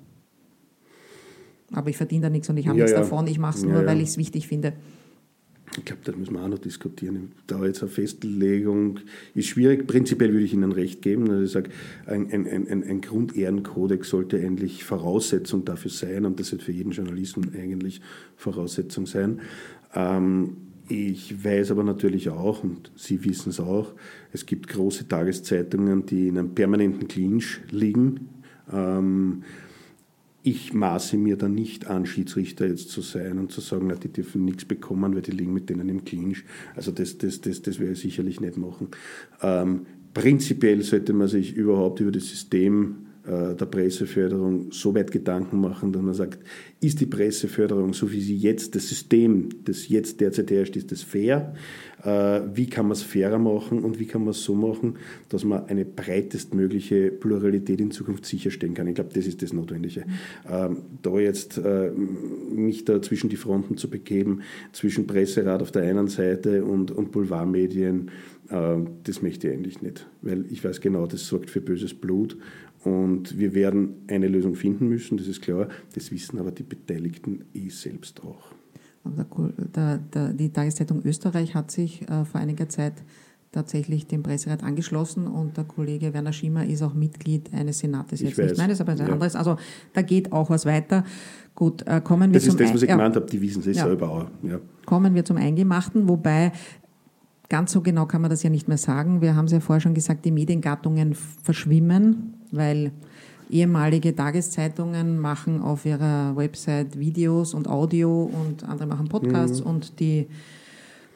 Aber 1.73 1.91
ich 1.91 1.97
verdiene 1.97 2.23
da 2.23 2.31
nichts 2.31 2.49
und 2.49 2.57
ich 2.57 2.67
habe 2.67 2.79
ja, 2.79 2.85
nichts 2.85 2.97
ja. 2.97 3.03
davon. 3.03 3.27
Ich 3.27 3.39
mache 3.39 3.59
es 3.59 3.65
nur, 3.65 3.81
ja, 3.81 3.87
weil 3.87 4.01
ich 4.01 4.09
es 4.11 4.19
wichtig 4.19 4.49
finde. 4.49 4.75
Ich 5.79 5.85
glaube, 5.87 6.03
das 6.05 6.17
müssen 6.17 6.35
wir 6.35 6.43
auch 6.43 6.49
noch 6.49 6.59
diskutieren. 6.59 7.33
Da 7.47 7.65
jetzt 7.65 7.83
eine 7.83 7.91
Festlegung 7.91 9.01
ist 9.35 9.47
schwierig. 9.47 9.87
Prinzipiell 9.87 10.33
würde 10.33 10.45
ich 10.45 10.53
Ihnen 10.53 10.73
recht 10.73 11.01
geben. 11.01 11.31
Also 11.31 11.45
ich 11.45 11.51
sage, 11.51 11.71
ein, 12.07 12.31
ein, 12.31 12.47
ein, 12.47 12.85
ein 12.85 13.01
Grundehrenkodex 13.01 14.11
sollte 14.11 14.39
eigentlich 14.39 14.85
Voraussetzung 14.85 15.65
dafür 15.65 15.91
sein 15.91 16.27
und 16.27 16.39
das 16.39 16.49
sollte 16.49 16.67
für 16.67 16.73
jeden 16.73 16.93
Journalisten 16.93 17.53
eigentlich 17.57 18.03
Voraussetzung 18.37 19.07
sein. 19.07 19.41
Ähm, 19.95 20.57
ich 20.89 21.43
weiß 21.43 21.71
aber 21.71 21.85
natürlich 21.85 22.29
auch, 22.29 22.63
und 22.63 22.93
Sie 22.95 23.25
wissen 23.25 23.51
es 23.51 23.61
auch, 23.61 23.93
es 24.33 24.45
gibt 24.45 24.69
große 24.69 25.09
Tageszeitungen, 25.09 26.05
die 26.05 26.29
in 26.29 26.39
einem 26.39 26.55
permanenten 26.55 27.09
Clinch 27.09 27.61
liegen. 27.71 28.29
Ähm, 28.71 29.43
ich 30.43 30.73
maße 30.73 31.17
mir 31.17 31.37
da 31.37 31.49
nicht 31.49 31.87
an, 31.87 32.05
Schiedsrichter 32.05 32.67
jetzt 32.67 32.91
zu 32.91 33.01
sein 33.01 33.39
und 33.39 33.53
zu 33.53 33.61
sagen, 33.61 33.87
na, 33.89 33.95
die 33.95 34.13
dürfen 34.13 34.45
nichts 34.45 34.65
bekommen, 34.65 35.15
weil 35.15 35.23
die 35.23 35.31
liegen 35.31 35.53
mit 35.53 35.71
denen 35.71 35.89
im 35.89 36.05
Clinch. 36.05 36.45
Also 36.75 36.91
das, 36.91 37.19
das, 37.19 37.41
das, 37.41 37.63
das 37.63 37.79
werde 37.79 37.93
ich 37.93 38.01
sicherlich 38.01 38.41
nicht 38.41 38.57
machen. 38.57 38.89
Ähm, 39.41 39.87
prinzipiell 40.15 40.83
sollte 40.83 41.13
man 41.13 41.29
sich 41.29 41.55
überhaupt 41.55 42.01
über 42.01 42.11
das 42.11 42.29
System 42.29 43.07
der 43.25 43.67
Presseförderung 43.67 44.73
so 44.73 44.95
weit 44.95 45.13
Gedanken 45.13 45.61
machen, 45.61 45.93
dass 45.93 46.03
man 46.03 46.15
sagt, 46.15 46.41
ist 46.81 47.01
die 47.01 47.07
Presseförderung, 47.07 47.95
so 47.95 48.11
wie 48.11 48.21
sie 48.21 48.37
jetzt, 48.37 48.75
das 48.75 48.89
System, 48.89 49.49
das 49.65 49.89
jetzt 49.89 50.21
derzeit 50.21 50.51
herrscht, 50.51 50.75
ist 50.75 50.91
das 50.91 51.03
fair? 51.03 51.55
Äh, 52.03 52.41
wie 52.53 52.67
kann 52.67 52.87
man 52.87 52.93
es 52.93 53.03
fairer 53.03 53.39
machen 53.39 53.85
und 53.85 54.01
wie 54.01 54.07
kann 54.07 54.23
man 54.23 54.31
es 54.31 54.43
so 54.43 54.57
machen, 54.57 54.97
dass 55.29 55.45
man 55.45 55.67
eine 55.67 55.85
breitestmögliche 55.85 57.13
Pluralität 57.13 57.81
in 57.81 57.93
Zukunft 57.93 58.27
sicherstellen 58.27 58.75
kann? 58.75 58.89
Ich 58.89 58.97
glaube, 58.97 59.11
das 59.15 59.27
ist 59.27 59.41
das 59.41 59.53
Notwendige. 59.53 60.05
Ähm, 60.51 60.79
da 61.03 61.17
jetzt 61.21 61.59
äh, 61.59 61.93
mich 61.93 62.85
da 62.85 63.01
zwischen 63.01 63.31
die 63.31 63.37
Fronten 63.37 63.77
zu 63.77 63.89
begeben, 63.89 64.41
zwischen 64.73 65.07
Presserat 65.07 65.63
auf 65.63 65.71
der 65.71 65.83
einen 65.83 66.09
Seite 66.09 66.65
und, 66.65 66.91
und 66.91 67.13
Boulevardmedien, 67.13 68.11
das 69.05 69.23
möchte 69.23 69.49
ich 69.49 69.55
eigentlich 69.55 69.81
nicht, 69.81 70.07
weil 70.21 70.45
ich 70.51 70.63
weiß 70.63 70.83
genau, 70.83 71.07
das 71.07 71.27
sorgt 71.27 71.49
für 71.49 71.63
böses 71.63 71.95
Blut 71.95 72.37
und 72.85 73.39
wir 73.39 73.55
werden 73.55 74.05
eine 74.09 74.29
Lösung 74.29 74.55
finden 74.55 74.89
müssen, 74.89 75.17
das 75.17 75.29
ist 75.29 75.43
klar. 75.43 75.69
Das 75.95 76.11
wissen 76.11 76.39
aber 76.39 76.51
die 76.51 76.65
Beteiligten 76.65 77.45
eh 77.55 77.69
selbst 77.69 78.23
auch. 78.23 78.53
Der, 79.75 79.99
der, 79.99 80.33
die 80.33 80.51
Tageszeitung 80.51 81.03
Österreich 81.05 81.55
hat 81.55 81.71
sich 81.71 82.09
äh, 82.09 82.25
vor 82.25 82.41
einiger 82.41 82.69
Zeit 82.69 82.95
tatsächlich 83.51 84.07
dem 84.07 84.23
Presserat 84.23 84.63
angeschlossen 84.63 85.27
und 85.27 85.57
der 85.57 85.65
Kollege 85.65 86.15
Werner 86.15 86.33
Schimmer 86.33 86.65
ist 86.65 86.83
auch 86.83 86.95
Mitglied 86.95 87.53
eines 87.53 87.81
Senates 87.81 88.21
jetzt 88.21 88.39
nicht. 88.39 88.57
Nein, 88.57 88.69
das 88.69 88.79
ist 88.79 88.81
aber 88.81 88.93
ein 88.93 88.99
ja. 88.99 89.07
anderes. 89.07 89.37
Also 89.37 89.57
da 89.93 90.03
geht 90.03 90.33
auch 90.33 90.49
was 90.51 90.65
weiter. 90.65 91.05
Gut, 91.55 91.87
äh, 91.87 92.01
kommen 92.01 92.33
wir 92.33 92.39
das 92.39 92.45
zum 92.45 92.57
Das 92.57 92.61
ist 92.63 92.71
das, 92.71 92.75
was 92.75 92.83
ich 92.83 92.89
ja. 92.89 92.97
gemeint 92.97 93.15
habe, 93.15 93.27
die 93.27 93.41
wissen 93.43 93.61
es 93.61 93.77
ja. 93.77 93.85
selber 93.85 94.09
auch. 94.09 94.27
Ja. 94.43 94.59
Kommen 94.87 95.15
wir 95.15 95.25
zum 95.25 95.37
Eingemachten, 95.37 96.09
wobei 96.09 96.53
ganz 97.51 97.73
so 97.73 97.83
genau 97.83 98.07
kann 98.07 98.23
man 98.23 98.31
das 98.31 98.43
ja 98.43 98.49
nicht 98.49 98.69
mehr 98.69 98.79
sagen. 98.79 99.21
Wir 99.21 99.37
haben 99.37 99.45
es 99.45 99.53
ja 99.53 99.61
vorher 99.61 99.81
schon 99.81 99.95
gesagt, 99.95 100.25
die 100.25 100.31
Mediengattungen 100.31 101.15
verschwimmen 101.15 102.35
weil 102.53 102.93
ehemalige 103.51 104.15
Tageszeitungen 104.15 105.19
machen 105.19 105.61
auf 105.61 105.85
ihrer 105.85 106.37
Website 106.37 106.99
Videos 106.99 107.53
und 107.53 107.69
Audio 107.69 108.23
und 108.23 108.65
andere 108.65 108.89
machen 108.89 109.09
Podcasts 109.09 109.61
mhm. 109.61 109.67
und 109.67 110.01
die 110.01 110.27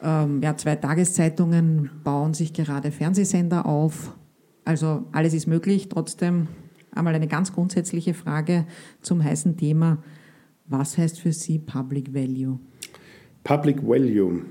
ähm, 0.03 0.41
ja, 0.43 0.55
zwei 0.55 0.75
Tageszeitungen 0.75 1.89
bauen 2.03 2.33
sich 2.33 2.53
gerade 2.53 2.91
Fernsehsender 2.91 3.65
auf. 3.65 4.13
Also 4.65 5.05
alles 5.11 5.33
ist 5.33 5.47
möglich. 5.47 5.89
Trotzdem 5.89 6.47
einmal 6.91 7.15
eine 7.15 7.27
ganz 7.27 7.53
grundsätzliche 7.53 8.13
Frage 8.13 8.65
zum 9.01 9.23
heißen 9.23 9.57
Thema. 9.57 10.03
Was 10.67 10.97
heißt 10.97 11.19
für 11.19 11.31
Sie 11.31 11.59
Public 11.59 12.13
Value? 12.13 12.59
Public 13.43 13.81
Value. 13.81 14.41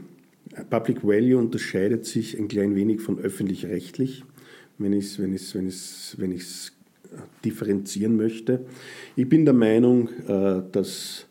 Public 0.70 1.04
Value 1.04 1.38
unterscheidet 1.38 2.06
sich 2.06 2.38
ein 2.38 2.48
klein 2.48 2.74
wenig 2.74 3.02
von 3.02 3.18
öffentlich-rechtlich, 3.18 4.24
wenn 4.78 4.94
ich 4.94 5.04
es 5.04 5.18
wenn 5.18 5.32
wenn 5.34 5.72
wenn 6.18 6.32
differenzieren 7.44 8.16
möchte. 8.16 8.64
Ich 9.14 9.28
bin 9.28 9.44
der 9.44 9.54
Meinung, 9.54 10.08
äh, 10.26 10.62
dass 10.72 11.26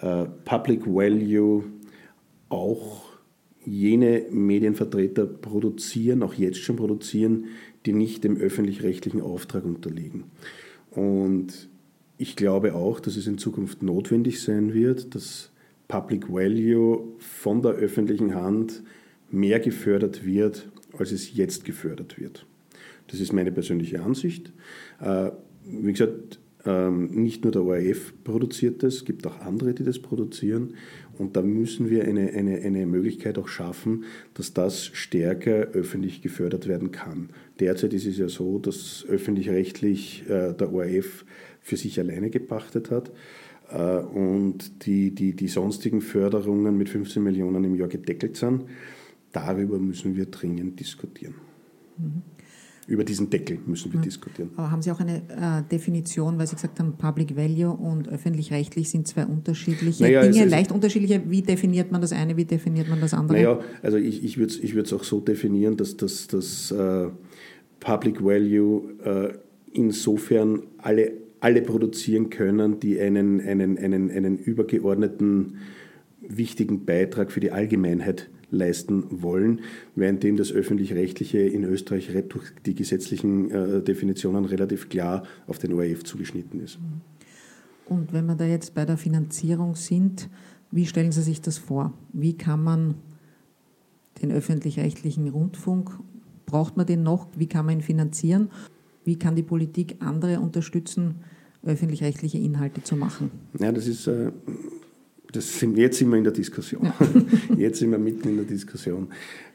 äh, 0.00 0.26
Public 0.44 0.86
Value 0.86 1.64
auch 2.48 3.10
jene 3.64 4.26
Medienvertreter 4.30 5.26
produzieren, 5.26 6.22
auch 6.22 6.34
jetzt 6.34 6.58
schon 6.58 6.76
produzieren, 6.76 7.46
die 7.86 7.92
nicht 7.92 8.24
dem 8.24 8.36
öffentlich-rechtlichen 8.36 9.20
Auftrag 9.20 9.64
unterliegen. 9.64 10.24
Und 10.90 11.68
ich 12.18 12.36
glaube 12.36 12.74
auch, 12.74 13.00
dass 13.00 13.16
es 13.16 13.26
in 13.26 13.38
Zukunft 13.38 13.82
notwendig 13.82 14.42
sein 14.42 14.74
wird, 14.74 15.14
dass 15.14 15.50
Public 15.88 16.30
Value 16.30 17.14
von 17.18 17.62
der 17.62 17.72
öffentlichen 17.72 18.34
Hand 18.34 18.82
mehr 19.30 19.60
gefördert 19.60 20.24
wird, 20.24 20.68
als 20.98 21.12
es 21.12 21.34
jetzt 21.34 21.64
gefördert 21.64 22.18
wird. 22.18 22.46
Das 23.10 23.20
ist 23.20 23.32
meine 23.32 23.52
persönliche 23.52 24.02
Ansicht. 24.02 24.52
Äh, 25.00 25.30
wie 25.64 25.92
gesagt, 25.92 26.38
ähm, 26.66 27.06
nicht 27.10 27.44
nur 27.44 27.52
der 27.52 27.64
ORF 27.64 28.12
produziert 28.22 28.82
das, 28.82 28.96
es 28.96 29.04
gibt 29.04 29.26
auch 29.26 29.40
andere, 29.40 29.72
die 29.74 29.84
das 29.84 29.98
produzieren. 29.98 30.74
Und 31.18 31.36
da 31.36 31.42
müssen 31.42 31.90
wir 31.90 32.04
eine, 32.04 32.30
eine, 32.30 32.58
eine 32.58 32.86
Möglichkeit 32.86 33.38
auch 33.38 33.48
schaffen, 33.48 34.04
dass 34.34 34.52
das 34.52 34.86
stärker 34.86 35.68
öffentlich 35.72 36.22
gefördert 36.22 36.66
werden 36.66 36.92
kann. 36.92 37.30
Derzeit 37.60 37.92
ist 37.92 38.06
es 38.06 38.18
ja 38.18 38.28
so, 38.28 38.58
dass 38.58 39.04
öffentlich-rechtlich 39.08 40.24
äh, 40.28 40.52
der 40.52 40.72
ORF 40.72 41.24
für 41.60 41.76
sich 41.76 41.98
alleine 41.98 42.30
gepachtet 42.30 42.90
hat 42.90 43.10
äh, 43.70 43.98
und 43.98 44.86
die, 44.86 45.14
die, 45.14 45.34
die 45.34 45.48
sonstigen 45.48 46.00
Förderungen 46.00 46.76
mit 46.76 46.88
15 46.88 47.22
Millionen 47.22 47.64
im 47.64 47.74
Jahr 47.74 47.88
gedeckelt 47.88 48.36
sind. 48.36 48.64
Darüber 49.32 49.78
müssen 49.78 50.16
wir 50.16 50.26
dringend 50.26 50.80
diskutieren. 50.80 51.34
Mhm. 51.98 52.22
Über 52.90 53.04
diesen 53.04 53.30
Deckel 53.30 53.58
müssen 53.66 53.92
wir 53.92 54.00
mhm. 54.00 54.04
diskutieren. 54.04 54.50
Aber 54.56 54.70
haben 54.70 54.82
Sie 54.82 54.90
auch 54.90 54.98
eine 54.98 55.18
äh, 55.28 55.62
Definition, 55.70 56.38
weil 56.38 56.48
Sie 56.48 56.56
gesagt 56.56 56.80
haben, 56.80 56.94
Public 56.98 57.36
Value 57.36 57.70
und 57.70 58.08
öffentlich-rechtlich 58.08 58.90
sind 58.90 59.06
zwei 59.06 59.24
unterschiedliche 59.24 60.02
naja, 60.02 60.22
Dinge, 60.22 60.44
leicht 60.46 60.72
unterschiedliche. 60.72 61.22
Wie 61.26 61.42
definiert 61.42 61.92
man 61.92 62.00
das 62.00 62.12
eine, 62.12 62.36
wie 62.36 62.44
definiert 62.44 62.88
man 62.88 63.00
das 63.00 63.14
andere? 63.14 63.38
Naja, 63.38 63.60
also 63.82 63.96
ich, 63.96 64.24
ich 64.24 64.38
würde 64.38 64.52
es 64.52 64.58
ich 64.58 64.92
auch 64.92 65.04
so 65.04 65.20
definieren, 65.20 65.76
dass 65.76 65.96
das 65.96 66.26
dass, 66.26 66.72
äh, 66.72 67.08
Public 67.78 68.24
Value 68.24 68.82
äh, 69.04 69.28
insofern 69.72 70.64
alle, 70.78 71.12
alle 71.38 71.62
produzieren 71.62 72.28
können, 72.28 72.80
die 72.80 73.00
einen, 73.00 73.40
einen, 73.40 73.78
einen, 73.78 74.10
einen 74.10 74.36
übergeordneten 74.36 75.58
wichtigen 76.20 76.84
Beitrag 76.84 77.30
für 77.30 77.40
die 77.40 77.52
Allgemeinheit 77.52 78.28
leisten 78.50 79.22
wollen, 79.22 79.60
währenddem 79.94 80.36
das 80.36 80.52
öffentlich-rechtliche 80.52 81.38
in 81.38 81.64
Österreich 81.64 82.10
durch 82.28 82.52
die 82.66 82.74
gesetzlichen 82.74 83.50
äh, 83.50 83.82
Definitionen 83.82 84.44
relativ 84.44 84.88
klar 84.88 85.24
auf 85.46 85.58
den 85.58 85.72
ORF 85.72 86.04
zugeschnitten 86.04 86.60
ist. 86.60 86.78
Und 87.86 88.12
wenn 88.12 88.26
wir 88.26 88.36
da 88.36 88.44
jetzt 88.44 88.74
bei 88.74 88.84
der 88.84 88.96
Finanzierung 88.96 89.74
sind, 89.74 90.28
wie 90.70 90.86
stellen 90.86 91.12
Sie 91.12 91.22
sich 91.22 91.40
das 91.40 91.58
vor? 91.58 91.92
Wie 92.12 92.36
kann 92.36 92.62
man 92.62 92.94
den 94.22 94.30
öffentlich-rechtlichen 94.30 95.28
Rundfunk, 95.28 95.90
braucht 96.46 96.76
man 96.76 96.86
den 96.86 97.02
noch? 97.02 97.28
Wie 97.36 97.46
kann 97.46 97.66
man 97.66 97.76
ihn 97.76 97.80
finanzieren? 97.80 98.50
Wie 99.04 99.18
kann 99.18 99.34
die 99.34 99.42
Politik 99.42 99.96
andere 100.00 100.40
unterstützen, 100.40 101.16
öffentlich-rechtliche 101.64 102.38
Inhalte 102.38 102.82
zu 102.82 102.96
machen? 102.96 103.30
Ja, 103.58 103.72
das 103.72 103.86
ist 103.86 104.06
äh, 104.06 104.30
das 105.32 105.58
sind, 105.58 105.76
jetzt 105.78 105.98
sind 105.98 106.10
wir 106.10 106.18
in 106.18 106.24
der 106.24 106.32
Diskussion. 106.32 106.92
Jetzt 107.56 107.78
sind 107.78 107.90
wir 107.90 107.98
mitten 107.98 108.28
in 108.28 108.36
der 108.36 108.44
Diskussion. 108.44 109.08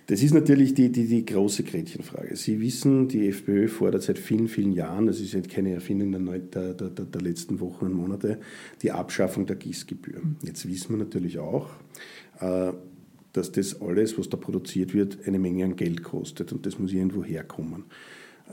Das 0.07 0.21
ist 0.21 0.33
natürlich 0.33 0.75
die, 0.75 0.91
die, 0.91 1.07
die 1.07 1.25
große 1.25 1.63
Gretchenfrage. 1.63 2.35
Sie 2.35 2.61
wissen, 2.61 3.07
die 3.07 3.27
FPÖ 3.27 3.67
fordert 3.67 4.03
seit 4.03 4.19
vielen, 4.19 4.47
vielen 4.47 4.71
Jahren, 4.71 5.07
das 5.07 5.19
ist 5.19 5.33
jetzt 5.33 5.49
keine 5.49 5.73
Erfindung 5.73 6.11
der, 6.11 6.39
der, 6.39 6.89
der, 6.89 7.05
der 7.05 7.21
letzten 7.21 7.59
Wochen 7.59 7.85
und 7.85 7.93
Monate, 7.93 8.39
die 8.83 8.91
Abschaffung 8.91 9.47
der 9.47 9.55
Gießgebühr. 9.55 10.21
Jetzt 10.43 10.67
wissen 10.67 10.91
wir 10.91 10.97
natürlich 10.97 11.39
auch, 11.39 11.69
äh, 12.39 12.71
dass 13.33 13.51
das 13.51 13.81
alles, 13.81 14.17
was 14.17 14.29
da 14.29 14.37
produziert 14.37 14.93
wird, 14.93 15.27
eine 15.27 15.39
Menge 15.39 15.65
an 15.65 15.75
Geld 15.75 16.03
kostet 16.03 16.53
und 16.53 16.65
das 16.67 16.77
muss 16.77 16.93
irgendwo 16.93 17.23
herkommen. 17.23 17.85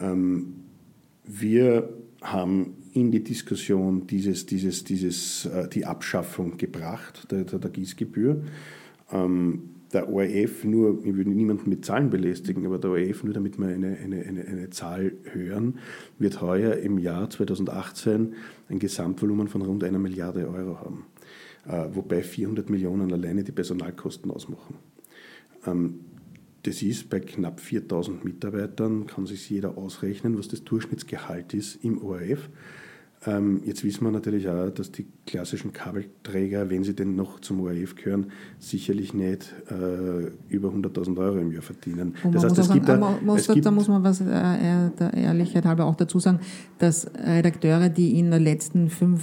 Ähm, 0.01 0.55
wir 1.25 1.91
haben 2.23 2.77
in 2.93 3.11
die 3.11 3.23
Diskussion 3.23 4.07
dieses, 4.07 4.47
dieses, 4.47 4.85
dieses, 4.85 5.47
äh, 5.47 5.69
die 5.69 5.85
Abschaffung 5.85 6.57
gebracht, 6.57 7.31
der, 7.31 7.45
der, 7.45 7.59
der 7.59 7.71
Gießgebühr. 7.71 8.43
Ähm, 9.11 9.71
der 9.93 10.09
ORF, 10.09 10.65
nur, 10.65 11.05
ich 11.05 11.15
würde 11.15 11.31
niemanden 11.31 11.69
mit 11.69 11.85
Zahlen 11.85 12.09
belästigen, 12.09 12.65
aber 12.65 12.79
der 12.79 12.91
ORF, 12.93 13.25
nur 13.25 13.35
damit 13.35 13.59
wir 13.59 13.67
eine, 13.67 13.99
eine, 14.03 14.23
eine, 14.23 14.45
eine 14.45 14.71
Zahl 14.71 15.13
hören, 15.33 15.79
wird 16.19 16.41
heuer 16.41 16.77
im 16.77 16.99
Jahr 16.99 17.29
2018 17.29 18.35
ein 18.71 18.79
Gesamtvolumen 18.79 19.49
von 19.49 19.63
rund 19.63 19.85
einer 19.85 19.99
Milliarde 19.99 20.49
Euro 20.49 20.81
haben, 20.81 21.05
äh, 21.69 21.95
wobei 21.95 22.23
400 22.23 22.71
Millionen 22.71 23.13
alleine 23.13 23.45
die 23.45 23.53
Personalkosten 23.53 24.31
ausmachen. 24.31 24.77
Ähm, 25.67 26.01
das 26.65 26.83
ist 26.83 27.11
bei 27.11 27.21
knapp 27.21 27.61
4000 27.61 28.25
Mitarbeitern, 28.25 29.07
kann 29.07 29.27
sich 29.27 29.49
jeder 29.51 29.77
ausrechnen, 29.77 30.39
was 30.39 30.49
das 30.49 30.65
Durchschnittsgehalt 30.65 31.55
ist 31.55 31.85
im 31.85 32.03
ORF. 32.03 32.49
Ähm, 33.25 33.63
jetzt 33.65 33.85
wissen 33.85 34.05
wir 34.05 34.11
natürlich 34.11 34.49
auch, 34.49 34.71
dass 34.71 34.91
die 34.91 35.07
klassischen 35.27 35.73
Kabelträger, 35.73 36.71
wenn 36.71 36.83
sie 36.83 36.95
denn 36.95 37.15
noch 37.15 37.39
zum 37.41 37.61
ORF 37.61 37.95
gehören, 37.95 38.33
sicherlich 38.59 39.15
nicht 39.15 39.55
äh, 39.71 40.31
über 40.49 40.71
100.000 40.71 41.17
Euro 41.19 41.39
im 41.39 41.53
Jahr 41.53 41.63
verdienen. 41.63 42.15
Und 42.25 42.35
das 42.35 42.45
heißt, 42.45 42.59
es 42.59 42.73
gibt, 42.73 42.87
sagen, 42.87 43.01
da, 43.01 43.19
muss, 43.23 43.41
es 43.43 43.55
gibt 43.55 43.65
da 43.65 43.71
muss 43.71 43.87
man 43.87 44.03
was 44.03 44.21
äh, 44.21 44.25
der 44.25 45.15
Ehrlichkeit 45.15 45.65
halber 45.65 45.85
auch 45.85 45.95
dazu 45.95 46.19
sagen, 46.19 46.41
dass 46.79 47.09
Redakteure, 47.15 47.89
die 47.91 48.19
in 48.19 48.31
der 48.31 48.41
letzten 48.41 48.91
fünf, 48.91 49.23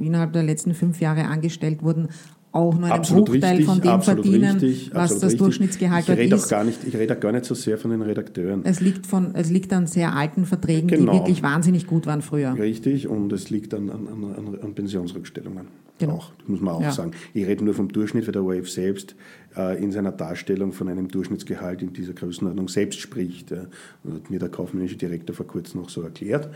innerhalb 0.00 0.32
der 0.32 0.42
letzten 0.42 0.72
fünf 0.72 1.00
Jahre 1.00 1.26
angestellt 1.26 1.82
wurden, 1.82 2.08
auch 2.52 2.74
nur 2.74 2.84
einen 2.84 2.92
absolut 2.92 3.26
Bruchteil 3.26 3.56
richtig, 3.56 3.66
von 3.66 3.80
dem 3.80 4.02
verdienen, 4.02 4.58
richtig, 4.58 4.90
was 4.94 5.18
das. 5.18 5.36
Durchschnittsgehalt 5.36 6.08
ich 6.08 6.16
rede 6.16 6.36
ist. 6.36 6.48
Gar 6.48 6.64
nicht, 6.64 6.78
ich 6.84 6.96
rede 6.96 7.14
auch 7.16 7.20
gar 7.20 7.32
nicht 7.32 7.44
so 7.44 7.54
sehr 7.54 7.78
von 7.78 7.90
den 7.90 8.02
Redakteuren. 8.02 8.62
Es 8.64 8.80
liegt, 8.80 9.06
von, 9.06 9.34
es 9.34 9.50
liegt 9.50 9.72
an 9.72 9.86
sehr 9.86 10.14
alten 10.14 10.46
Verträgen, 10.46 10.88
genau. 10.88 11.12
die 11.12 11.18
wirklich 11.18 11.42
wahnsinnig 11.42 11.86
gut 11.86 12.06
waren 12.06 12.22
früher. 12.22 12.54
Richtig, 12.58 13.06
und 13.08 13.32
es 13.32 13.50
liegt 13.50 13.74
an, 13.74 13.90
an, 13.90 14.08
an, 14.08 14.58
an 14.62 14.74
Pensionsrückstellungen. 14.74 15.66
Genau. 15.98 16.14
Auch, 16.14 16.32
muss 16.46 16.60
man 16.60 16.74
auch 16.74 16.82
ja. 16.82 16.92
sagen. 16.92 17.10
Ich 17.34 17.46
rede 17.46 17.64
nur 17.64 17.74
vom 17.74 17.88
Durchschnitt, 17.88 18.26
weil 18.26 18.32
der 18.32 18.44
ORF 18.44 18.70
selbst 18.70 19.16
äh, 19.56 19.82
in 19.82 19.90
seiner 19.90 20.12
Darstellung 20.12 20.72
von 20.72 20.88
einem 20.88 21.08
Durchschnittsgehalt 21.08 21.82
in 21.82 21.92
dieser 21.92 22.12
Größenordnung 22.12 22.68
selbst 22.68 23.00
spricht. 23.00 23.50
Äh, 23.50 23.66
hat 24.10 24.30
mir 24.30 24.38
der 24.38 24.48
kaufmännische 24.48 24.96
Direktor 24.96 25.34
vor 25.34 25.46
kurzem 25.46 25.80
noch 25.80 25.90
so 25.90 26.02
erklärt. 26.02 26.48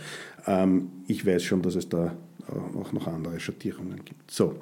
Ähm, 0.46 0.90
ich 1.08 1.26
weiß 1.26 1.42
schon, 1.42 1.60
dass 1.60 1.74
es 1.74 1.88
da 1.88 2.14
auch 2.74 2.92
noch 2.92 3.06
andere 3.06 3.38
Schattierungen 3.38 4.04
gibt. 4.04 4.30
So. 4.30 4.56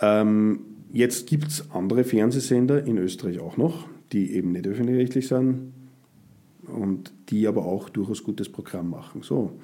Ähm, 0.00 0.60
Jetzt 0.94 1.26
gibt 1.26 1.48
es 1.48 1.72
andere 1.72 2.04
Fernsehsender 2.04 2.86
in 2.86 2.98
Österreich 2.98 3.40
auch 3.40 3.56
noch, 3.56 3.88
die 4.12 4.32
eben 4.32 4.52
nicht 4.52 4.64
öffentlich-rechtlich 4.64 5.26
sind 5.26 5.72
und 6.68 7.12
die 7.30 7.48
aber 7.48 7.64
auch 7.64 7.88
durchaus 7.88 8.22
gutes 8.22 8.48
Programm 8.48 8.90
machen. 8.90 9.22
So. 9.22 9.58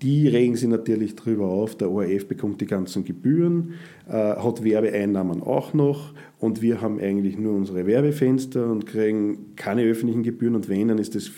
Die 0.00 0.28
regen 0.28 0.56
sich 0.56 0.70
natürlich 0.70 1.14
darüber 1.14 1.48
auf, 1.48 1.76
der 1.76 1.90
ORF 1.90 2.26
bekommt 2.26 2.62
die 2.62 2.66
ganzen 2.66 3.04
Gebühren, 3.04 3.74
äh, 4.08 4.12
hat 4.12 4.64
Werbeeinnahmen 4.64 5.42
auch 5.42 5.74
noch 5.74 6.14
und 6.38 6.62
wir 6.62 6.80
haben 6.80 6.98
eigentlich 6.98 7.36
nur 7.36 7.52
unsere 7.54 7.86
Werbefenster 7.86 8.72
und 8.72 8.86
kriegen 8.86 9.54
keine 9.56 9.82
öffentlichen 9.82 10.22
Gebühren 10.22 10.54
und 10.54 10.70
wenn, 10.70 10.88
dann 10.88 10.96
ist 10.96 11.14
das, 11.14 11.30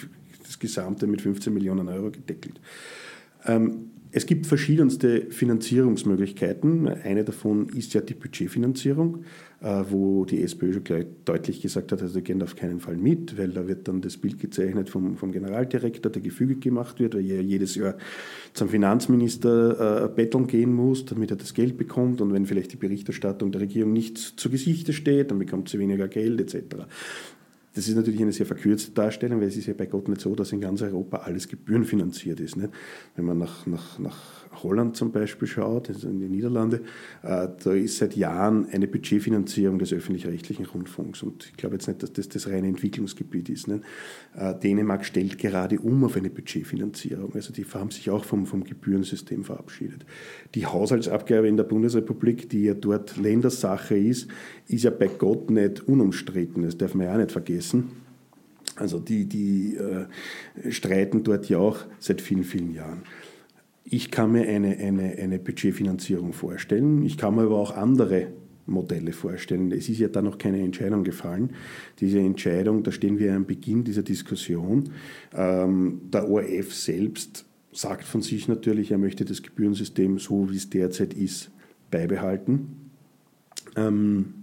das 0.44 0.61
Gesamte 0.61 1.09
mit 1.09 1.23
15 1.23 1.53
Millionen 1.53 1.88
Euro 1.88 2.12
gedeckelt. 2.12 2.61
Ähm, 3.47 3.90
es 4.16 4.27
gibt 4.27 4.46
verschiedenste 4.46 5.22
Finanzierungsmöglichkeiten. 5.31 6.87
Eine 6.87 7.24
davon 7.24 7.68
ist 7.70 7.94
ja 7.94 8.00
die 8.00 8.14
Budgetfinanzierung, 8.14 9.24
äh, 9.61 9.83
wo 9.90 10.24
die 10.24 10.40
SPÖ 10.44 10.72
schon 10.72 10.85
gleich 10.85 11.07
deutlich 11.24 11.61
gesagt 11.61 11.90
hat, 11.90 12.00
also 12.00 12.20
die 12.20 12.22
gehen 12.22 12.40
auf 12.40 12.55
keinen 12.55 12.79
Fall 12.79 12.96
mit, 12.96 13.37
weil 13.37 13.48
da 13.48 13.66
wird 13.66 13.88
dann 13.88 14.03
das 14.03 14.16
Bild 14.16 14.38
gezeichnet 14.38 14.88
vom, 14.88 15.16
vom 15.16 15.33
Generaldirektor, 15.33 16.12
der 16.12 16.22
gefügig 16.22 16.61
gemacht 16.61 17.00
wird, 17.00 17.16
weil 17.16 17.29
er 17.29 17.42
jedes 17.42 17.74
Jahr 17.74 17.96
zum 18.53 18.68
Finanzminister 18.68 20.05
äh, 20.05 20.09
betteln 20.09 20.46
gehen 20.46 20.72
muss, 20.72 21.05
damit 21.07 21.33
er 21.33 21.37
das 21.37 21.53
Geld 21.53 21.77
bekommt. 21.77 22.20
Und 22.20 22.33
wenn 22.33 22.46
vielleicht 22.46 22.72
die 22.72 22.77
Berichterstattung 22.77 23.50
der 23.50 23.62
Regierung 23.62 23.92
nicht 23.92 24.18
zu 24.18 24.48
Gesichte 24.48 24.92
steht, 24.92 25.33
dann 25.33 25.40
bekommt 25.40 25.68
sie 25.68 25.81
weniger 25.81 26.07
Geld 26.07 26.40
etc. 26.40 26.87
Das 27.74 27.88
ist 27.88 27.96
natürlich 27.96 28.20
eine 28.22 28.32
sehr 28.32 28.46
verkürzte 28.46 28.92
Darstellung, 28.92 29.40
weil 29.40 29.48
es 29.48 29.56
ist 29.56 29.66
ja 29.66 29.74
bei 29.74 29.87
Gott 29.87 30.08
nicht 30.08 30.20
so, 30.20 30.34
dass 30.34 30.52
in 30.52 30.60
ganz 30.60 30.80
Europa 30.80 31.18
alles 31.18 31.48
gebührenfinanziert 31.48 32.40
ist. 32.40 32.56
Nicht? 32.56 32.70
Wenn 33.16 33.24
man 33.24 33.38
nach, 33.38 33.66
nach, 33.66 33.98
nach 33.98 34.44
Holland 34.62 34.96
zum 34.96 35.10
Beispiel 35.10 35.48
schaut, 35.48 35.88
also 35.88 36.08
in 36.08 36.20
den 36.20 36.30
Niederlande, 36.30 36.82
äh, 37.22 37.48
da 37.62 37.72
ist 37.72 37.98
seit 37.98 38.14
Jahren 38.16 38.68
eine 38.70 38.87
Budgetfinanzierung 38.87 39.78
des 39.78 39.92
öffentlich-rechtlichen 39.92 40.66
Rundfunks. 40.66 41.22
Und 41.22 41.46
ich 41.46 41.56
glaube 41.56 41.74
jetzt 41.74 41.88
nicht, 41.88 42.02
dass 42.02 42.12
das 42.12 42.28
das 42.28 42.48
reine 42.48 42.68
Entwicklungsgebiet 42.68 43.48
ist. 43.48 43.66
Nicht? 43.66 43.82
Äh, 44.37 44.54
Dänemark 44.54 45.04
stellt 45.04 45.38
gerade 45.38 45.80
um 45.80 46.04
auf 46.04 46.16
eine 46.16 46.30
Budgetfinanzierung. 46.30 47.34
Also 47.34 47.52
die 47.52 47.64
haben 47.64 47.90
sich 47.90 48.08
auch 48.10 48.24
vom, 48.24 48.46
vom 48.46 48.62
Gebührensystem 48.62 49.42
verabschiedet. 49.44 50.06
Die 50.54 50.66
Haushaltsabgabe 50.66 51.48
in 51.48 51.56
der 51.56 51.64
Bundesrepublik, 51.64 52.48
die 52.48 52.64
ja 52.64 52.74
dort 52.74 53.16
Ländersache 53.16 53.96
ist, 53.96 54.28
ist 54.66 54.85
ja 54.85 54.90
bei 54.90 55.09
Gott 55.09 55.50
nicht 55.50 55.87
unumstritten. 55.87 56.62
Das 56.62 56.77
darf 56.77 56.94
man 56.94 57.07
ja 57.07 57.14
auch 57.14 57.18
nicht 57.18 57.33
vergessen. 57.33 57.90
Also 58.77 58.98
die, 58.98 59.27
die 59.27 59.77
äh, 59.77 60.72
streiten 60.72 61.22
dort 61.22 61.48
ja 61.48 61.59
auch 61.59 61.79
seit 61.98 62.20
vielen, 62.20 62.44
vielen 62.44 62.72
Jahren. 62.72 63.03
Ich 63.85 64.11
kann 64.11 64.33
mir 64.33 64.48
eine, 64.48 64.77
eine, 64.79 65.16
eine 65.18 65.38
Budgetfinanzierung 65.38 66.33
vorstellen. 66.33 67.03
Ich 67.03 67.18
kann 67.18 67.37
mir 67.37 67.42
aber 67.42 67.57
auch 67.57 67.77
andere 67.77 68.29
Modelle 68.66 69.12
vorstellen. 69.12 69.70
Es 69.72 69.88
ist 69.88 69.98
ja 69.98 70.09
da 70.09 70.22
noch 70.22 70.38
keine 70.38 70.61
Entscheidung 70.62 71.05
gefallen. 71.05 71.50
Diese 72.00 72.18
Entscheidung, 72.18 72.83
da 72.83 72.90
stehen 72.90 73.18
wir 73.18 73.35
am 73.35 73.44
Beginn 73.44 73.85
dieser 73.85 74.03
Diskussion. 74.03 74.85
Ähm, 75.35 76.00
der 76.12 76.29
ORF 76.29 76.74
selbst 76.74 77.45
sagt 77.72 78.05
von 78.05 78.22
sich 78.22 78.49
natürlich, 78.49 78.91
er 78.91 78.99
möchte 78.99 79.24
das 79.24 79.43
Gebührensystem 79.43 80.18
so, 80.18 80.51
wie 80.51 80.57
es 80.57 80.70
derzeit 80.70 81.12
ist, 81.12 81.51
beibehalten. 81.91 82.91
Ähm, 83.76 84.34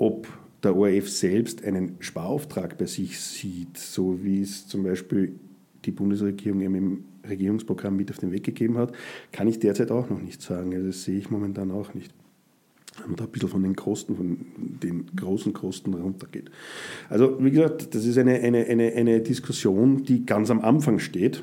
ob 0.00 0.26
der 0.62 0.74
ORF 0.74 1.08
selbst 1.08 1.62
einen 1.62 1.96
Sparauftrag 2.00 2.78
bei 2.78 2.86
sich 2.86 3.20
sieht, 3.20 3.76
so 3.76 4.24
wie 4.24 4.40
es 4.40 4.66
zum 4.66 4.82
Beispiel 4.82 5.38
die 5.84 5.90
Bundesregierung 5.90 6.60
im 6.62 7.04
Regierungsprogramm 7.28 7.96
mit 7.96 8.10
auf 8.10 8.18
den 8.18 8.32
Weg 8.32 8.44
gegeben 8.44 8.78
hat, 8.78 8.92
kann 9.30 9.46
ich 9.46 9.58
derzeit 9.58 9.90
auch 9.90 10.08
noch 10.08 10.20
nicht 10.20 10.40
sagen. 10.40 10.74
Also 10.74 10.86
das 10.86 11.04
sehe 11.04 11.18
ich 11.18 11.30
momentan 11.30 11.70
auch 11.70 11.92
nicht. 11.94 12.12
Wenn 12.98 13.08
man 13.08 13.16
da 13.16 13.24
ein 13.24 13.30
bisschen 13.30 13.48
von 13.50 13.62
den 13.62 13.76
Kosten, 13.76 14.16
von 14.16 14.38
den 14.56 15.06
großen 15.14 15.52
Kosten 15.52 15.92
runtergeht. 15.92 16.50
Also 17.10 17.42
wie 17.42 17.50
gesagt, 17.50 17.94
das 17.94 18.04
ist 18.06 18.16
eine, 18.16 18.40
eine, 18.40 18.64
eine, 18.66 18.92
eine 18.92 19.20
Diskussion, 19.20 20.02
die 20.02 20.24
ganz 20.24 20.50
am 20.50 20.60
Anfang 20.60 20.98
steht. 20.98 21.42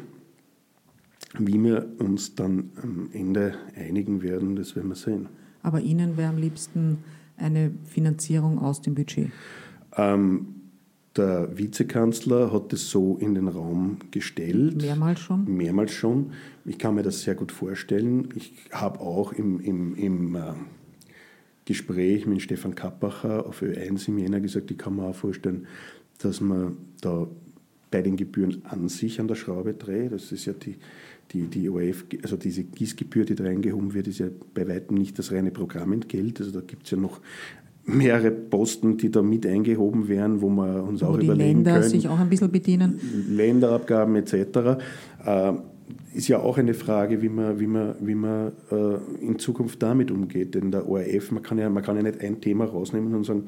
Wie 1.38 1.64
wir 1.64 1.88
uns 2.00 2.34
dann 2.34 2.72
am 2.82 3.10
Ende 3.14 3.54
einigen 3.76 4.24
werden, 4.24 4.56
das 4.56 4.76
werden 4.76 4.90
wir 4.90 4.96
sehen. 4.96 5.30
Aber 5.62 5.80
Ihnen 5.80 6.18
wäre 6.18 6.30
am 6.30 6.38
liebsten 6.38 7.00
eine 7.38 7.72
Finanzierung 7.86 8.60
aus 8.60 8.82
dem 8.82 8.96
Budget? 8.96 9.32
Ähm, 9.96 10.48
Der 11.16 11.58
Vizekanzler 11.58 12.54
hat 12.54 12.72
es 12.74 12.90
so 12.92 13.18
in 13.18 13.34
den 13.34 13.48
Raum 13.48 13.98
gestellt. 14.12 14.82
Mehrmals 14.82 15.20
schon? 15.20 15.46
Mehrmals 15.46 15.92
schon. 15.92 16.32
Ich 16.64 16.78
kann 16.78 16.94
mir 16.94 17.02
das 17.02 17.22
sehr 17.22 17.34
gut 17.34 17.52
vorstellen. 17.52 18.30
Ich 18.36 18.54
habe 18.72 19.00
auch 19.00 19.34
im, 19.34 19.60
im, 19.60 19.96
im 19.96 20.36
äh, 20.36 20.54
Gespräch 21.66 22.28
mit 22.28 22.42
Stefan 22.42 22.76
Kappacher 22.76 23.46
auf 23.48 23.62
Ö1 23.62 24.08
im 24.08 24.20
Jänner 24.20 24.40
gesagt, 24.40 24.70
ich 24.70 24.78
kann 24.78 24.96
mir 24.96 25.04
auch 25.06 25.16
vorstellen, 25.16 25.66
dass 26.20 26.40
man 26.40 26.78
da 27.02 27.28
bei 27.90 28.02
den 28.02 28.16
Gebühren 28.16 28.62
an 28.66 28.88
sich 28.88 29.20
an 29.20 29.28
der 29.28 29.36
Schraube 29.36 29.74
dreht. 29.74 30.12
Das 30.12 30.32
ist 30.32 30.46
ja 30.46 30.54
die, 30.54 30.76
die, 31.32 31.44
die 31.48 31.70
ORF, 31.70 32.06
also 32.24 32.38
diese 32.38 32.64
Gießgebühr, 32.64 33.26
die 33.26 33.36
da 33.36 33.44
reingehoben 33.44 33.94
wird, 33.94 34.08
ist 34.08 34.20
ja 34.20 34.28
bei 34.54 34.68
weitem 34.68 34.98
nicht 34.98 35.20
das 35.20 35.32
reine 35.32 35.52
Programmentgeld. 35.52 36.40
Also 36.40 36.52
da 36.52 36.62
gibt 36.62 36.86
es 36.86 36.92
ja 36.92 36.98
noch 36.98 37.20
mehrere 37.86 38.32
Posten, 38.32 38.98
die 38.98 39.10
da 39.10 39.22
mit 39.22 39.46
eingehoben 39.46 40.08
werden, 40.08 40.42
wo 40.42 40.50
wir 40.50 40.84
uns 40.84 41.02
wo 41.02 41.08
auch 41.08 41.18
die 41.18 41.26
überlegen 41.26 41.64
Länder 41.64 41.80
können. 41.80 41.90
sich 41.90 42.08
auch 42.08 42.20
ein 42.20 42.30
bisschen 42.30 42.52
bedienen. 42.52 43.00
Länderabgaben 43.30 44.16
etc. 44.16 44.34
Äh, 45.26 45.54
ist 46.14 46.28
ja 46.28 46.40
auch 46.40 46.58
eine 46.58 46.74
Frage, 46.74 47.22
wie 47.22 47.30
man, 47.30 47.60
wie 47.60 47.68
man, 47.68 47.96
wie 48.02 48.16
man 48.16 48.52
äh, 48.72 49.26
in 49.26 49.40
Zukunft 49.40 49.82
damit 49.82 50.12
umgeht. 50.12 50.56
Denn 50.56 50.72
der 50.72 50.88
ORF, 50.88 51.32
man 51.32 51.44
kann, 51.44 51.58
ja, 51.58 51.70
man 51.70 51.84
kann 51.84 51.96
ja 51.96 52.04
nicht 52.04 52.22
ein 52.22 52.42
Thema 52.42 52.66
rausnehmen 52.66 53.14
und 53.16 53.26
sagen, 53.26 53.46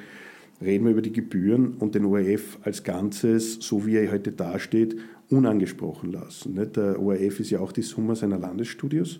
reden 0.61 0.85
wir 0.85 0.91
über 0.91 1.01
die 1.01 1.13
Gebühren 1.13 1.73
und 1.79 1.95
den 1.95 2.05
ORF 2.05 2.59
als 2.63 2.83
Ganzes, 2.83 3.55
so 3.59 3.85
wie 3.85 3.97
er 3.97 4.11
heute 4.11 4.31
dasteht, 4.31 4.97
unangesprochen 5.29 6.11
lassen. 6.11 6.55
Der 6.73 6.99
ORF 6.99 7.39
ist 7.39 7.49
ja 7.51 7.59
auch 7.59 7.71
die 7.71 7.81
Summe 7.81 8.15
seiner 8.15 8.39
Landesstudios, 8.39 9.19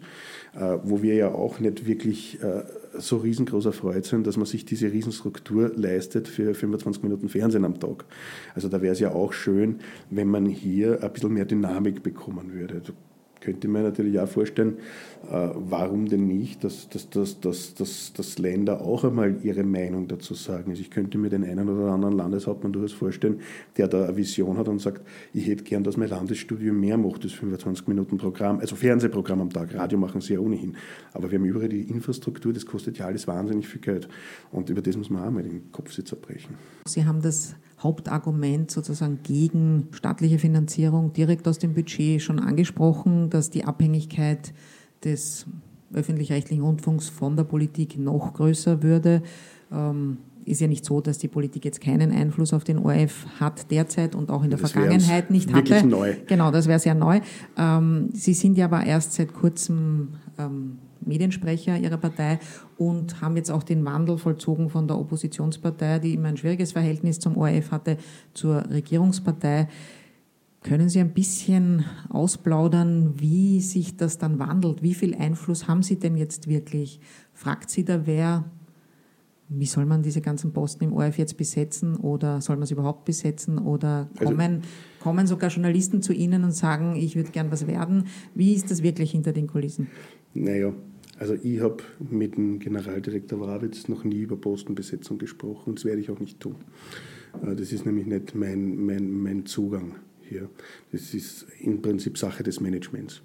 äh, 0.55 0.77
wo 0.83 1.01
wir 1.01 1.13
ja 1.15 1.29
auch 1.29 1.59
nicht 1.59 1.85
wirklich 1.85 2.41
äh, 2.41 2.63
so 2.97 3.17
riesengroß 3.17 3.65
erfreut 3.65 4.05
sind, 4.05 4.25
dass 4.25 4.37
man 4.37 4.45
sich 4.45 4.65
diese 4.65 4.91
Riesenstruktur 4.91 5.71
leistet 5.75 6.27
für 6.27 6.53
25 6.53 7.03
Minuten 7.03 7.29
Fernsehen 7.29 7.65
am 7.65 7.79
Tag. 7.79 8.05
Also 8.55 8.69
da 8.69 8.81
wäre 8.81 8.93
es 8.93 8.99
ja 8.99 9.11
auch 9.11 9.33
schön, 9.33 9.79
wenn 10.09 10.27
man 10.27 10.45
hier 10.47 11.03
ein 11.03 11.13
bisschen 11.13 11.33
mehr 11.33 11.45
Dynamik 11.45 12.01
bekommen 12.01 12.53
würde 12.53 12.81
könnte 13.41 13.67
man 13.67 13.83
natürlich 13.83 14.19
auch 14.19 14.27
vorstellen, 14.27 14.77
äh, 15.29 15.49
warum 15.53 16.07
denn 16.07 16.27
nicht, 16.27 16.63
dass, 16.63 16.89
dass, 16.89 17.09
dass, 17.09 17.39
dass, 17.39 17.73
dass, 17.73 18.13
dass 18.13 18.37
Länder 18.37 18.81
auch 18.81 19.03
einmal 19.03 19.37
ihre 19.43 19.63
Meinung 19.63 20.07
dazu 20.07 20.33
sagen. 20.33 20.71
Also 20.71 20.81
ich 20.81 20.89
könnte 20.89 21.17
mir 21.17 21.29
den 21.29 21.43
einen 21.43 21.67
oder 21.69 21.91
anderen 21.91 22.15
Landeshauptmann 22.15 22.73
durchaus 22.73 22.93
vorstellen, 22.93 23.41
der 23.77 23.87
da 23.87 24.05
eine 24.05 24.17
Vision 24.17 24.57
hat 24.57 24.67
und 24.67 24.79
sagt, 24.79 25.01
ich 25.33 25.47
hätte 25.47 25.63
gern, 25.63 25.83
dass 25.83 25.97
mein 25.97 26.09
Landesstudium 26.09 26.79
mehr 26.79 26.97
macht, 26.97 27.25
das 27.25 27.33
25 27.33 27.87
Minuten 27.87 28.17
Programm, 28.17 28.59
also 28.59 28.75
Fernsehprogramm 28.75 29.41
am 29.41 29.49
Tag, 29.49 29.73
Radio 29.73 29.97
machen 29.97 30.21
sie 30.21 30.33
ja 30.33 30.39
ohnehin. 30.39 30.75
Aber 31.13 31.29
wir 31.31 31.37
haben 31.37 31.45
überall 31.45 31.69
die 31.69 31.81
Infrastruktur, 31.81 32.53
das 32.53 32.65
kostet 32.65 32.97
ja 32.97 33.05
alles 33.05 33.27
wahnsinnig 33.27 33.67
viel 33.67 33.81
Geld. 33.81 34.07
Und 34.51 34.69
über 34.69 34.81
das 34.81 34.95
muss 34.97 35.09
man 35.09 35.23
auch 35.23 35.31
mal 35.31 35.43
den 35.43 35.71
Kopf 35.71 35.91
zerbrechen. 35.91 36.55
Sie 36.85 37.05
haben 37.05 37.21
das 37.21 37.55
Hauptargument 37.81 38.71
sozusagen 38.71 39.19
gegen 39.23 39.87
staatliche 39.91 40.39
Finanzierung 40.39 41.13
direkt 41.13 41.47
aus 41.47 41.59
dem 41.59 41.73
Budget 41.73 42.21
schon 42.21 42.39
angesprochen, 42.39 43.29
dass 43.29 43.49
die 43.49 43.63
Abhängigkeit 43.63 44.53
des 45.03 45.45
öffentlich-rechtlichen 45.93 46.63
Rundfunks 46.63 47.09
von 47.09 47.35
der 47.35 47.45
Politik 47.45 47.97
noch 47.97 48.33
größer 48.33 48.83
würde. 48.83 49.23
Ähm, 49.71 50.17
ist 50.45 50.61
ja 50.61 50.67
nicht 50.67 50.83
so, 50.83 50.99
dass 50.99 51.19
die 51.19 51.27
Politik 51.27 51.63
jetzt 51.63 51.79
keinen 51.79 52.11
Einfluss 52.11 52.53
auf 52.53 52.63
den 52.63 52.79
ORF 52.79 53.25
hat 53.39 53.69
derzeit 53.71 54.15
und 54.15 54.31
auch 54.31 54.43
in 54.43 54.49
der 54.49 54.59
das 54.59 54.71
Vergangenheit 54.71 55.29
nicht 55.29 55.53
hatte. 55.53 55.85
Neu. 55.85 56.15
Genau, 56.27 56.51
das 56.51 56.67
wäre 56.67 56.79
sehr 56.79 56.95
neu. 56.95 57.21
Ähm, 57.57 58.09
Sie 58.13 58.33
sind 58.33 58.57
ja 58.57 58.65
aber 58.65 58.83
erst 58.83 59.13
seit 59.13 59.33
kurzem 59.33 60.15
ähm, 60.37 60.79
Mediensprecher 61.09 61.77
ihrer 61.77 61.97
Partei 61.97 62.39
und 62.77 63.19
haben 63.19 63.35
jetzt 63.35 63.51
auch 63.51 63.63
den 63.63 63.83
Wandel 63.83 64.17
vollzogen 64.17 64.69
von 64.69 64.87
der 64.87 64.97
Oppositionspartei, 64.97 65.99
die 65.99 66.13
immer 66.13 66.29
ein 66.29 66.37
schwieriges 66.37 66.71
Verhältnis 66.71 67.19
zum 67.19 67.35
ORF 67.35 67.71
hatte, 67.71 67.97
zur 68.33 68.63
Regierungspartei. 68.69 69.67
Können 70.61 70.89
Sie 70.89 70.99
ein 70.99 71.13
bisschen 71.13 71.85
ausplaudern, 72.09 73.13
wie 73.17 73.61
sich 73.61 73.95
das 73.97 74.17
dann 74.17 74.39
wandelt? 74.39 74.83
Wie 74.83 74.93
viel 74.93 75.15
Einfluss 75.15 75.67
haben 75.67 75.83
Sie 75.83 75.97
denn 75.97 76.17
jetzt 76.17 76.47
wirklich? 76.47 76.99
Fragt 77.33 77.69
Sie 77.69 77.85
da 77.85 78.05
wer, 78.05 78.43
wie 79.49 79.65
soll 79.65 79.85
man 79.85 80.03
diese 80.03 80.21
ganzen 80.21 80.53
Posten 80.53 80.83
im 80.83 80.93
ORF 80.93 81.17
jetzt 81.17 81.37
besetzen 81.37 81.95
oder 81.95 82.39
soll 82.39 82.55
man 82.55 82.63
es 82.63 82.71
überhaupt 82.71 83.05
besetzen 83.05 83.57
oder 83.57 84.09
also 84.17 84.25
kommen, 84.25 84.55
also, 84.55 84.67
kommen 84.99 85.27
sogar 85.27 85.49
Journalisten 85.49 86.01
zu 86.01 86.13
Ihnen 86.13 86.43
und 86.43 86.51
sagen, 86.51 86.95
ich 86.95 87.15
würde 87.15 87.31
gern 87.31 87.51
was 87.51 87.65
werden? 87.65 88.05
Wie 88.35 88.53
ist 88.53 88.69
das 88.69 88.83
wirklich 88.83 89.11
hinter 89.11 89.33
den 89.33 89.47
Kulissen? 89.47 89.87
Naja, 90.33 90.71
also 91.19 91.33
ich 91.33 91.59
habe 91.59 91.83
mit 91.99 92.37
dem 92.37 92.59
Generaldirektor 92.59 93.41
Wrawitz 93.41 93.89
noch 93.89 94.05
nie 94.05 94.21
über 94.21 94.37
Postenbesetzung 94.37 95.17
gesprochen 95.17 95.71
und 95.71 95.79
das 95.79 95.85
werde 95.85 95.99
ich 95.99 96.09
auch 96.09 96.19
nicht 96.19 96.39
tun. 96.39 96.55
Äh, 97.43 97.55
das 97.55 97.73
ist 97.73 97.85
nämlich 97.85 98.05
nicht 98.05 98.35
mein, 98.35 98.85
mein, 98.85 99.11
mein 99.11 99.45
Zugang 99.45 99.95
hier. 100.21 100.49
Das 100.93 101.13
ist 101.13 101.45
im 101.59 101.81
Prinzip 101.81 102.17
Sache 102.17 102.43
des 102.43 102.61
Managements. 102.61 103.21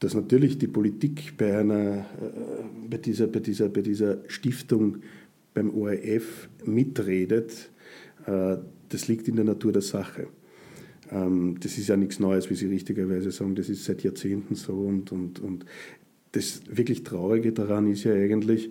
Dass 0.00 0.14
natürlich 0.14 0.58
die 0.58 0.66
Politik 0.66 1.36
bei, 1.36 1.56
einer, 1.56 1.98
äh, 1.98 2.64
bei, 2.88 2.96
dieser, 2.96 3.28
bei, 3.28 3.38
dieser, 3.38 3.68
bei 3.68 3.82
dieser 3.82 4.28
Stiftung 4.28 4.98
beim 5.54 5.70
ORF 5.72 6.48
mitredet, 6.64 7.70
äh, 8.26 8.56
das 8.88 9.06
liegt 9.06 9.28
in 9.28 9.36
der 9.36 9.44
Natur 9.44 9.70
der 9.70 9.82
Sache. 9.82 10.26
Ähm, 11.12 11.56
das 11.60 11.78
ist 11.78 11.88
ja 11.88 11.96
nichts 11.96 12.18
Neues, 12.18 12.50
wie 12.50 12.54
Sie 12.54 12.66
richtigerweise 12.66 13.30
sagen, 13.30 13.54
das 13.54 13.68
ist 13.68 13.84
seit 13.84 14.02
Jahrzehnten 14.02 14.54
so 14.54 14.72
und, 14.72 15.12
und, 15.12 15.40
und 15.40 15.64
das 16.32 16.62
wirklich 16.70 17.04
Traurige 17.04 17.52
daran 17.52 17.86
ist 17.86 18.04
ja 18.04 18.12
eigentlich, 18.12 18.70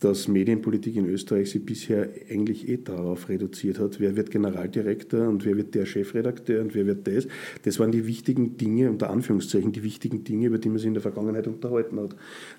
dass 0.00 0.28
Medienpolitik 0.28 0.96
in 0.96 1.06
Österreich 1.06 1.50
sich 1.50 1.64
bisher 1.64 2.08
eigentlich 2.30 2.68
eh 2.68 2.76
darauf 2.76 3.28
reduziert 3.28 3.78
hat, 3.78 3.98
wer 3.98 4.14
wird 4.16 4.30
Generaldirektor 4.30 5.26
und 5.26 5.44
wer 5.46 5.56
wird 5.56 5.74
der 5.74 5.86
Chefredakteur 5.86 6.62
und 6.62 6.74
wer 6.74 6.86
wird 6.86 7.06
das. 7.06 7.26
Das 7.62 7.78
waren 7.80 7.92
die 7.92 8.06
wichtigen 8.06 8.56
Dinge, 8.58 8.90
unter 8.90 9.10
Anführungszeichen, 9.10 9.72
die 9.72 9.82
wichtigen 9.82 10.22
Dinge, 10.24 10.48
über 10.48 10.58
die 10.58 10.68
man 10.68 10.78
sich 10.78 10.88
in 10.88 10.94
der 10.94 11.02
Vergangenheit 11.02 11.46
unterhalten 11.46 11.98
hat. 11.98 12.16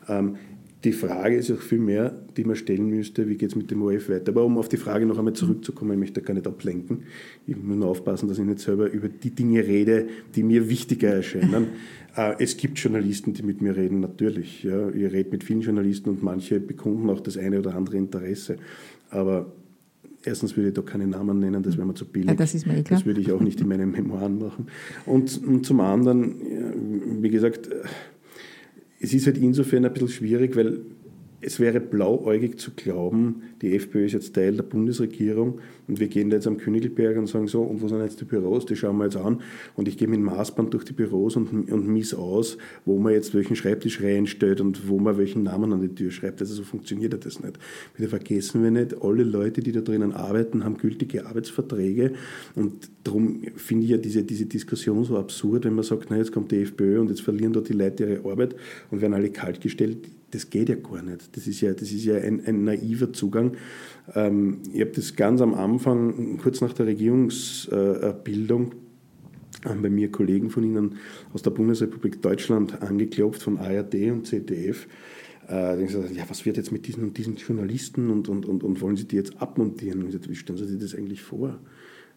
Ähm, 0.07 0.37
die 0.83 0.93
Frage 0.93 1.35
ist 1.37 1.51
auch 1.51 1.59
viel 1.59 1.79
mehr, 1.79 2.13
die 2.37 2.43
man 2.43 2.55
stellen 2.55 2.87
müsste, 2.87 3.27
wie 3.27 3.35
geht 3.35 3.49
es 3.49 3.55
mit 3.55 3.71
dem 3.71 3.81
ORF 3.81 4.09
weiter. 4.09 4.31
Aber 4.31 4.45
um 4.45 4.57
auf 4.59 4.69
die 4.69 4.77
Frage 4.77 5.07
noch 5.07 5.17
einmal 5.17 5.33
zurückzukommen, 5.33 5.93
ich 5.93 5.99
möchte 5.99 6.21
gar 6.21 6.35
nicht 6.35 6.45
ablenken. 6.45 7.03
Ich 7.47 7.57
muss 7.57 7.77
nur 7.77 7.87
aufpassen, 7.87 8.29
dass 8.29 8.37
ich 8.37 8.45
nicht 8.45 8.59
selber 8.59 8.89
über 8.91 9.09
die 9.09 9.31
Dinge 9.31 9.65
rede, 9.65 10.07
die 10.35 10.43
mir 10.43 10.69
wichtiger 10.69 11.09
erscheinen. 11.09 11.69
Äh, 12.17 12.35
es 12.39 12.57
gibt 12.57 12.79
Journalisten, 12.79 13.33
die 13.33 13.43
mit 13.43 13.61
mir 13.61 13.77
reden, 13.77 13.99
natürlich. 14.01 14.63
Ja. 14.63 14.89
Ich 14.89 15.11
rede 15.11 15.29
mit 15.29 15.43
vielen 15.43 15.61
Journalisten 15.61 16.09
und 16.09 16.23
manche 16.23 16.59
bekunden 16.59 17.09
auch 17.09 17.21
das 17.21 17.37
eine 17.37 17.59
oder 17.59 17.75
andere 17.75 17.97
Interesse. 17.97 18.57
Aber 19.09 19.53
erstens 20.23 20.57
würde 20.57 20.69
ich 20.69 20.73
da 20.73 20.81
keine 20.81 21.07
Namen 21.07 21.39
nennen, 21.39 21.63
das 21.63 21.77
wäre 21.77 21.87
mir 21.87 21.93
zu 21.93 22.05
billig. 22.05 22.29
Ja, 22.29 22.35
das 22.35 22.53
ist 22.53 22.65
mir 22.65 22.77
eh 22.77 22.83
klar. 22.83 22.99
Das 22.99 23.05
würde 23.05 23.21
ich 23.21 23.31
auch 23.31 23.39
nicht 23.39 23.61
in 23.61 23.67
meinen 23.67 23.91
Memoiren 23.91 24.39
machen. 24.39 24.67
Und, 25.05 25.41
und 25.45 25.65
zum 25.65 25.79
anderen, 25.79 27.21
wie 27.21 27.29
gesagt, 27.29 27.69
es 28.99 29.13
ist 29.13 29.27
halt 29.27 29.37
insofern 29.37 29.85
ein 29.85 29.93
bisschen 29.93 30.09
schwierig, 30.09 30.55
weil 30.55 30.81
es 31.39 31.59
wäre 31.59 31.79
blauäugig 31.79 32.57
zu 32.57 32.71
glauben, 32.71 33.43
die 33.61 33.75
FPÖ 33.75 34.05
ist 34.05 34.13
jetzt 34.13 34.35
Teil 34.35 34.55
der 34.55 34.63
Bundesregierung 34.63 35.59
und 35.87 35.99
wir 35.99 36.07
gehen 36.07 36.29
da 36.29 36.35
jetzt 36.35 36.47
am 36.47 36.57
Königelberg 36.57 37.17
und 37.17 37.27
sagen 37.27 37.47
so, 37.47 37.61
und 37.61 37.81
wo 37.81 37.87
sind 37.87 38.01
jetzt 38.01 38.19
die 38.21 38.25
Büros? 38.25 38.65
Die 38.65 38.75
schauen 38.75 38.97
wir 38.97 39.05
jetzt 39.05 39.17
an. 39.17 39.41
Und 39.75 39.87
ich 39.87 39.97
gehe 39.97 40.07
mit 40.07 40.19
dem 40.19 40.25
Maßband 40.25 40.73
durch 40.73 40.83
die 40.83 40.93
Büros 40.93 41.35
und, 41.35 41.71
und 41.71 41.87
miss 41.87 42.13
aus, 42.13 42.57
wo 42.85 42.99
man 42.99 43.13
jetzt 43.13 43.33
welchen 43.33 43.55
Schreibtisch 43.55 44.01
reinstellt 44.01 44.61
und 44.61 44.87
wo 44.87 44.99
man 44.99 45.17
welchen 45.17 45.43
Namen 45.43 45.73
an 45.73 45.81
die 45.81 45.93
Tür 45.93 46.11
schreibt. 46.11 46.41
Also 46.41 46.53
so 46.53 46.63
funktioniert 46.63 47.25
das 47.25 47.41
nicht. 47.41 47.57
Bitte 47.95 48.09
vergessen 48.09 48.63
wir 48.63 48.71
nicht, 48.71 49.01
alle 49.01 49.23
Leute, 49.23 49.61
die 49.61 49.71
da 49.71 49.81
drinnen 49.81 50.13
arbeiten, 50.13 50.63
haben 50.63 50.77
gültige 50.77 51.25
Arbeitsverträge. 51.25 52.13
Und 52.55 52.89
darum 53.03 53.43
finde 53.55 53.85
ich 53.85 53.91
ja 53.91 53.97
diese, 53.97 54.23
diese 54.23 54.45
Diskussion 54.45 55.03
so 55.03 55.17
absurd, 55.17 55.65
wenn 55.65 55.73
man 55.73 55.83
sagt, 55.83 56.07
na, 56.09 56.17
jetzt 56.17 56.31
kommt 56.31 56.51
die 56.51 56.61
FPÖ 56.61 56.99
und 56.99 57.09
jetzt 57.09 57.21
verlieren 57.21 57.53
dort 57.53 57.69
die 57.69 57.73
Leute 57.73 58.03
ihre 58.05 58.29
Arbeit 58.29 58.55
und 58.91 59.01
werden 59.01 59.13
alle 59.13 59.29
kaltgestellt 59.29 60.09
das 60.31 60.49
geht 60.49 60.69
ja 60.69 60.75
gar 60.75 61.01
nicht. 61.01 61.35
Das 61.35 61.47
ist 61.47 61.61
ja, 61.61 61.71
das 61.73 61.91
ist 61.91 62.03
ja 62.03 62.15
ein, 62.15 62.45
ein 62.45 62.63
naiver 62.65 63.13
Zugang. 63.13 63.46
Ähm, 64.15 64.59
ich 64.73 64.81
habe 64.81 64.91
das 64.91 65.15
ganz 65.15 65.41
am 65.41 65.53
Anfang, 65.53 66.37
kurz 66.41 66.61
nach 66.61 66.73
der 66.73 66.87
Regierungsbildung, 66.87 68.71
äh, 68.71 69.67
haben 69.67 69.81
bei 69.81 69.89
mir 69.89 70.11
Kollegen 70.11 70.49
von 70.49 70.63
Ihnen 70.63 70.95
aus 71.33 71.41
der 71.41 71.51
Bundesrepublik 71.51 72.21
Deutschland 72.21 72.81
angeklopft, 72.81 73.43
von 73.43 73.57
ARD 73.57 74.11
und 74.11 74.27
ZDF. 74.27 74.87
Äh, 75.47 75.77
gesagt, 75.77 76.13
ja, 76.15 76.25
was 76.27 76.45
wird 76.45 76.57
jetzt 76.57 76.71
mit 76.71 76.87
diesen 76.87 77.03
und 77.03 77.17
diesen 77.17 77.35
Journalisten 77.37 78.09
und, 78.09 78.27
und, 78.27 78.45
und, 78.45 78.63
und 78.63 78.81
wollen 78.81 78.97
Sie 78.97 79.07
die 79.07 79.15
jetzt 79.15 79.41
abmontieren? 79.41 80.03
Und 80.03 80.29
wie 80.29 80.35
stellen 80.35 80.57
Sie 80.57 80.65
sich 80.65 80.79
das 80.79 80.93
eigentlich 80.93 81.21
vor? 81.21 81.59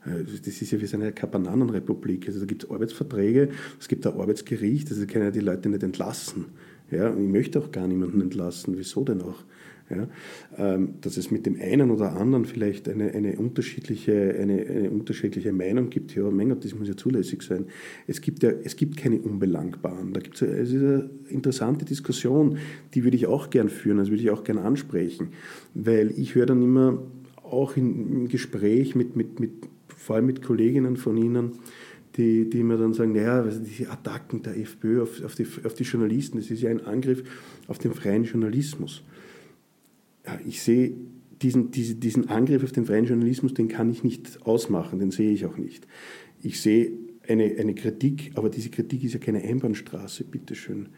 Äh, 0.04 0.24
das 0.24 0.60
ist 0.60 0.70
ja 0.70 0.80
wie 0.80 0.94
eine 0.94 1.12
Bananenrepublik. 1.12 2.26
Also 2.26 2.40
da 2.40 2.46
gibt 2.46 2.64
es 2.64 2.70
Arbeitsverträge, 2.70 3.50
es 3.78 3.88
gibt 3.88 4.06
ein 4.06 4.14
Arbeitsgericht, 4.14 4.90
also 4.90 5.06
können 5.06 5.24
ja 5.24 5.30
die 5.30 5.40
Leute 5.40 5.68
nicht 5.68 5.82
entlassen. 5.82 6.46
Ja, 6.90 7.08
und 7.08 7.24
ich 7.24 7.30
möchte 7.30 7.60
auch 7.60 7.70
gar 7.70 7.86
niemanden 7.86 8.20
entlassen. 8.20 8.76
Wieso 8.76 9.04
denn 9.04 9.22
auch? 9.22 9.44
Ja, 9.90 10.08
ähm, 10.56 10.94
dass 11.00 11.16
es 11.16 11.32
mit 11.32 11.46
dem 11.46 11.60
einen 11.60 11.90
oder 11.90 12.12
anderen 12.16 12.44
vielleicht 12.44 12.88
eine, 12.88 13.10
eine, 13.10 13.36
unterschiedliche, 13.36 14.36
eine, 14.38 14.64
eine 14.64 14.90
unterschiedliche 14.90 15.52
Meinung 15.52 15.90
gibt, 15.90 16.14
ja, 16.14 16.30
mein 16.30 16.50
Gott, 16.50 16.64
das 16.64 16.76
muss 16.76 16.86
ja 16.86 16.96
zulässig 16.96 17.42
sein. 17.42 17.66
Es 18.06 18.20
gibt 18.20 18.44
ja 18.44 18.52
es 18.62 18.76
gibt 18.76 18.96
keine 18.96 19.18
Unbelangbaren. 19.20 20.12
Da 20.12 20.20
gibt 20.20 20.40
es 20.40 20.48
eine 20.48 21.10
interessante 21.28 21.84
Diskussion, 21.84 22.58
die 22.94 23.02
würde 23.02 23.16
ich 23.16 23.26
auch 23.26 23.50
gern 23.50 23.68
führen, 23.68 23.98
das 23.98 24.10
würde 24.10 24.22
ich 24.22 24.30
auch 24.30 24.44
gern 24.44 24.58
ansprechen, 24.58 25.30
weil 25.74 26.12
ich 26.16 26.36
höre 26.36 26.46
dann 26.46 26.62
immer 26.62 27.02
auch 27.42 27.76
im 27.76 28.28
Gespräch 28.28 28.94
mit, 28.94 29.16
mit, 29.16 29.40
mit 29.40 29.50
vor 29.88 30.16
allem 30.16 30.26
mit 30.26 30.42
Kolleginnen 30.42 30.96
von 30.96 31.16
Ihnen, 31.16 31.52
die, 32.16 32.48
die 32.48 32.62
mir 32.62 32.76
dann 32.76 32.94
sagen, 32.94 33.12
naja, 33.12 33.42
diese 33.42 33.90
Attacken 33.90 34.42
der 34.42 34.58
FPÖ 34.58 35.02
auf, 35.02 35.22
auf, 35.24 35.34
die, 35.34 35.46
auf 35.64 35.74
die 35.74 35.84
Journalisten, 35.84 36.38
das 36.38 36.50
ist 36.50 36.62
ja 36.62 36.70
ein 36.70 36.84
Angriff 36.84 37.22
auf 37.68 37.78
den 37.78 37.92
freien 37.92 38.24
Journalismus. 38.24 39.02
Ich 40.46 40.62
sehe 40.62 40.92
diesen, 41.42 41.70
diese, 41.70 41.94
diesen 41.94 42.28
Angriff 42.28 42.62
auf 42.62 42.72
den 42.72 42.86
freien 42.86 43.06
Journalismus, 43.06 43.54
den 43.54 43.68
kann 43.68 43.90
ich 43.90 44.04
nicht 44.04 44.42
ausmachen, 44.46 44.98
den 44.98 45.10
sehe 45.10 45.30
ich 45.30 45.46
auch 45.46 45.56
nicht. 45.56 45.86
Ich 46.42 46.60
sehe 46.60 46.92
eine, 47.26 47.44
eine 47.58 47.74
Kritik, 47.74 48.32
aber 48.34 48.50
diese 48.50 48.70
Kritik 48.70 49.04
ist 49.04 49.14
ja 49.14 49.20
keine 49.20 49.42
Einbahnstraße, 49.42 50.24
bitteschön 50.24 50.88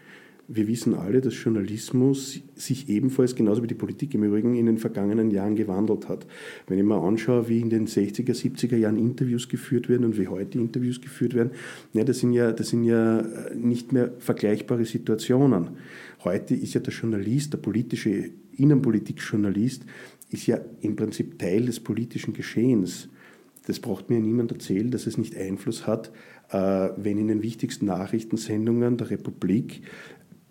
wir 0.49 0.69
wissen 0.69 0.95
alle, 0.95 1.21
dass 1.21 1.43
Journalismus 1.43 2.41
sich 2.55 2.89
ebenfalls, 2.89 3.35
genauso 3.35 3.63
wie 3.63 3.69
die 3.69 3.75
Politik 3.75 4.15
im 4.15 4.25
Übrigen, 4.25 4.55
in 4.55 4.67
den 4.67 4.79
vergangenen 4.79 5.31
Jahren 5.31 5.57
gewandelt 5.57 6.09
hat. 6.09 6.27
Wenn 6.67 6.79
ich 6.79 6.85
mir 6.85 7.01
anschaue, 7.01 7.49
wie 7.49 7.61
in 7.61 7.71
den 7.71 7.87
60er, 7.87 8.35
70er 8.35 8.77
Jahren 8.77 8.99
Interviews 8.99 9.49
geführt 9.49 9.89
werden 9.89 10.05
und 10.05 10.19
wie 10.19 10.29
heute 10.29 10.59
Interviews 10.59 11.01
geführt 11.01 11.35
werden, 11.35 11.53
ja, 11.93 12.05
das, 12.05 12.19
sind 12.19 12.33
ja, 12.33 12.53
das 12.53 12.69
sind 12.69 12.85
ja 12.85 13.25
nicht 13.55 13.93
mehr 13.93 14.13
vergleichbare 14.19 14.85
Situationen. 14.85 15.71
Heute 16.25 16.55
ist 16.55 16.75
ja 16.75 16.81
der 16.81 16.93
Journalist, 16.93 17.53
der 17.53 17.59
politische 17.59 18.31
Innenpolitikjournalist, 18.57 19.85
ist 20.31 20.47
ja 20.47 20.59
im 20.81 20.97
Prinzip 20.97 21.39
Teil 21.39 21.67
des 21.67 21.81
politischen 21.81 22.33
Geschehens. 22.33 23.09
Das 23.67 23.81
braucht 23.81 24.11
mir 24.11 24.21
niemand 24.21 24.51
erzählen, 24.51 24.91
dass 24.91 25.07
es 25.07 25.19
nicht 25.19 25.37
Einfluss 25.37 25.87
hat, 25.87 26.11
äh, 26.51 26.91
wenn 26.97 27.19
in 27.19 27.29
den 27.29 27.43
wichtigsten 27.43 27.87
Nachrichtensendungen 27.87 28.97
der 28.97 29.11
Republik 29.11 29.83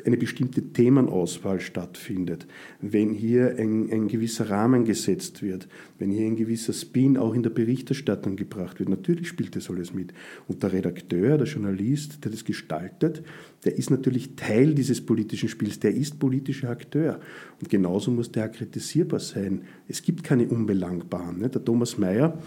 eine 0.06 0.18
bestimmte 0.18 0.62
Themenauswahl 0.74 1.60
stattfindet, 1.60 2.48
wenn 2.82 3.14
hier 3.14 3.56
ein, 3.58 3.92
ein, 3.92 4.08
gewisser 4.08 4.50
Rahmen 4.50 4.86
gesetzt 4.86 5.42
wird, 5.42 5.68
wenn 6.00 6.12
hier 6.12 6.26
ein 6.26 6.36
gewisser 6.36 6.74
Spin 6.74 7.18
auch 7.18 7.34
in 7.34 7.44
der 7.44 7.50
Berichterstattung 7.50 8.36
gebracht 8.36 8.80
wird. 8.80 8.90
Natürlich 8.90 9.28
spielt 9.28 9.56
das 9.56 9.70
alles 9.70 9.94
mit. 9.94 10.14
Und 10.48 10.64
der 10.64 10.74
Redakteur, 10.74 11.38
der 11.38 11.48
Journalist, 11.48 12.24
der 12.24 12.32
das 12.32 12.46
gestaltet, 12.46 13.24
der 13.64 13.78
ist 13.78 13.92
natürlich 13.92 14.36
Teil 14.36 14.74
dieses 14.74 15.06
politischen 15.06 15.48
Spiels, 15.48 15.80
der 15.80 15.94
ist 15.94 16.18
politischer 16.18 16.70
Akteur. 16.70 17.20
Und 17.60 17.70
genauso 17.70 18.10
muss 18.10 18.32
der 18.32 18.50
kritisierbar 18.50 19.20
sein. 19.20 19.62
Es 19.88 20.02
gibt 20.02 20.24
keine 20.24 20.48
Unbelangbaren. 20.48 21.40
Ne? 21.40 21.50
Der 21.50 21.64
Thomas 21.64 21.98
Mayer, 21.98 22.40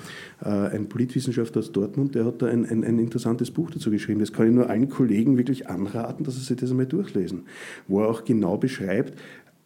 äh, 0.43 0.49
ein 0.49 0.89
Politwissenschaftler 0.89 1.61
aus 1.61 1.71
Dortmund, 1.71 2.17
der 2.17 2.25
hat 2.25 2.43
da 2.43 2.47
ein, 2.47 2.67
ein, 2.67 2.83
ein, 2.83 2.99
interessantes 2.99 3.53
Buch 3.53 3.71
dazu 3.71 3.93
geschrieben. 3.93 4.21
Das 4.21 4.33
kann 4.33 4.49
ich 4.49 4.55
nur 4.55 4.69
allen 4.69 4.89
Kollegen 4.89 5.39
wirklich 5.39 5.69
anraten, 5.69 6.25
dass 6.25 6.35
sie 6.35 6.41
sich 6.41 6.57
das 6.57 6.71
einmal 6.71 6.87
durchlesen, 6.87 7.44
wo 7.89 8.01
er 8.01 8.09
auch 8.09 8.25
genau 8.25 8.57
beschreibt, 8.57 9.19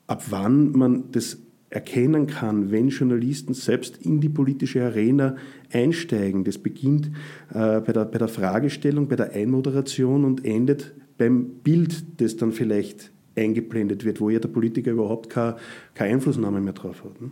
ab 0.06 0.24
wann 0.30 0.72
man 0.72 1.10
das 1.12 1.38
erkennen 1.70 2.26
kann, 2.26 2.70
wenn 2.70 2.88
Journalisten 2.88 3.52
selbst 3.52 3.98
in 3.98 4.20
die 4.20 4.30
politische 4.30 4.82
Arena 4.82 5.36
einsteigen. 5.70 6.44
Das 6.44 6.58
beginnt 6.58 7.10
äh, 7.50 7.80
bei, 7.80 7.92
der, 7.92 8.06
bei 8.06 8.18
der 8.18 8.28
Fragestellung, 8.28 9.08
bei 9.08 9.16
der 9.16 9.32
Einmoderation 9.32 10.24
und 10.24 10.44
endet 10.44 10.94
beim 11.18 11.46
Bild, 11.62 12.20
das 12.20 12.36
dann 12.36 12.52
vielleicht 12.52 13.12
eingeblendet 13.36 14.04
wird, 14.04 14.20
wo 14.20 14.30
ja 14.30 14.38
der 14.38 14.48
Politiker 14.48 14.92
überhaupt 14.92 15.30
keine, 15.30 15.56
keine 15.94 16.14
Einflussnahme 16.14 16.60
mehr 16.60 16.72
drauf 16.72 17.04
hat. 17.04 17.20
Ne? 17.20 17.30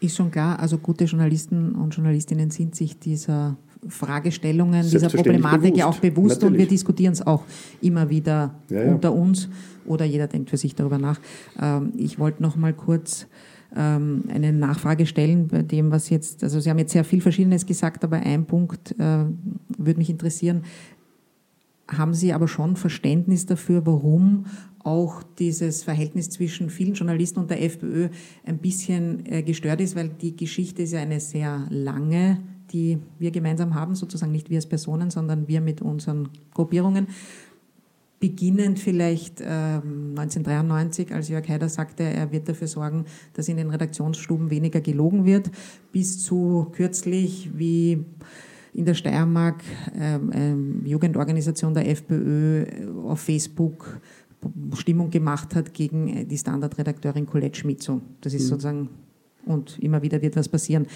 Ist 0.00 0.16
schon 0.16 0.30
klar, 0.30 0.60
also 0.60 0.78
gute 0.78 1.04
Journalisten 1.04 1.72
und 1.72 1.94
Journalistinnen 1.94 2.50
sind 2.50 2.76
sich 2.76 2.98
dieser 2.98 3.56
Fragestellungen, 3.86 4.82
dieser 4.82 5.08
Problematik 5.08 5.60
bewusst. 5.60 5.78
ja 5.78 5.86
auch 5.86 5.98
bewusst 5.98 6.36
Natürlich. 6.36 6.52
und 6.52 6.58
wir 6.58 6.66
diskutieren 6.66 7.12
es 7.12 7.26
auch 7.26 7.44
immer 7.80 8.10
wieder 8.10 8.54
ja, 8.70 8.84
ja. 8.84 8.92
unter 8.92 9.12
uns 9.12 9.48
oder 9.86 10.04
jeder 10.04 10.26
denkt 10.26 10.50
für 10.50 10.56
sich 10.56 10.74
darüber 10.74 10.98
nach. 10.98 11.20
Ähm, 11.60 11.92
ich 11.96 12.18
wollte 12.18 12.42
noch 12.42 12.56
mal 12.56 12.72
kurz 12.72 13.26
ähm, 13.76 14.24
eine 14.32 14.52
Nachfrage 14.52 15.06
stellen 15.06 15.48
bei 15.48 15.62
dem, 15.62 15.90
was 15.90 16.10
jetzt, 16.10 16.42
also 16.42 16.60
Sie 16.60 16.70
haben 16.70 16.78
jetzt 16.78 16.92
sehr 16.92 17.04
viel 17.04 17.20
Verschiedenes 17.20 17.66
gesagt, 17.66 18.04
aber 18.04 18.16
ein 18.16 18.46
Punkt 18.46 18.92
äh, 18.98 19.24
würde 19.76 19.98
mich 19.98 20.10
interessieren 20.10 20.62
haben 21.90 22.14
Sie 22.14 22.32
aber 22.32 22.48
schon 22.48 22.76
Verständnis 22.76 23.46
dafür, 23.46 23.86
warum 23.86 24.44
auch 24.80 25.22
dieses 25.22 25.82
Verhältnis 25.82 26.30
zwischen 26.30 26.70
vielen 26.70 26.94
Journalisten 26.94 27.40
und 27.40 27.50
der 27.50 27.62
FPÖ 27.62 28.08
ein 28.44 28.58
bisschen 28.58 29.24
äh, 29.26 29.42
gestört 29.42 29.80
ist, 29.80 29.96
weil 29.96 30.08
die 30.08 30.36
Geschichte 30.36 30.82
ist 30.82 30.92
ja 30.92 31.00
eine 31.00 31.20
sehr 31.20 31.66
lange, 31.70 32.38
die 32.72 32.98
wir 33.18 33.30
gemeinsam 33.30 33.74
haben, 33.74 33.94
sozusagen 33.94 34.32
nicht 34.32 34.50
wir 34.50 34.58
als 34.58 34.66
Personen, 34.66 35.10
sondern 35.10 35.48
wir 35.48 35.60
mit 35.60 35.82
unseren 35.82 36.28
Gruppierungen. 36.54 37.08
Beginnend 38.20 38.80
vielleicht 38.80 39.40
äh, 39.40 39.44
1993, 39.44 41.14
als 41.14 41.28
Jörg 41.28 41.48
Haider 41.48 41.68
sagte, 41.68 42.02
er 42.02 42.32
wird 42.32 42.48
dafür 42.48 42.66
sorgen, 42.66 43.04
dass 43.34 43.48
in 43.48 43.56
den 43.56 43.70
Redaktionsstuben 43.70 44.50
weniger 44.50 44.80
gelogen 44.80 45.24
wird, 45.24 45.50
bis 45.92 46.24
zu 46.24 46.66
kürzlich, 46.72 47.50
wie 47.54 48.04
in 48.74 48.84
der 48.84 48.94
Steiermark 48.94 49.62
ähm, 49.98 50.30
ähm, 50.34 50.82
Jugendorganisation 50.84 51.74
der 51.74 51.88
FPÖ 51.88 52.62
äh, 52.62 52.86
auf 53.04 53.20
Facebook 53.20 54.00
Stimmung 54.74 55.10
gemacht 55.10 55.54
hat 55.54 55.74
gegen 55.74 56.08
äh, 56.08 56.24
die 56.24 56.38
Standardredakteurin 56.38 57.26
Colette 57.26 57.58
Schmitzow. 57.58 58.00
Das 58.20 58.34
ist 58.34 58.44
mhm. 58.44 58.48
sozusagen, 58.48 58.88
und 59.46 59.78
immer 59.78 60.02
wieder 60.02 60.20
wird 60.22 60.36
was 60.36 60.48
passieren. 60.48 60.86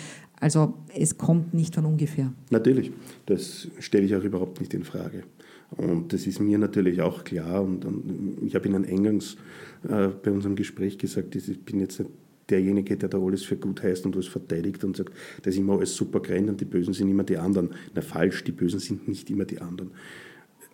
Also 0.41 0.75
es 0.95 1.17
kommt 1.17 1.55
nicht 1.55 1.75
von 1.75 1.87
ungefähr. 1.87 2.33
Natürlich, 2.51 2.93
das 3.27 3.69
stelle 3.79 4.05
ich 4.05 4.17
auch 4.17 4.25
überhaupt 4.25 4.61
nicht 4.61 4.75
in 4.75 4.85
Frage. 4.85 5.25
Und 5.71 6.13
das 6.13 6.27
ist 6.27 6.41
mir 6.41 6.59
natürlich 6.59 7.01
auch 7.01 7.25
klar. 7.25 7.63
Und, 7.63 7.85
und 7.85 8.39
ich 8.45 8.55
habe 8.55 8.69
Ihnen 8.69 8.85
eingangs 8.85 9.37
äh, 9.89 10.09
bei 10.09 10.31
unserem 10.31 10.55
Gespräch 10.55 10.99
gesagt, 10.99 11.35
ich 11.35 11.65
bin 11.65 11.81
jetzt 11.81 12.03
derjenige, 12.51 12.97
der 12.97 13.09
da 13.09 13.19
alles 13.19 13.43
für 13.43 13.57
gut 13.57 13.83
heißt 13.83 14.05
und 14.05 14.15
alles 14.15 14.29
verteidigt 14.29 14.85
und 14.85 14.97
sagt, 14.97 15.15
das 15.43 15.55
ist 15.55 15.61
immer 15.61 15.75
alles 15.75 15.95
super 15.95 16.21
grein 16.21 16.49
und 16.49 16.61
die 16.61 16.65
Bösen 16.67 16.93
sind 16.93 17.09
immer 17.09 17.25
die 17.25 17.39
anderen. 17.39 17.71
Na 17.95 18.03
falsch, 18.03 18.45
die 18.45 18.53
Bösen 18.53 18.81
sind 18.81 19.09
nicht 19.09 19.31
immer 19.31 19.45
die 19.45 19.61
anderen. 19.61 19.93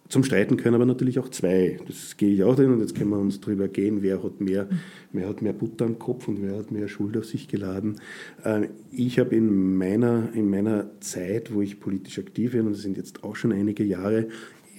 Zum 0.08 0.24
Streiten 0.24 0.56
können 0.56 0.74
aber 0.74 0.86
natürlich 0.86 1.18
auch 1.18 1.28
zwei. 1.28 1.78
Das 1.86 2.16
gehe 2.16 2.32
ich 2.32 2.42
auch 2.42 2.56
drin 2.56 2.72
und 2.72 2.80
jetzt 2.80 2.94
können 2.94 3.10
wir 3.10 3.18
uns 3.18 3.40
darüber 3.40 3.68
gehen, 3.68 4.00
wer 4.00 4.22
hat 4.22 4.40
mehr, 4.40 4.66
wer 5.12 5.28
hat 5.28 5.42
mehr 5.42 5.52
Butter 5.52 5.84
am 5.84 5.98
Kopf 5.98 6.28
und 6.28 6.40
wer 6.40 6.56
hat 6.56 6.70
mehr 6.70 6.88
Schuld 6.88 7.16
auf 7.18 7.26
sich 7.26 7.46
geladen. 7.46 7.96
Äh, 8.42 8.68
ich 8.90 9.18
habe 9.18 9.36
in 9.36 9.76
meiner, 9.76 10.30
in 10.32 10.48
meiner 10.48 10.86
Zeit, 11.00 11.52
wo 11.52 11.60
ich 11.60 11.78
politisch 11.78 12.18
aktiv 12.18 12.52
bin, 12.52 12.66
und 12.66 12.72
das 12.72 12.82
sind 12.82 12.96
jetzt 12.96 13.22
auch 13.22 13.36
schon 13.36 13.52
einige 13.52 13.84
Jahre, 13.84 14.28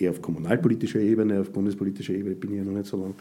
eher 0.02 0.12
auf 0.12 0.22
kommunalpolitischer 0.22 1.00
Ebene, 1.00 1.42
auf 1.42 1.52
bundespolitischer 1.52 2.14
Ebene 2.14 2.36
bin 2.36 2.52
ich 2.52 2.58
ja 2.58 2.64
noch 2.64 2.72
nicht 2.72 2.86
so 2.86 2.98
lange, 2.98 3.16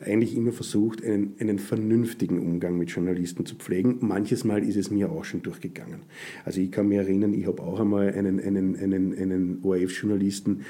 eigentlich 0.00 0.36
immer 0.36 0.52
versucht, 0.52 1.04
einen, 1.04 1.34
einen 1.40 1.58
vernünftigen 1.58 2.38
Umgang 2.38 2.78
mit 2.78 2.90
Journalisten 2.90 3.44
zu 3.44 3.56
pflegen. 3.56 3.98
Manches 4.00 4.44
Mal 4.44 4.66
ist 4.66 4.76
es 4.76 4.90
mir 4.90 5.10
auch 5.10 5.24
schon 5.24 5.42
durchgegangen. 5.42 6.00
Also 6.44 6.60
ich 6.60 6.70
kann 6.70 6.88
mich 6.88 6.98
erinnern, 6.98 7.34
ich 7.34 7.46
habe 7.46 7.62
auch 7.62 7.80
einmal 7.80 8.12
einen, 8.12 8.40
einen, 8.40 8.76
einen, 8.76 9.18
einen 9.18 9.58
ORF-Journalisten 9.62 10.62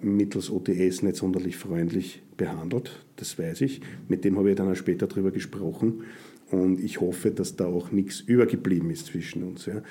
mittels 0.00 0.50
OTS 0.50 1.02
nicht 1.02 1.16
sonderlich 1.16 1.56
freundlich 1.56 2.22
behandelt, 2.36 3.04
das 3.16 3.38
weiß 3.38 3.60
ich. 3.60 3.82
Mit 4.08 4.24
dem 4.24 4.38
habe 4.38 4.50
ich 4.50 4.56
dann 4.56 4.70
auch 4.70 4.76
später 4.76 5.06
darüber 5.06 5.30
gesprochen. 5.30 6.04
Und 6.50 6.82
ich 6.82 7.00
hoffe, 7.00 7.30
dass 7.30 7.56
da 7.56 7.66
auch 7.66 7.92
nichts 7.92 8.20
übergeblieben 8.20 8.90
ist 8.90 9.06
zwischen 9.06 9.44
uns. 9.44 9.66
Ja. 9.66 9.82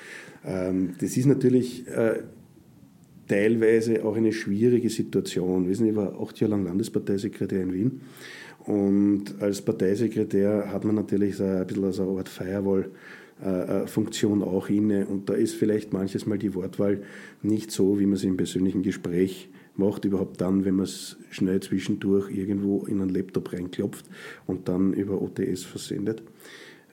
Ähm, 0.44 0.94
das 1.00 1.16
ist 1.16 1.26
natürlich 1.26 1.86
äh, 1.88 2.22
teilweise 3.28 4.04
auch 4.04 4.16
eine 4.16 4.32
schwierige 4.32 4.90
Situation. 4.90 5.68
Wissen 5.68 5.84
Sie, 5.84 5.90
ich 5.90 5.96
war 5.96 6.20
acht 6.20 6.38
Jahre 6.40 6.50
lang 6.50 6.64
Landesparteisekretär 6.64 7.62
in 7.62 7.72
Wien 7.72 8.00
und 8.64 9.40
als 9.40 9.62
Parteisekretär 9.62 10.72
hat 10.72 10.84
man 10.84 10.96
natürlich 10.96 11.36
so 11.36 11.44
ein 11.44 11.64
bisschen 11.66 11.92
so 11.92 12.08
eine 12.08 12.18
Art 12.18 12.28
Firewall-Funktion 12.28 14.42
auch 14.42 14.68
inne. 14.68 15.06
Und 15.06 15.30
da 15.30 15.34
ist 15.34 15.54
vielleicht 15.54 15.92
manches 15.92 16.26
Mal 16.26 16.38
die 16.38 16.54
Wortwahl 16.54 17.02
nicht 17.42 17.70
so, 17.70 17.98
wie 17.98 18.06
man 18.06 18.14
es 18.14 18.24
im 18.24 18.36
persönlichen 18.36 18.82
Gespräch 18.82 19.48
macht, 19.80 20.04
überhaupt 20.04 20.40
dann, 20.40 20.64
wenn 20.64 20.76
man 20.76 20.84
es 20.84 21.16
schnell 21.30 21.60
zwischendurch 21.60 22.30
irgendwo 22.30 22.86
in 22.86 23.00
einen 23.00 23.10
Laptop 23.10 23.52
reinklopft 23.52 24.06
und 24.46 24.68
dann 24.68 24.92
über 24.92 25.20
OTS 25.20 25.64
versendet. 25.64 26.22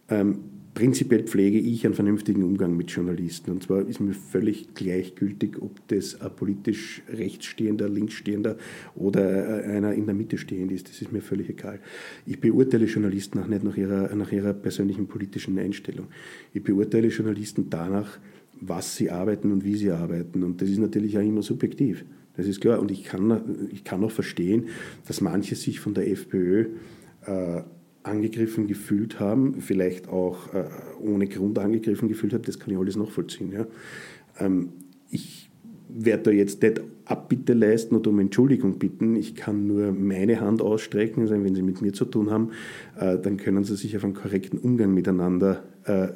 Ähm, 0.09 0.39
Prinzipiell 0.77 1.23
pflege 1.23 1.57
ich 1.57 1.83
einen 1.88 1.95
vernünftigen 1.95 2.43
Umgang 2.43 2.77
mit 2.77 2.91
Journalisten. 2.91 3.49
Und 3.49 3.63
zwar 3.63 3.88
ist 3.88 3.99
mir 3.99 4.13
völlig 4.13 4.75
gleichgültig, 4.75 5.59
ob 5.59 5.75
das 5.88 6.21
ein 6.21 6.29
politisch 6.35 7.01
rechtsstehender, 7.09 7.89
linksstehender 7.89 8.57
oder 8.93 9.63
einer 9.63 9.93
in 9.93 10.05
der 10.05 10.13
Mitte 10.13 10.38
stehend 10.38 10.71
ist. 10.71 10.88
Das 10.88 11.01
ist 11.01 11.11
mir 11.11 11.23
völlig 11.23 11.49
egal. 11.49 11.79
Ich 12.27 12.39
beurteile 12.39 12.85
Journalisten 12.85 13.39
auch 13.39 13.47
nicht 13.47 13.63
nach 13.63 13.75
ihrer, 13.75 14.13
nach 14.13 14.31
ihrer 14.31 14.53
persönlichen 14.53 15.07
politischen 15.07 15.57
Einstellung. 15.57 16.09
Ich 16.53 16.61
beurteile 16.61 17.07
Journalisten 17.07 17.71
danach, 17.71 18.19
was 18.61 18.97
sie 18.97 19.09
arbeiten 19.09 19.51
und 19.51 19.63
wie 19.63 19.77
sie 19.77 19.89
arbeiten. 19.89 20.43
Und 20.43 20.61
das 20.61 20.69
ist 20.69 20.77
natürlich 20.77 21.17
auch 21.17 21.23
immer 21.23 21.41
subjektiv. 21.41 22.05
Das 22.38 22.47
ist 22.47 22.61
klar. 22.61 22.79
Und 22.79 22.91
ich 22.91 23.03
kann, 23.03 23.67
ich 23.71 23.83
kann 23.83 24.03
auch 24.03 24.11
verstehen, 24.11 24.67
dass 25.07 25.21
manche 25.21 25.55
sich 25.55 25.79
von 25.79 25.93
der 25.93 26.09
FPÖ 26.09 26.67
äh, 27.25 27.61
angegriffen 28.03 28.67
gefühlt 28.67 29.19
haben, 29.19 29.59
vielleicht 29.59 30.07
auch 30.07 30.53
äh, 30.53 30.65
ohne 31.01 31.27
Grund 31.27 31.59
angegriffen 31.59 32.07
gefühlt 32.07 32.33
haben, 32.33 32.43
das 32.43 32.59
kann 32.59 32.71
ich 32.71 32.79
alles 32.79 32.95
nachvollziehen. 32.95 33.51
Ja. 33.51 33.67
Ähm, 34.39 34.69
ich 35.09 35.49
werde 35.89 36.23
da 36.23 36.31
jetzt 36.31 36.61
nicht 36.61 36.81
Abbitte 37.05 37.53
leisten 37.53 37.95
oder 37.95 38.09
um 38.09 38.19
Entschuldigung 38.19 38.79
bitten. 38.79 39.15
Ich 39.15 39.35
kann 39.35 39.67
nur 39.67 39.93
meine 39.93 40.41
Hand 40.41 40.61
ausstrecken. 40.61 41.21
Also 41.21 41.41
wenn 41.41 41.55
Sie 41.55 41.61
mit 41.61 41.81
mir 41.81 41.93
zu 41.93 42.05
tun 42.05 42.29
haben, 42.29 42.51
äh, 42.99 43.17
dann 43.17 43.38
können 43.38 43.63
Sie 43.63 43.75
sich 43.75 43.95
auf 43.95 44.03
einen 44.03 44.13
korrekten 44.13 44.59
Umgang 44.59 44.93
miteinander 44.93 45.63
äh, 45.85 46.09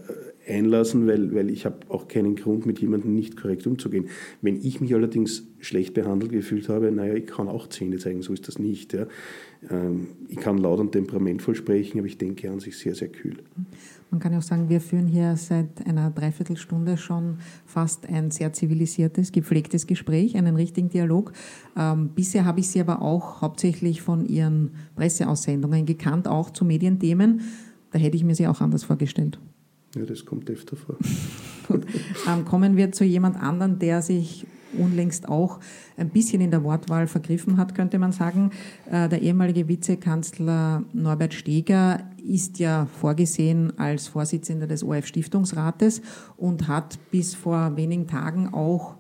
einlassen, 0.52 1.08
weil, 1.08 1.34
weil 1.34 1.50
ich 1.50 1.66
habe 1.66 1.78
auch 1.90 2.08
keinen 2.08 2.36
Grund, 2.36 2.66
mit 2.66 2.80
jemandem 2.80 3.16
nicht 3.16 3.38
korrekt 3.38 3.66
umzugehen. 3.66 4.08
Wenn 4.42 4.58
ich 4.58 4.82
mich 4.82 4.94
allerdings 4.94 5.48
schlecht 5.60 5.94
behandelt 5.94 6.32
gefühlt 6.32 6.70
habe, 6.70 6.92
naja, 6.92 7.14
ich 7.14 7.28
kann 7.28 7.48
auch 7.48 7.68
Zähne 7.68 7.98
zeigen, 7.98 8.22
so 8.22 8.34
ist 8.34 8.48
das 8.48 8.60
nicht. 8.60 8.94
Ja. 8.94 9.08
Ähm, 9.70 10.08
ich 10.28 10.38
kann 10.38 10.58
laut 10.58 10.80
und 10.80 10.92
temperamentvoll 10.92 11.56
sprechen, 11.56 12.00
aber 12.00 12.08
ich 12.08 12.18
denke 12.18 12.50
an 12.50 12.60
sich 12.60 12.78
sehr, 12.78 12.96
sehr 12.96 13.10
kühl. 13.10 13.38
Man 14.10 14.20
kann 14.20 14.34
ja 14.34 14.40
auch 14.40 14.44
sagen, 14.44 14.68
wir 14.68 14.82
führen 14.82 15.08
hier 15.08 15.38
seit 15.38 15.86
einer 15.88 16.12
Dreiviertelstunde 16.12 16.98
schon 16.98 17.38
fast 17.66 18.08
ein 18.10 18.30
sehr 18.30 18.52
zivilisiertes, 18.52 19.32
gepflegtes 19.32 19.88
Gespräch, 19.88 20.36
einen 20.36 20.56
richtigen 20.56 20.90
Dialog. 20.90 21.32
Ähm, 21.78 22.10
bisher 22.14 22.46
habe 22.46 22.60
ich 22.60 22.68
Sie 22.68 22.82
aber 22.82 23.02
auch 23.02 23.42
hauptsächlich 23.42 24.02
von 24.02 24.26
Ihren 24.26 24.72
Presseaussendungen 24.96 25.86
gekannt, 25.86 26.28
auch 26.28 26.50
zu 26.50 26.66
Medienthemen. 26.66 27.42
Da 27.92 28.00
hätte 28.00 28.18
ich 28.18 28.24
mir 28.24 28.36
Sie 28.36 28.48
auch 28.48 28.60
anders 28.60 28.84
vorgestellt. 28.84 29.40
Ja, 29.96 30.06
das 30.06 30.26
kommt 30.26 30.50
öfter 30.50 30.76
vor. 30.78 30.98
ähm, 32.28 32.46
kommen 32.46 32.78
wir 32.78 32.92
zu 32.92 33.04
jemand 33.04 33.36
anderen, 33.38 33.80
der 33.80 34.02
sich 34.02 34.46
unlängst 34.78 35.28
auch 35.28 35.60
ein 35.98 36.10
bisschen 36.10 36.42
in 36.42 36.52
der 36.52 36.64
Wortwahl 36.64 37.08
vergriffen 37.08 37.58
hat, 37.58 37.76
könnte 37.76 38.00
man 38.00 38.12
sagen. 38.12 38.52
Äh, 38.90 39.10
der 39.10 39.22
ehemalige 39.22 39.68
Vizekanzler 39.68 40.84
Norbert 40.94 41.34
Steger 41.34 42.10
ist 42.18 42.60
ja 42.60 42.88
vorgesehen 43.00 43.78
als 43.78 44.08
Vorsitzender 44.08 44.68
des 44.68 44.84
ORF-Stiftungsrates 44.84 46.02
und 46.38 46.68
hat 46.68 46.98
bis 47.12 47.36
vor 47.36 47.76
wenigen 47.76 48.08
Tagen 48.08 48.54
auch 48.54 48.96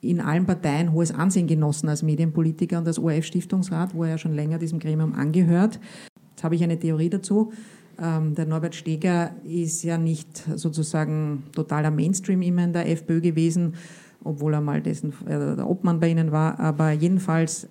in 0.00 0.20
allen 0.20 0.46
Parteien 0.46 0.92
hohes 0.92 1.12
Ansehen 1.12 1.48
genossen 1.48 1.88
als 1.88 2.02
Medienpolitiker 2.02 2.78
und 2.78 2.86
als 2.86 2.98
ORF-Stiftungsrat, 2.98 3.94
wo 3.94 4.04
er 4.04 4.10
ja 4.10 4.18
schon 4.18 4.34
länger 4.34 4.58
diesem 4.58 4.78
Gremium 4.78 5.12
angehört. 5.14 5.80
Jetzt 6.30 6.44
habe 6.44 6.54
ich 6.54 6.62
eine 6.62 6.78
Theorie 6.78 7.10
dazu. 7.10 7.52
Ähm, 8.00 8.34
der 8.34 8.46
Norbert 8.46 8.74
Steger 8.74 9.32
ist 9.44 9.82
ja 9.82 9.98
nicht 9.98 10.44
sozusagen 10.54 11.44
totaler 11.52 11.90
Mainstream 11.90 12.42
immer 12.42 12.64
in 12.64 12.72
der 12.72 12.88
FPÖ 12.88 13.20
gewesen, 13.20 13.74
obwohl 14.22 14.54
er 14.54 14.60
mal 14.60 14.80
dessen, 14.80 15.12
äh, 15.26 15.56
der 15.56 15.68
Obmann 15.68 16.00
bei 16.00 16.10
ihnen 16.10 16.32
war. 16.32 16.60
Aber 16.60 16.92
jedenfalls 16.92 17.68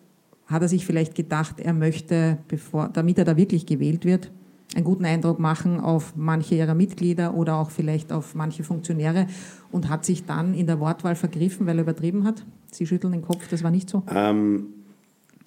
hat 0.47 0.61
er 0.61 0.67
sich 0.67 0.85
vielleicht 0.85 1.15
gedacht, 1.15 1.59
er 1.59 1.73
möchte, 1.73 2.37
bevor, 2.47 2.89
damit 2.89 3.17
er 3.17 3.25
da 3.25 3.37
wirklich 3.37 3.65
gewählt 3.65 4.05
wird, 4.05 4.31
einen 4.75 4.83
guten 4.83 5.05
Eindruck 5.05 5.39
machen 5.39 5.79
auf 5.79 6.13
manche 6.15 6.55
ihrer 6.55 6.75
Mitglieder 6.75 7.33
oder 7.33 7.55
auch 7.55 7.71
vielleicht 7.71 8.11
auf 8.11 8.35
manche 8.35 8.63
Funktionäre 8.63 9.27
und 9.71 9.89
hat 9.89 10.05
sich 10.05 10.25
dann 10.25 10.53
in 10.53 10.67
der 10.67 10.79
Wortwahl 10.79 11.15
vergriffen, 11.15 11.65
weil 11.67 11.77
er 11.77 11.83
übertrieben 11.83 12.25
hat. 12.25 12.45
Sie 12.71 12.85
schütteln 12.85 13.13
den 13.13 13.21
Kopf, 13.21 13.47
das 13.47 13.63
war 13.63 13.71
nicht 13.71 13.89
so. 13.89 14.03
Ähm, 14.13 14.67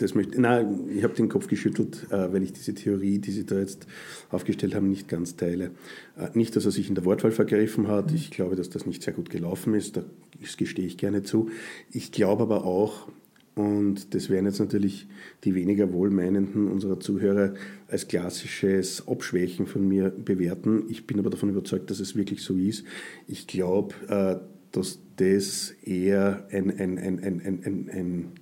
das 0.01 0.15
möchte, 0.15 0.41
nein, 0.41 0.89
ich 0.95 1.05
habe 1.05 1.15
den 1.15 1.29
Kopf 1.29 1.47
geschüttelt, 1.47 2.07
äh, 2.11 2.33
weil 2.33 2.43
ich 2.43 2.53
diese 2.53 2.75
Theorie, 2.75 3.19
die 3.19 3.31
Sie 3.31 3.45
da 3.45 3.59
jetzt 3.59 3.87
aufgestellt 4.31 4.75
haben, 4.75 4.89
nicht 4.89 5.09
ganz 5.09 5.37
teile. 5.37 5.73
Äh, 6.17 6.29
nicht, 6.35 6.57
dass 6.57 6.65
er 6.65 6.71
sich 6.71 6.89
in 6.89 6.95
der 6.95 7.05
Wortwahl 7.05 7.33
vergriffen 7.33 7.89
hat. 7.89 8.13
Ich 8.13 8.31
glaube, 8.31 8.57
dass 8.57 8.71
das 8.71 8.87
nicht 8.87 9.03
sehr 9.03 9.13
gut 9.13 9.31
gelaufen 9.31 9.75
ist. 9.75 9.97
Das 9.97 10.57
gestehe 10.57 10.87
ich 10.87 10.97
gerne 10.97 11.23
zu. 11.23 11.51
Ich 11.93 12.13
glaube 12.13 12.43
aber 12.43 12.65
auch, 12.65 13.09
und 13.55 14.15
das 14.15 14.31
werden 14.31 14.47
jetzt 14.47 14.61
natürlich 14.61 15.07
die 15.45 15.55
weniger 15.55 15.93
Wohlmeinenden 15.93 16.69
unserer 16.69 17.01
Zuhörer 17.01 17.55
als 17.89 18.09
klassisches 18.09 19.07
Abschwächen 19.07 19.67
von 19.67 19.87
mir 19.87 20.11
bewerten. 20.11 20.85
Ich 20.89 21.07
bin 21.07 21.19
aber 21.19 21.31
davon 21.31 21.51
überzeugt, 21.51 21.91
dass 21.91 22.01
es 22.01 22.17
wirklich 22.17 22.43
so 22.43 22.57
ist. 22.57 22.85
Ich 23.27 23.47
glaube, 23.47 23.95
äh, 24.09 24.37
dass 24.73 25.01
das 25.17 25.75
eher 25.85 26.47
ein, 26.53 26.71
ein, 26.71 26.99
ein, 26.99 27.19
ein, 27.19 27.41
ein, 27.41 27.63
ein, 27.65 27.91
ein 27.91 28.33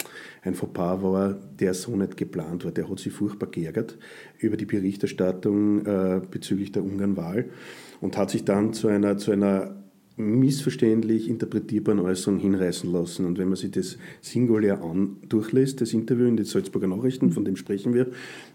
Fauxpas 0.55 1.03
war, 1.03 1.34
der 1.59 1.74
so 1.74 1.97
nicht 1.97 2.16
geplant 2.16 2.64
war. 2.64 2.72
Der 2.72 2.89
hat 2.89 2.99
sich 2.99 3.12
furchtbar 3.12 3.51
geärgert 3.51 3.99
über 4.39 4.57
die 4.57 4.66
Berichterstattung 4.66 5.84
äh, 5.84 6.20
bezüglich 6.30 6.72
der 6.72 6.84
Ungarnwahl 6.84 7.47
und 8.01 8.16
hat 8.16 8.30
sich 8.30 8.45
dann 8.45 8.72
zu 8.72 8.89
einer, 8.89 9.18
zu 9.18 9.32
einer 9.32 9.76
missverständlich 10.16 11.28
interpretierbaren 11.28 12.01
Äußerung 12.01 12.39
hinreißen 12.39 12.91
lassen. 12.93 13.24
Und 13.24 13.39
wenn 13.39 13.49
man 13.49 13.57
sich 13.57 13.70
das 13.70 13.99
singulär 14.20 14.82
an 14.82 15.18
durchlässt, 15.28 15.80
das 15.80 15.93
Interview 15.93 16.26
in 16.26 16.36
den 16.36 16.47
Salzburger 16.47 16.89
Nachrichten, 16.89 17.30
von 17.30 17.45
dem 17.45 17.57
sprechen 17.57 17.95
wir, 17.95 18.09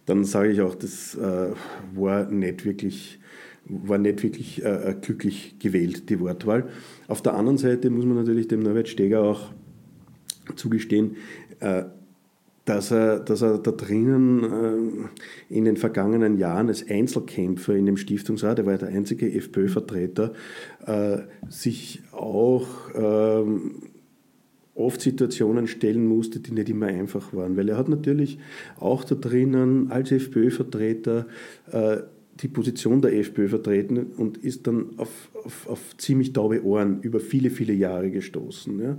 dann 0.05 0.25
sage 0.25 0.51
ich 0.51 0.61
auch, 0.61 0.75
das 0.75 1.15
äh, 1.15 1.51
war 1.95 2.29
nicht 2.29 2.65
wirklich 2.65 3.19
war 3.65 3.97
nicht 3.97 4.23
wirklich 4.23 4.63
äh, 4.63 4.91
äh, 4.91 4.95
glücklich 4.99 5.55
gewählt, 5.59 6.09
die 6.09 6.19
Wortwahl. 6.19 6.67
Auf 7.07 7.21
der 7.21 7.35
anderen 7.35 7.57
Seite 7.57 7.89
muss 7.89 8.05
man 8.05 8.17
natürlich 8.17 8.49
dem 8.49 8.61
Norbert 8.61 8.89
Steger 8.89 9.23
auch 9.23 9.51
zugestehen, 10.55 11.17
äh, 11.59 11.83
dass 12.65 12.91
er, 12.91 13.19
dass 13.19 13.41
er 13.41 13.57
da 13.57 13.71
drinnen 13.71 15.09
äh, 15.49 15.53
in 15.53 15.65
den 15.65 15.75
vergangenen 15.75 16.37
Jahren 16.37 16.69
als 16.69 16.87
Einzelkämpfer 16.87 17.75
in 17.75 17.85
dem 17.85 17.97
Stiftungsrat, 17.97 18.59
er 18.59 18.65
war 18.65 18.73
ja 18.73 18.79
der 18.79 18.89
einzige 18.89 19.31
FPÖ-Vertreter, 19.33 20.33
äh, 20.85 21.17
sich 21.49 22.01
auch 22.13 22.67
ähm, 22.95 23.75
oft 24.75 25.01
Situationen 25.01 25.67
stellen 25.67 26.07
musste, 26.07 26.39
die 26.39 26.51
nicht 26.51 26.69
immer 26.69 26.87
einfach 26.87 27.33
waren. 27.33 27.57
Weil 27.57 27.69
er 27.69 27.77
hat 27.77 27.89
natürlich 27.89 28.39
auch 28.79 29.03
da 29.03 29.15
drinnen 29.15 29.91
als 29.91 30.11
FPÖ-Vertreter 30.11 31.27
die 32.41 32.47
Position 32.47 33.01
der 33.01 33.15
FPÖ 33.15 33.47
vertreten 33.47 34.07
und 34.17 34.37
ist 34.37 34.65
dann 34.65 34.97
auf, 34.97 35.29
auf, 35.43 35.67
auf, 35.67 35.97
ziemlich 35.97 36.33
taube 36.33 36.63
Ohren 36.63 37.01
über 37.01 37.19
viele, 37.19 37.49
viele 37.49 37.73
Jahre 37.73 38.09
gestoßen. 38.09 38.79
Ja. 38.81 38.97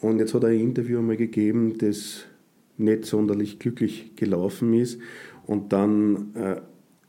Und 0.00 0.18
jetzt 0.18 0.34
hat 0.34 0.44
er 0.44 0.50
ein 0.50 0.60
Interview 0.60 0.98
einmal 0.98 1.16
gegeben, 1.16 1.78
das 1.78 2.24
nicht 2.76 3.06
sonderlich 3.06 3.58
glücklich 3.58 4.14
gelaufen 4.16 4.74
ist. 4.74 5.00
Und 5.46 5.72
dann 5.72 6.34
äh, 6.34 6.56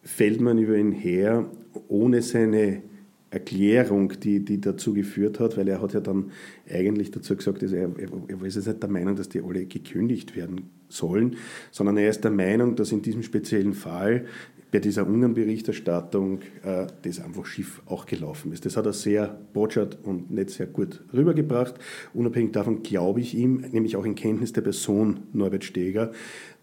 fällt 0.03 0.39
man 0.41 0.57
über 0.57 0.77
ihn 0.77 0.91
her, 0.91 1.49
ohne 1.87 2.21
seine 2.21 2.81
Erklärung, 3.29 4.13
die, 4.21 4.43
die 4.43 4.61
dazu 4.61 4.93
geführt 4.93 5.39
hat, 5.39 5.57
weil 5.57 5.67
er 5.67 5.81
hat 5.81 5.93
ja 5.93 5.99
dann 5.99 6.31
eigentlich 6.69 7.11
dazu 7.11 7.35
gesagt, 7.35 7.61
dass 7.61 7.73
er, 7.73 7.89
er, 7.97 8.45
ist 8.45 8.55
jetzt 8.55 8.67
nicht 8.67 8.81
der 8.81 8.89
Meinung, 8.89 9.17
dass 9.17 9.27
die 9.27 9.41
alle 9.41 9.65
gekündigt 9.65 10.35
werden 10.37 10.69
sollen, 10.87 11.35
sondern 11.71 11.97
er 11.97 12.09
ist 12.09 12.23
der 12.23 12.31
Meinung, 12.31 12.77
dass 12.77 12.93
in 12.93 13.01
diesem 13.01 13.23
speziellen 13.23 13.73
Fall 13.73 14.25
bei 14.71 14.79
dieser 14.79 15.07
Ungarn-Berichterstattung 15.07 16.41
äh, 16.63 16.87
das 17.01 17.19
einfach 17.19 17.45
schief 17.45 17.81
auch 17.85 18.05
gelaufen 18.05 18.51
ist. 18.51 18.65
Das 18.65 18.75
hat 18.75 18.85
er 18.85 18.93
sehr 18.93 19.39
botschert 19.53 19.97
und 20.03 20.31
nicht 20.31 20.49
sehr 20.49 20.67
gut 20.67 21.03
rübergebracht. 21.13 21.75
Unabhängig 22.13 22.51
davon 22.51 22.83
glaube 22.83 23.21
ich 23.21 23.35
ihm, 23.35 23.63
nämlich 23.71 23.95
auch 23.95 24.05
in 24.05 24.15
Kenntnis 24.15 24.53
der 24.53 24.61
Person 24.61 25.21
Norbert 25.33 25.63
Steger, 25.63 26.11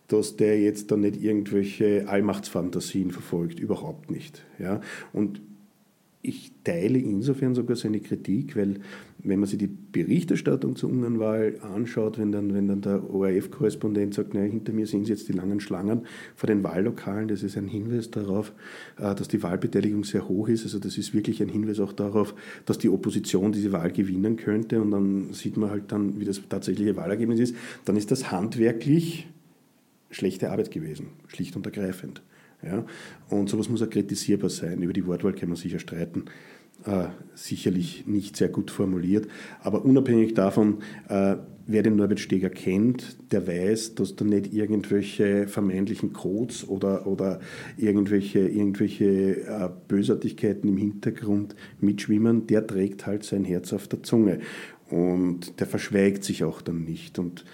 dass 0.09 0.37
der 0.37 0.61
jetzt 0.61 0.91
da 0.91 0.97
nicht 0.97 1.23
irgendwelche 1.23 2.07
Allmachtsfantasien 2.09 3.11
verfolgt, 3.11 3.59
überhaupt 3.59 4.11
nicht. 4.11 4.45
Ja? 4.59 4.81
Und 5.13 5.41
ich 6.21 6.53
teile 6.65 6.99
insofern 6.99 7.55
sogar 7.55 7.77
seine 7.77 8.01
Kritik, 8.01 8.57
weil 8.57 8.81
wenn 9.25 9.41
man 9.41 9.49
sich 9.49 9.59
die 9.59 9.67
Berichterstattung 9.67 10.77
zur 10.77 10.91
Ungarnwahl 10.91 11.59
anschaut, 11.63 12.19
wenn 12.19 12.31
dann, 12.31 12.53
wenn 12.53 12.69
dann 12.69 12.83
der 12.83 13.11
ORF-Korrespondent 13.11 14.13
sagt, 14.13 14.35
naja, 14.35 14.51
hinter 14.51 14.73
mir 14.73 14.87
sehen 14.87 15.05
Sie 15.05 15.13
jetzt 15.13 15.29
die 15.29 15.33
langen 15.33 15.61
Schlangen 15.61 16.03
vor 16.37 16.47
den 16.47 16.63
Wahllokalen, 16.63 17.29
das 17.29 17.43
ist 17.43 17.57
ein 17.57 17.67
Hinweis 17.67 18.11
darauf, 18.11 18.53
äh, 18.99 19.15
dass 19.15 19.29
die 19.29 19.43
Wahlbeteiligung 19.43 20.05
sehr 20.05 20.29
hoch 20.29 20.49
ist. 20.49 20.65
Also 20.65 20.79
das 20.79 20.99
ist 20.99 21.15
wirklich 21.15 21.43
ein 21.43 21.49
Hinweis 21.49 21.81
auch 21.81 21.93
darauf, 21.93 22.35
dass 22.67 22.77
die 22.77 22.91
Opposition 22.91 23.53
diese 23.53 23.73
Wahl 23.73 23.91
gewinnen 23.93 24.37
könnte. 24.37 24.83
Und 24.83 24.91
dann 24.91 25.33
sieht 25.33 25.57
man 25.57 25.71
halt 25.71 25.91
dann, 25.91 26.21
wie 26.21 26.25
das 26.27 26.43
tatsächliche 26.47 26.95
Wahlergebnis 26.97 27.41
ist. 27.41 27.57
Dann 27.87 27.97
ist 27.97 28.11
das 28.11 28.31
handwerklich 28.31 29.27
schlechte 30.11 30.51
Arbeit 30.51 30.71
gewesen, 30.71 31.09
schlicht 31.29 31.57
und 31.57 31.65
ergreifend. 31.65 32.23
Ja? 32.63 32.85
Und 33.29 33.49
sowas 33.49 33.69
muss 33.69 33.83
auch 33.83 33.91
kritisierbar 33.91 34.51
sein. 34.51 34.83
Über 34.83 34.93
die 34.93 35.07
Wortwahl 35.07 35.33
kann 35.33 35.49
man 35.49 35.57
sicher 35.57 35.79
streiten. 35.79 36.25
Äh, 36.87 37.07
sicherlich 37.35 38.07
nicht 38.07 38.37
sehr 38.37 38.49
gut 38.49 38.71
formuliert. 38.71 39.27
Aber 39.61 39.85
unabhängig 39.85 40.35
davon, 40.35 40.79
äh, 41.09 41.37
wer 41.67 41.83
den 41.83 41.97
Norbert 41.97 42.21
Steger 42.21 42.51
kennt, 42.51 43.17
der 43.33 43.47
weiß, 43.47 43.95
dass 43.95 44.17
da 44.17 44.25
nicht 44.25 44.53
irgendwelche 44.53 45.49
vermeintlichen 45.49 46.13
Codes 46.13 46.69
oder, 46.69 47.07
oder 47.07 47.41
irgendwelche, 47.79 48.41
irgendwelche 48.41 49.47
äh, 49.47 49.71
Bösartigkeiten 49.89 50.69
im 50.69 50.77
Hintergrund 50.77 51.57
mitschwimmen. 51.81 52.47
Der 52.47 52.67
trägt 52.67 53.07
halt 53.07 53.25
sein 53.25 53.45
Herz 53.45 53.73
auf 53.73 53.89
der 53.89 54.03
Zunge. 54.03 54.41
Und 54.91 55.59
der 55.61 55.67
verschweigt 55.67 56.23
sich 56.25 56.45
auch 56.45 56.61
dann 56.61 56.85
nicht. 56.85 57.19
Und 57.19 57.45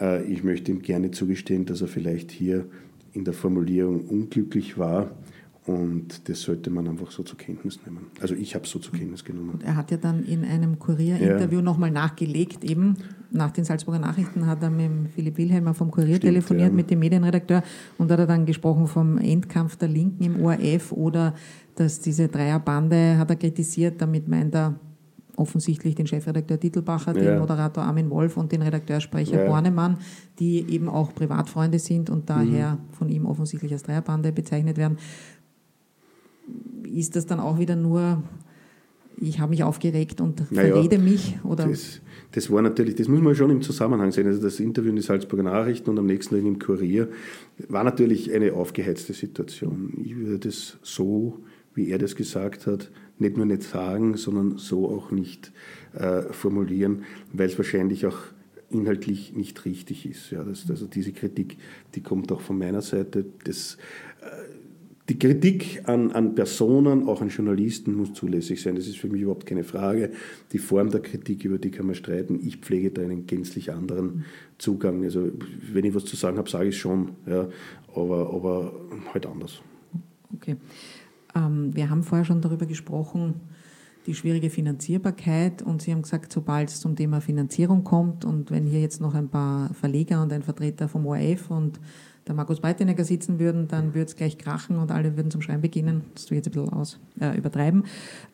äh, 0.00 0.24
ich 0.24 0.42
möchte 0.42 0.72
ihm 0.72 0.80
gerne 0.80 1.10
zugestehen, 1.10 1.66
dass 1.66 1.82
er 1.82 1.88
vielleicht 1.88 2.30
hier 2.30 2.64
in 3.12 3.24
der 3.24 3.34
Formulierung 3.34 4.06
unglücklich 4.06 4.78
war. 4.78 5.10
Und 5.66 6.28
das 6.28 6.40
sollte 6.40 6.70
man 6.70 6.88
einfach 6.88 7.10
so 7.10 7.22
zur 7.22 7.36
Kenntnis 7.36 7.80
nehmen. 7.84 8.06
Also 8.20 8.34
ich 8.34 8.54
habe 8.54 8.64
es 8.64 8.70
so 8.70 8.78
zur 8.78 8.94
Kenntnis 8.94 9.24
genommen. 9.24 9.50
Und 9.50 9.62
er 9.62 9.76
hat 9.76 9.90
ja 9.90 9.98
dann 9.98 10.24
in 10.24 10.44
einem 10.44 10.78
Kurier-Interview 10.78 11.58
ja. 11.58 11.64
nochmal 11.64 11.90
nachgelegt, 11.90 12.64
eben 12.64 12.96
nach 13.30 13.50
den 13.50 13.64
Salzburger 13.64 13.98
Nachrichten 13.98 14.46
hat 14.46 14.62
er 14.62 14.70
mit 14.70 14.90
Philipp 15.14 15.36
Wilhelmer 15.36 15.74
vom 15.74 15.90
Kurier 15.90 16.16
Stimmt, 16.16 16.32
telefoniert, 16.34 16.70
ja. 16.70 16.74
mit 16.74 16.90
dem 16.90 16.98
Medienredakteur, 16.98 17.62
und 17.98 18.10
hat 18.10 18.18
er 18.18 18.26
dann 18.26 18.46
gesprochen 18.46 18.86
vom 18.86 19.18
Endkampf 19.18 19.76
der 19.76 19.88
Linken 19.88 20.24
im 20.24 20.42
ORF 20.42 20.92
oder 20.92 21.34
dass 21.76 22.00
diese 22.00 22.28
Dreierbande 22.28 23.18
hat 23.18 23.30
er 23.30 23.36
kritisiert, 23.36 24.00
damit 24.00 24.28
meint 24.28 24.54
er 24.54 24.74
offensichtlich 25.36 25.94
den 25.94 26.06
Chefredakteur 26.06 26.60
Titelbacher, 26.60 27.16
ja. 27.16 27.22
den 27.22 27.38
Moderator 27.38 27.84
Armin 27.84 28.10
Wolf 28.10 28.36
und 28.36 28.52
den 28.52 28.62
Redakteursprecher 28.62 29.44
ja. 29.44 29.48
Bornemann, 29.48 29.98
die 30.38 30.68
eben 30.68 30.88
auch 30.88 31.14
Privatfreunde 31.14 31.78
sind 31.78 32.10
und 32.10 32.28
daher 32.28 32.72
mhm. 32.72 32.92
von 32.92 33.08
ihm 33.08 33.26
offensichtlich 33.26 33.72
als 33.72 33.82
Dreierbande 33.82 34.32
bezeichnet 34.32 34.76
werden. 34.76 34.98
Ist 36.92 37.16
das 37.16 37.26
dann 37.26 37.40
auch 37.40 37.58
wieder 37.58 37.76
nur 37.76 38.22
ich 39.20 39.38
habe 39.38 39.50
mich 39.50 39.62
aufgeregt 39.62 40.20
und 40.20 40.50
naja, 40.50 40.74
verrede 40.74 40.98
mich? 40.98 41.38
Oder? 41.44 41.68
Das, 41.68 42.00
das, 42.32 42.50
war 42.50 42.62
natürlich, 42.62 42.94
das 42.94 43.06
muss 43.06 43.20
man 43.20 43.34
schon 43.34 43.50
im 43.50 43.60
Zusammenhang 43.60 44.12
sehen. 44.12 44.26
Also 44.26 44.40
das 44.40 44.58
Interview 44.60 44.90
in 44.90 44.96
den 44.96 45.02
Salzburger 45.02 45.42
Nachrichten 45.42 45.90
und 45.90 45.98
am 45.98 46.06
nächsten 46.06 46.36
Tag 46.36 46.44
im 46.44 46.58
Kurier 46.58 47.08
war 47.68 47.84
natürlich 47.84 48.32
eine 48.32 48.54
aufgeheizte 48.54 49.12
Situation. 49.12 49.92
Ich 50.02 50.16
würde 50.16 50.38
das 50.38 50.78
so, 50.82 51.38
wie 51.74 51.90
er 51.90 51.98
das 51.98 52.16
gesagt 52.16 52.66
hat, 52.66 52.90
nicht 53.18 53.36
nur 53.36 53.44
nicht 53.44 53.62
sagen, 53.62 54.16
sondern 54.16 54.56
so 54.56 54.88
auch 54.88 55.10
nicht 55.10 55.52
äh, 55.92 56.22
formulieren, 56.32 57.02
weil 57.32 57.48
es 57.48 57.58
wahrscheinlich 57.58 58.06
auch 58.06 58.16
inhaltlich 58.70 59.34
nicht 59.34 59.64
richtig 59.66 60.06
ist. 60.06 60.30
Ja, 60.30 60.44
das, 60.44 60.64
also 60.70 60.86
diese 60.86 61.12
Kritik, 61.12 61.58
die 61.94 62.00
kommt 62.00 62.32
auch 62.32 62.40
von 62.40 62.56
meiner 62.56 62.80
Seite. 62.80 63.26
Das, 63.44 63.76
äh, 64.22 64.26
die 65.10 65.18
Kritik 65.18 65.82
an, 65.88 66.12
an 66.12 66.36
Personen, 66.36 67.08
auch 67.08 67.20
an 67.20 67.30
Journalisten, 67.30 67.94
muss 67.94 68.12
zulässig 68.12 68.62
sein. 68.62 68.76
Das 68.76 68.86
ist 68.86 68.96
für 68.96 69.08
mich 69.08 69.22
überhaupt 69.22 69.44
keine 69.44 69.64
Frage. 69.64 70.12
Die 70.52 70.58
Form 70.58 70.90
der 70.90 71.00
Kritik, 71.00 71.44
über 71.44 71.58
die 71.58 71.72
kann 71.72 71.86
man 71.86 71.96
streiten. 71.96 72.38
Ich 72.46 72.58
pflege 72.58 72.92
da 72.92 73.02
einen 73.02 73.26
gänzlich 73.26 73.72
anderen 73.72 74.24
Zugang. 74.58 75.02
Also, 75.02 75.32
wenn 75.72 75.84
ich 75.84 75.96
was 75.96 76.04
zu 76.04 76.14
sagen 76.14 76.38
habe, 76.38 76.48
sage 76.48 76.68
ich 76.68 76.76
es 76.76 76.80
schon, 76.80 77.10
ja, 77.26 77.48
aber, 77.92 78.32
aber 78.32 78.72
halt 79.12 79.26
anders. 79.26 79.60
Okay. 80.36 80.56
Ähm, 81.34 81.74
wir 81.74 81.90
haben 81.90 82.04
vorher 82.04 82.24
schon 82.24 82.40
darüber 82.40 82.66
gesprochen, 82.66 83.34
die 84.06 84.14
schwierige 84.14 84.48
Finanzierbarkeit 84.48 85.60
und 85.60 85.82
Sie 85.82 85.90
haben 85.90 86.02
gesagt, 86.02 86.32
sobald 86.32 86.68
es 86.68 86.80
zum 86.80 86.94
Thema 86.94 87.20
Finanzierung 87.20 87.82
kommt 87.82 88.24
und 88.24 88.52
wenn 88.52 88.64
hier 88.64 88.80
jetzt 88.80 89.00
noch 89.00 89.14
ein 89.14 89.28
paar 89.28 89.74
Verleger 89.74 90.22
und 90.22 90.32
ein 90.32 90.42
Vertreter 90.42 90.88
vom 90.88 91.04
ORF 91.06 91.50
und 91.50 91.80
der 92.26 92.34
Markus 92.34 92.60
Breitenegger 92.60 93.04
sitzen 93.04 93.38
würden, 93.38 93.68
dann 93.68 93.94
würde 93.94 94.06
es 94.06 94.16
gleich 94.16 94.38
krachen 94.38 94.78
und 94.78 94.90
alle 94.90 95.16
würden 95.16 95.30
zum 95.30 95.42
Schreiben 95.42 95.62
beginnen. 95.62 96.04
Das 96.14 96.26
tue 96.26 96.36
ich 96.36 96.44
jetzt 96.44 96.54
ein 96.54 96.62
bisschen 96.62 96.72
aus, 96.72 96.98
äh, 97.20 97.36
übertreiben. 97.36 97.84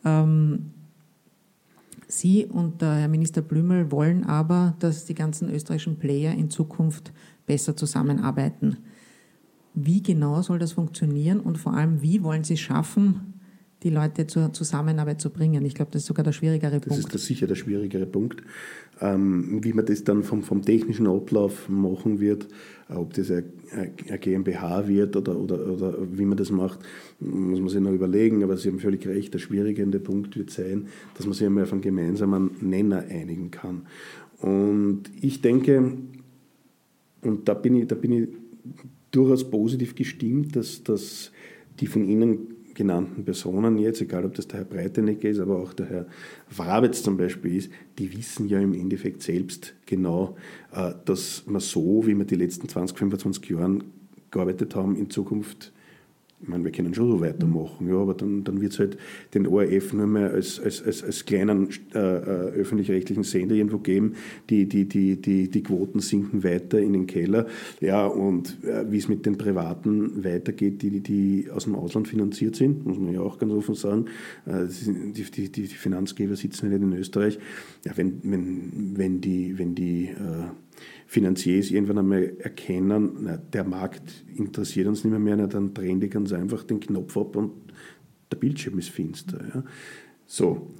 Ähm, 0.05 0.71
Sie 2.09 2.45
und 2.45 2.81
der 2.81 2.95
Herr 2.95 3.07
Minister 3.09 3.41
Blümel 3.41 3.91
wollen 3.91 4.23
aber, 4.23 4.75
dass 4.79 5.05
die 5.05 5.13
ganzen 5.13 5.49
österreichischen 5.49 5.97
Player 5.97 6.33
in 6.33 6.49
Zukunft 6.49 7.11
besser 7.45 7.75
zusammenarbeiten. 7.75 8.77
Wie 9.73 10.01
genau 10.01 10.41
soll 10.41 10.57
das 10.57 10.71
funktionieren 10.71 11.39
und 11.41 11.57
vor 11.57 11.73
allem, 11.73 12.01
wie 12.01 12.23
wollen 12.23 12.45
Sie 12.45 12.57
schaffen, 12.57 13.36
die 13.83 13.89
Leute 13.89 14.25
zur 14.25 14.51
Zusammenarbeit 14.53 15.21
zu 15.21 15.29
bringen. 15.29 15.63
Ich 15.65 15.75
glaube, 15.75 15.91
das 15.91 16.01
ist 16.01 16.07
sogar 16.07 16.23
der 16.23 16.31
schwierigere 16.31 16.79
das 16.79 16.87
Punkt. 16.87 17.13
Das 17.13 17.21
ist 17.21 17.27
sicher 17.27 17.45
der 17.45 17.55
schwierigere 17.55 18.07
Punkt. 18.07 18.41
Ähm, 18.99 19.63
wie 19.63 19.73
man 19.73 19.85
das 19.85 20.03
dann 20.03 20.23
vom, 20.23 20.41
vom 20.41 20.63
technischen 20.63 21.05
Ablauf 21.05 21.69
machen 21.69 22.19
wird, 22.19 22.47
äh, 22.89 22.93
ob 22.93 23.13
das 23.13 23.29
eine, 23.29 23.43
eine 23.71 24.17
GmbH 24.17 24.87
wird 24.87 25.15
oder, 25.15 25.37
oder, 25.37 25.71
oder 25.71 25.97
wie 26.11 26.25
man 26.25 26.37
das 26.37 26.49
macht, 26.49 26.79
muss 27.19 27.59
man 27.59 27.69
sich 27.69 27.79
noch 27.79 27.91
überlegen. 27.91 28.43
Aber 28.43 28.57
Sie 28.57 28.69
haben 28.69 28.79
völlig 28.79 29.07
recht, 29.07 29.35
der 29.35 29.39
schwierigende 29.39 29.99
Punkt 29.99 30.35
wird 30.35 30.49
sein, 30.49 30.87
dass 31.15 31.27
man 31.27 31.33
sich 31.33 31.45
einmal 31.45 31.63
auf 31.63 31.71
einen 31.71 31.81
gemeinsamen 31.81 32.51
Nenner 32.61 33.05
einigen 33.07 33.51
kann. 33.51 33.83
Und 34.39 35.03
ich 35.21 35.41
denke, 35.41 35.93
und 37.21 37.47
da 37.47 37.53
bin 37.53 37.75
ich, 37.75 37.87
da 37.87 37.95
bin 37.95 38.11
ich 38.11 38.29
durchaus 39.11 39.49
positiv 39.49 39.93
gestimmt, 39.93 40.55
dass, 40.55 40.83
dass 40.83 41.31
die 41.79 41.87
von 41.87 42.07
Ihnen 42.07 42.56
genannten 42.77 43.25
Personen 43.25 43.79
jetzt, 43.79 44.01
egal 44.01 44.23
ob 44.23 44.35
das 44.35 44.47
der 44.47 44.59
Herr 44.59 44.65
Breitenecke 44.65 45.27
ist, 45.27 45.39
aber 45.39 45.57
auch 45.57 45.73
der 45.73 45.87
Herr 45.87 46.05
Wrabetz 46.55 47.01
zum 47.01 47.17
Beispiel 47.17 47.55
ist, 47.55 47.71
die 47.97 48.15
wissen 48.15 48.47
ja 48.47 48.59
im 48.59 48.75
Endeffekt 48.75 49.23
selbst 49.23 49.73
genau, 49.87 50.37
äh, 50.71 50.93
dass 51.05 51.43
man 51.47 51.59
so, 51.59 52.05
wie 52.05 52.15
wir 52.15 52.25
die 52.25 52.35
letzten 52.35 52.69
20, 52.69 52.95
25 52.95 53.49
Jahre 53.49 53.79
gearbeitet 54.29 54.75
haben, 54.75 54.95
in 54.95 55.09
Zukunft 55.09 55.73
ich 56.39 56.47
meine, 56.47 56.63
wir 56.63 56.71
können 56.71 56.93
schon 56.93 57.09
so 57.09 57.19
weitermachen, 57.19 57.89
ja, 57.89 57.95
aber 57.95 58.13
dann, 58.13 58.43
dann 58.43 58.61
wird 58.61 58.71
es 58.71 58.77
halt 58.77 58.97
den 59.33 59.47
ORF 59.47 59.93
nur 59.93 60.05
mehr 60.05 60.29
als, 60.29 60.59
als, 60.59 60.83
als, 60.83 61.03
als 61.03 61.25
kleinen 61.25 61.69
äh, 61.95 61.97
äh, 61.97 62.51
öffentlich-rechtlichen 62.53 63.23
Sender 63.23 63.55
irgendwo 63.55 63.79
geben. 63.79 64.13
Die, 64.51 64.67
die, 64.67 64.85
die, 64.85 65.19
die, 65.19 65.49
die 65.49 65.63
Quoten 65.63 65.99
sinken 65.99 66.43
weiter 66.43 66.79
in 66.79 66.93
den 66.93 67.07
Keller. 67.07 67.47
Ja, 67.81 68.05
und 68.05 68.63
äh, 68.63 68.85
wie 68.91 68.97
es 68.97 69.07
mit 69.07 69.25
den 69.25 69.39
Privaten 69.39 70.23
weitergeht, 70.23 70.83
die, 70.83 70.99
die 70.99 71.49
aus 71.51 71.63
dem 71.63 71.73
Ausland 71.73 72.07
finanziert 72.07 72.55
sind, 72.55 72.85
muss 72.85 72.99
man 72.99 73.13
ja 73.13 73.21
auch 73.21 73.39
ganz 73.39 73.51
offen 73.51 73.73
sagen. 73.73 74.05
Äh, 74.45 74.67
die, 74.85 75.23
die, 75.23 75.51
die 75.51 75.65
Finanzgeber 75.65 76.35
sitzen 76.35 76.71
ja 76.71 76.77
nicht 76.77 76.83
in 76.83 76.99
Österreich. 76.99 77.39
Ja, 77.83 77.93
wenn, 77.95 78.19
wenn, 78.21 78.93
wenn 78.95 79.21
die, 79.21 79.57
wenn 79.57 79.73
die 79.73 80.09
äh, 80.09 80.51
Finanziers 81.05 81.71
irgendwann 81.71 81.99
einmal 81.99 82.33
erkennen, 82.39 83.17
na, 83.21 83.37
der 83.37 83.63
Markt 83.63 84.25
interessiert 84.35 84.87
uns 84.87 85.03
nicht 85.03 85.11
mehr, 85.11 85.19
mehr 85.19 85.37
na, 85.37 85.47
dann 85.47 85.73
drehen 85.73 85.99
die 85.99 86.09
ganz 86.09 86.33
einfach 86.33 86.63
den 86.63 86.79
Knopf 86.79 87.17
ab 87.17 87.35
und 87.35 87.51
der 88.31 88.37
Bildschirm 88.37 88.77
ist 88.77 88.89
finster. 88.89 89.39
Ja. 89.53 89.63
So, 90.25 90.73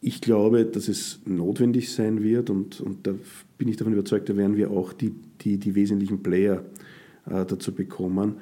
ich 0.00 0.20
glaube, 0.20 0.64
dass 0.64 0.88
es 0.88 1.20
notwendig 1.24 1.92
sein 1.92 2.22
wird 2.22 2.50
und, 2.50 2.80
und 2.80 3.06
da 3.06 3.14
bin 3.58 3.68
ich 3.68 3.76
davon 3.76 3.92
überzeugt, 3.92 4.28
da 4.28 4.36
werden 4.36 4.56
wir 4.56 4.70
auch 4.70 4.92
die, 4.92 5.12
die, 5.40 5.58
die 5.58 5.74
wesentlichen 5.74 6.22
Player 6.22 6.64
äh, 7.26 7.46
dazu 7.46 7.72
bekommen, 7.72 8.36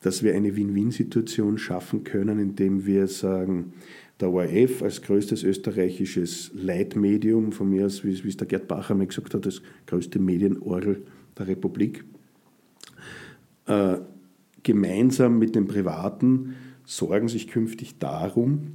dass 0.00 0.22
wir 0.22 0.34
eine 0.34 0.56
Win-Win-Situation 0.56 1.58
schaffen 1.58 2.04
können, 2.04 2.38
indem 2.38 2.86
wir 2.86 3.08
sagen, 3.08 3.72
der 4.20 4.30
ORF 4.30 4.82
als 4.82 5.02
größtes 5.02 5.42
österreichisches 5.42 6.50
Leitmedium, 6.54 7.52
von 7.52 7.68
mir 7.68 7.86
aus, 7.86 8.04
wie, 8.04 8.12
es 8.12 8.36
der 8.36 8.46
Gerd 8.46 8.68
Bacher 8.68 8.94
mal 8.94 9.06
gesagt 9.06 9.34
hat, 9.34 9.44
das 9.44 9.60
größte 9.86 10.18
Medienorgel 10.18 11.02
der 11.38 11.48
Republik, 11.48 12.04
äh, 13.66 13.98
gemeinsam 14.62 15.38
mit 15.38 15.54
den 15.54 15.66
Privaten 15.66 16.54
sorgen 16.84 17.28
sich 17.28 17.48
künftig 17.48 17.98
darum, 17.98 18.74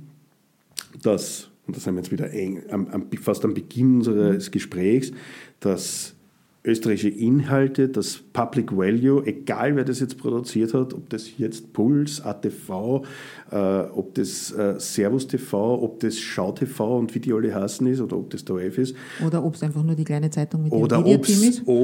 dass, 1.01 1.49
und 1.65 1.75
das 1.75 1.87
haben 1.87 1.95
wir 1.95 2.01
jetzt 2.01 2.11
wieder 2.11 2.31
eng, 2.31 2.63
am, 2.69 2.87
am, 2.87 3.11
fast 3.19 3.43
am 3.45 3.53
Beginn 3.53 3.95
unseres 3.97 4.51
Gesprächs, 4.51 5.11
dass 5.59 6.15
österreichische 6.63 7.09
Inhalte, 7.09 7.89
das 7.89 8.17
Public 8.33 8.71
Value, 8.71 9.25
egal 9.25 9.75
wer 9.75 9.83
das 9.83 9.99
jetzt 9.99 10.17
produziert 10.17 10.73
hat, 10.75 10.93
ob 10.93 11.09
das 11.09 11.37
jetzt 11.37 11.73
Puls, 11.73 12.21
ATV, 12.21 13.03
äh, 13.51 13.55
ob 13.55 14.13
das 14.13 14.51
äh, 14.51 14.75
Servus 14.77 15.27
TV, 15.27 15.81
ob 15.81 15.99
das 16.01 16.19
Schau 16.19 16.51
TV 16.51 16.99
und 16.99 17.15
wie 17.15 17.19
die 17.19 17.33
alle 17.33 17.53
heißen 17.53 17.87
ist 17.87 17.99
oder 17.99 18.17
ob 18.17 18.29
das 18.29 18.45
der 18.45 18.57
OF 18.57 18.77
ist. 18.77 18.95
Oder 19.25 19.43
ob 19.43 19.55
es 19.55 19.63
einfach 19.63 19.83
nur 19.83 19.95
die 19.95 20.03
kleine 20.03 20.29
Zeitung 20.29 20.63
mit 20.63 20.71
dem 20.71 20.79
Oder 20.79 21.03
ob 21.03 21.25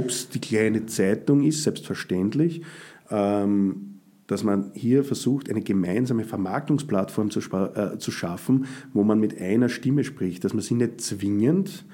es 0.09 0.29
die 0.29 0.39
kleine 0.39 0.85
Zeitung 0.85 1.43
ist, 1.43 1.63
selbstverständlich. 1.63 2.61
Ähm, 3.09 3.93
dass 4.27 4.43
man 4.43 4.71
hier 4.73 5.05
versucht, 5.05 5.49
eine 5.49 5.61
gemeinsame 5.61 6.25
Vermarktungsplattform 6.25 7.31
zu, 7.31 7.39
äh, 7.39 7.97
zu 7.97 8.11
schaffen, 8.11 8.65
wo 8.93 9.03
man 9.03 9.21
mit 9.21 9.39
einer 9.41 9.69
Stimme 9.69 10.03
spricht, 10.03 10.43
dass 10.43 10.53
man 10.53 10.61
sie 10.61 10.75
nicht 10.75 10.99
zwingend 10.99 11.85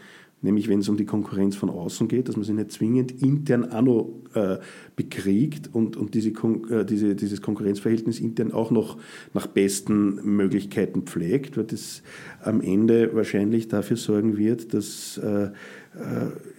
nämlich 0.43 0.67
wenn 0.67 0.79
es 0.79 0.89
um 0.89 0.97
die 0.97 1.05
Konkurrenz 1.05 1.55
von 1.55 1.69
außen 1.69 2.07
geht, 2.07 2.29
dass 2.29 2.35
man 2.35 2.45
sie 2.45 2.53
nicht 2.53 2.71
zwingend 2.71 3.21
intern 3.21 3.71
auch 3.71 3.81
noch 3.81 4.09
äh, 4.35 4.57
bekriegt 4.95 5.69
und, 5.73 5.97
und 5.97 6.13
diese, 6.13 6.29
äh, 6.29 6.85
diese, 6.85 7.15
dieses 7.15 7.41
Konkurrenzverhältnis 7.41 8.19
intern 8.19 8.51
auch 8.51 8.69
noch 8.69 8.97
nach 9.33 9.47
besten 9.47 10.35
Möglichkeiten 10.35 11.03
pflegt, 11.03 11.57
weil 11.57 11.65
das 11.65 12.03
am 12.41 12.61
Ende 12.61 13.15
wahrscheinlich 13.15 13.67
dafür 13.67 13.97
sorgen 13.97 14.37
wird, 14.37 14.73
dass 14.73 15.17
äh 15.17 15.49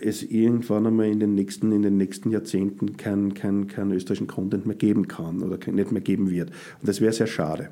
es 0.01 0.23
irgendwann 0.23 0.87
einmal 0.87 1.07
in 1.07 1.19
den 1.19 1.35
nächsten, 1.35 1.73
in 1.73 1.83
den 1.83 1.97
nächsten 1.97 2.31
Jahrzehnten 2.31 2.97
keinen 2.97 3.35
kein, 3.35 3.67
kein 3.67 3.91
österreichischen 3.91 4.29
Content 4.29 4.65
mehr 4.65 4.77
geben 4.77 5.09
kann 5.09 5.43
oder 5.43 5.59
nicht 5.73 5.91
mehr 5.91 6.03
geben 6.03 6.31
wird. 6.31 6.51
Und 6.81 6.89
das 6.89 7.01
wäre 7.01 7.13
sehr 7.13 7.27
schade. 7.27 7.71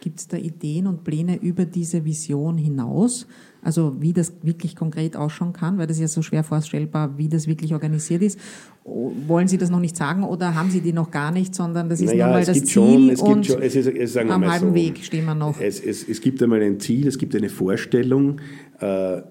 Gibt 0.00 0.18
es 0.18 0.28
da 0.28 0.36
Ideen 0.36 0.86
und 0.88 1.04
Pläne 1.04 1.40
über 1.40 1.66
diese 1.66 2.04
Vision 2.04 2.58
hinaus? 2.58 3.26
Also 3.62 3.96
wie 4.00 4.12
das 4.12 4.34
wirklich 4.42 4.76
konkret 4.76 5.16
ausschauen 5.16 5.52
kann, 5.52 5.78
weil 5.78 5.86
das 5.86 5.98
ja 5.98 6.08
so 6.08 6.20
schwer 6.20 6.44
vorstellbar, 6.44 7.16
wie 7.16 7.28
das 7.28 7.46
wirklich 7.46 7.72
organisiert 7.72 8.22
ist. 8.22 8.38
Wollen 8.84 9.48
Sie 9.48 9.56
das 9.56 9.70
noch 9.70 9.80
nicht 9.80 9.96
sagen 9.96 10.22
oder 10.24 10.54
haben 10.54 10.70
Sie 10.70 10.82
die 10.82 10.92
noch 10.92 11.10
gar 11.10 11.30
nicht, 11.30 11.54
sondern 11.54 11.88
das 11.88 12.00
ist 12.00 12.10
naja, 12.10 12.26
nur 12.26 12.34
mal 12.34 12.44
das 12.44 12.58
Ziel 12.58 12.68
schon, 12.68 13.08
es 13.08 13.22
und 13.22 13.46
schon, 13.46 13.62
es 13.62 13.74
ist, 13.74 13.86
es 13.86 14.16
am 14.18 14.44
halben 14.44 14.68
so, 14.68 14.74
Weg 14.74 14.98
stehen 15.02 15.24
wir 15.24 15.34
noch. 15.34 15.58
Es, 15.60 15.80
es, 15.80 16.06
es, 16.06 16.20
gibt 16.20 16.42
einmal 16.42 16.60
ein 16.60 16.78
Ziel, 16.80 17.06
es 17.06 17.16
gibt 17.16 17.34
eine 17.34 17.48
Vorstellung, 17.48 18.40
äh, 18.80 19.22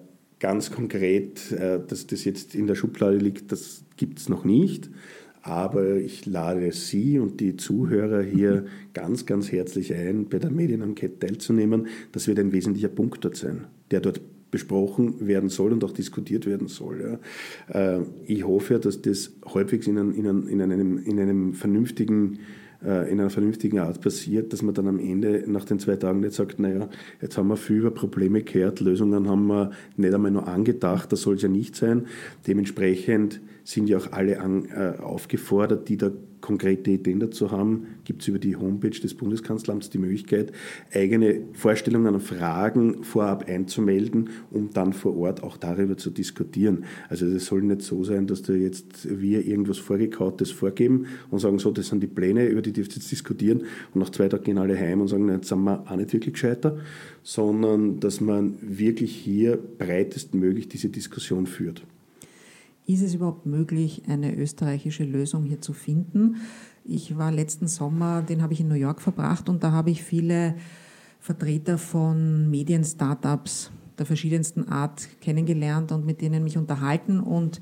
ganz 0.44 0.72
konkret, 0.72 1.54
äh, 1.54 1.80
dass 1.88 2.06
das 2.06 2.26
jetzt 2.26 2.54
in 2.54 2.68
der 2.68 2.76
Schublade 2.76 3.16
liegt, 3.16 3.54
das 3.54 3.86
gibt 3.96 4.20
es 4.20 4.28
noch 4.28 4.44
nicht. 4.44 4.90
Aber 5.42 5.96
ich 5.96 6.26
lade 6.26 6.72
Sie 6.74 7.18
und 7.18 7.40
die 7.40 7.56
Zuhörer 7.56 8.22
hier 8.22 8.66
ganz, 8.94 9.26
ganz 9.26 9.52
herzlich 9.54 9.94
ein, 9.94 10.28
bei 10.28 10.40
der 10.40 10.52
Medienenquete 10.52 11.20
teilzunehmen. 11.20 11.88
Das 12.12 12.28
wird 12.28 12.40
ein 12.40 12.52
wesentlicher 12.52 12.90
Punkt 12.90 13.24
dort 13.24 13.38
sein, 13.38 13.68
der 13.92 14.02
dort 14.02 14.20
besprochen 14.52 15.28
werden 15.28 15.50
soll 15.50 15.72
und 15.72 15.84
auch 15.84 15.94
diskutiert 15.94 16.46
werden 16.46 16.68
soll. 16.68 17.20
Äh, 17.70 18.00
ich 18.26 18.46
hoffe, 18.46 18.80
dass 18.80 19.02
das 19.02 19.32
halbwegs 19.46 19.88
in, 19.88 19.98
einem, 19.98 20.48
in 20.50 20.62
einem, 20.62 20.98
in 20.98 21.20
einem 21.22 21.54
vernünftigen 21.54 22.40
äh, 22.86 23.12
in 23.12 23.20
einer 23.20 23.30
vernünftigen 23.30 23.80
Art 23.80 24.02
passiert, 24.02 24.54
dass 24.54 24.62
man 24.62 24.74
dann 24.74 24.88
am 24.88 25.00
Ende 25.00 25.44
nach 25.48 25.66
den 25.66 25.80
zwei 25.80 25.96
Tagen 25.96 26.20
nicht 26.20 26.34
sagt, 26.34 26.60
naja, 26.60 26.90
jetzt 27.22 27.38
haben 27.38 27.48
wir 27.48 27.58
viel 27.58 27.78
über 27.78 27.92
Probleme 27.92 28.42
gehört, 28.44 28.80
Lösungen 28.80 29.28
haben 29.30 29.48
wir 29.48 29.72
nicht 29.98 30.14
einmal 30.14 30.32
nur 30.32 30.48
angedacht, 30.48 31.12
das 31.12 31.22
soll 31.22 31.36
es 31.36 31.42
ja 31.42 31.50
nicht 31.50 31.76
sein. 31.76 32.08
Dementsprechend 32.48 33.42
sind 33.64 33.88
ja 33.88 33.98
auch 33.98 34.12
alle 34.12 34.40
an, 34.40 34.66
äh, 34.66 35.02
aufgefordert, 35.02 35.90
die 35.90 35.98
da 35.98 36.12
konkrete 36.44 36.92
Ideen 36.92 37.22
dazu 37.22 37.52
haben, 37.52 37.88
gibt 38.04 38.22
es 38.22 38.28
über 38.28 38.38
die 38.38 38.58
Homepage 38.58 38.90
des 38.90 39.14
Bundeskanzleramts 39.14 39.90
die 39.90 39.98
Möglichkeit, 39.98 40.52
eigene 40.94 41.40
Vorstellungen 41.54 42.16
und 42.16 42.22
Fragen 42.22 43.06
vorab 43.06 43.48
einzumelden, 43.48 44.30
um 44.52 44.70
dann 44.74 44.92
vor 44.92 45.16
Ort 45.16 45.42
auch 45.42 45.56
darüber 45.56 45.96
zu 45.96 46.10
diskutieren. 46.10 46.84
Also 47.08 47.26
es 47.28 47.46
soll 47.46 47.62
nicht 47.62 47.82
so 47.82 48.04
sein, 48.04 48.28
dass 48.28 48.42
da 48.42 48.52
jetzt 48.52 49.08
wir 49.10 49.48
irgendwas 49.48 49.78
Vorgekautes 49.78 50.52
vorgeben 50.52 51.06
und 51.32 51.40
sagen, 51.40 51.60
so, 51.60 51.72
das 51.72 51.88
sind 51.88 52.04
die 52.04 52.08
Pläne, 52.08 52.46
über 52.48 52.62
die 52.62 52.74
dürft 52.74 52.92
ihr 52.92 52.98
jetzt 52.98 53.10
diskutieren 53.10 53.62
und 53.94 54.02
nach 54.02 54.10
zwei 54.10 54.28
Tagen 54.28 54.44
gehen 54.44 54.58
alle 54.58 54.78
heim 54.78 55.00
und 55.00 55.08
sagen, 55.08 55.30
jetzt 55.30 55.48
sind 55.48 55.64
wir 55.64 55.90
auch 55.90 55.96
nicht 55.96 56.12
wirklich 56.12 56.34
gescheiter, 56.34 56.78
sondern 57.24 58.02
dass 58.02 58.20
man 58.20 58.58
wirklich 58.60 59.16
hier 59.16 59.58
breitestmöglich 59.78 60.68
diese 60.68 60.90
Diskussion 60.90 61.48
führt. 61.48 61.84
Ist 62.86 63.02
es 63.02 63.14
überhaupt 63.14 63.46
möglich, 63.46 64.04
eine 64.08 64.36
österreichische 64.36 65.06
Lösung 65.06 65.44
hier 65.44 65.62
zu 65.62 65.74
finden? 65.74 66.38
Ich 66.84 67.18
war 67.18 67.32
letzten 67.32 67.68
Sommer, 67.68 68.22
den 68.22 68.42
habe 68.42 68.54
ich 68.54 68.60
in 68.60 68.68
New 68.68 68.76
York 68.76 69.02
verbracht 69.02 69.48
und 69.48 69.64
da 69.64 69.72
habe 69.72 69.90
ich 69.90 70.04
viele 70.04 70.56
Vertreter 71.20 71.78
von 71.78 72.50
Medien-Startups 72.50 73.72
der 73.98 74.06
verschiedensten 74.06 74.68
Art 74.68 75.08
kennengelernt 75.22 75.94
und 75.94 76.06
mit 76.06 76.20
denen 76.20 76.44
mich 76.44 76.58
unterhalten 76.58 77.20
und 77.22 77.62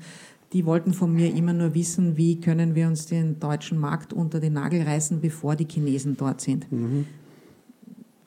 die 0.52 0.66
wollten 0.66 0.92
von 0.92 1.14
mir 1.14 1.32
immer 1.34 1.52
nur 1.52 1.74
wissen, 1.74 2.16
wie 2.16 2.40
können 2.40 2.74
wir 2.74 2.88
uns 2.88 3.06
den 3.06 3.38
deutschen 3.38 3.78
Markt 3.78 4.12
unter 4.12 4.40
den 4.40 4.54
Nagel 4.54 4.82
reißen, 4.82 5.20
bevor 5.20 5.56
die 5.56 5.68
Chinesen 5.68 6.16
dort 6.16 6.40
sind. 6.40 6.70
Mhm 6.70 7.06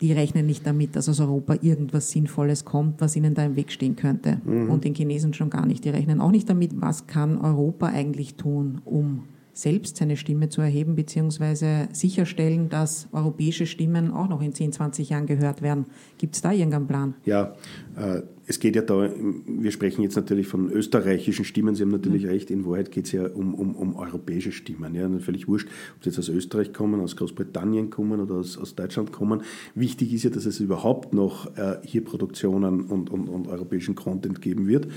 die 0.01 0.11
rechnen 0.11 0.45
nicht 0.45 0.65
damit, 0.67 0.95
dass 0.95 1.07
aus 1.07 1.19
Europa 1.19 1.55
irgendwas 1.61 2.11
Sinnvolles 2.11 2.65
kommt, 2.65 2.99
was 3.01 3.15
ihnen 3.15 3.33
da 3.33 3.45
im 3.45 3.55
Weg 3.55 3.71
stehen 3.71 3.95
könnte. 3.95 4.41
Mhm. 4.43 4.69
Und 4.69 4.83
den 4.83 4.93
Chinesen 4.93 5.33
schon 5.33 5.49
gar 5.49 5.65
nicht. 5.65 5.85
Die 5.85 5.89
rechnen 5.89 6.21
auch 6.21 6.31
nicht 6.31 6.49
damit, 6.49 6.71
was 6.81 7.07
kann 7.07 7.37
Europa 7.37 7.87
eigentlich 7.87 8.35
tun, 8.35 8.81
um 8.83 9.23
selbst 9.55 9.95
seine 9.95 10.17
Stimme 10.17 10.49
zu 10.49 10.61
erheben, 10.61 10.95
beziehungsweise 10.95 11.87
sicherstellen, 11.93 12.67
dass 12.67 13.07
europäische 13.13 13.65
Stimmen 13.65 14.11
auch 14.11 14.27
noch 14.27 14.41
in 14.41 14.53
10, 14.53 14.73
20 14.73 15.09
Jahren 15.09 15.27
gehört 15.27 15.61
werden. 15.61 15.85
Gibt 16.17 16.35
es 16.35 16.41
da 16.41 16.51
irgendeinen 16.51 16.87
Plan? 16.87 17.13
Ja, 17.23 17.55
äh, 17.95 18.21
es 18.47 18.59
geht 18.59 18.75
ja 18.75 18.81
da, 18.81 19.09
wir 19.47 19.71
sprechen 19.71 20.03
jetzt 20.03 20.17
natürlich 20.17 20.47
von 20.47 20.69
österreichischen 20.69 21.45
Stimmen, 21.45 21.73
Sie 21.73 21.83
haben 21.83 21.91
natürlich 21.91 22.23
mhm. 22.23 22.29
recht, 22.29 22.51
in 22.51 22.65
Wahrheit 22.65 22.91
geht 22.91 23.05
es 23.05 23.13
ja 23.13 23.27
um, 23.27 23.55
um, 23.55 23.75
um 23.75 23.95
europäische 23.95 24.51
Stimmen. 24.51 24.93
Ja, 24.93 25.09
völlig 25.19 25.47
wurscht, 25.47 25.67
ob 25.95 26.03
sie 26.03 26.09
jetzt 26.09 26.19
aus 26.19 26.29
Österreich 26.29 26.73
kommen, 26.73 26.99
aus 26.99 27.15
Großbritannien 27.15 27.89
kommen 27.89 28.19
oder 28.19 28.35
aus, 28.35 28.57
aus 28.57 28.75
Deutschland 28.75 29.13
kommen. 29.13 29.41
Wichtig 29.73 30.13
ist 30.13 30.23
ja, 30.23 30.29
dass 30.29 30.45
es 30.45 30.59
überhaupt 30.59 31.13
noch 31.13 31.57
äh, 31.57 31.77
hier 31.83 32.03
Produktionen 32.03 32.81
und, 32.81 33.09
und, 33.09 33.29
und 33.29 33.47
europäischen 33.47 33.95
Content 33.95 34.41
geben 34.41 34.67
wird. 34.67 34.89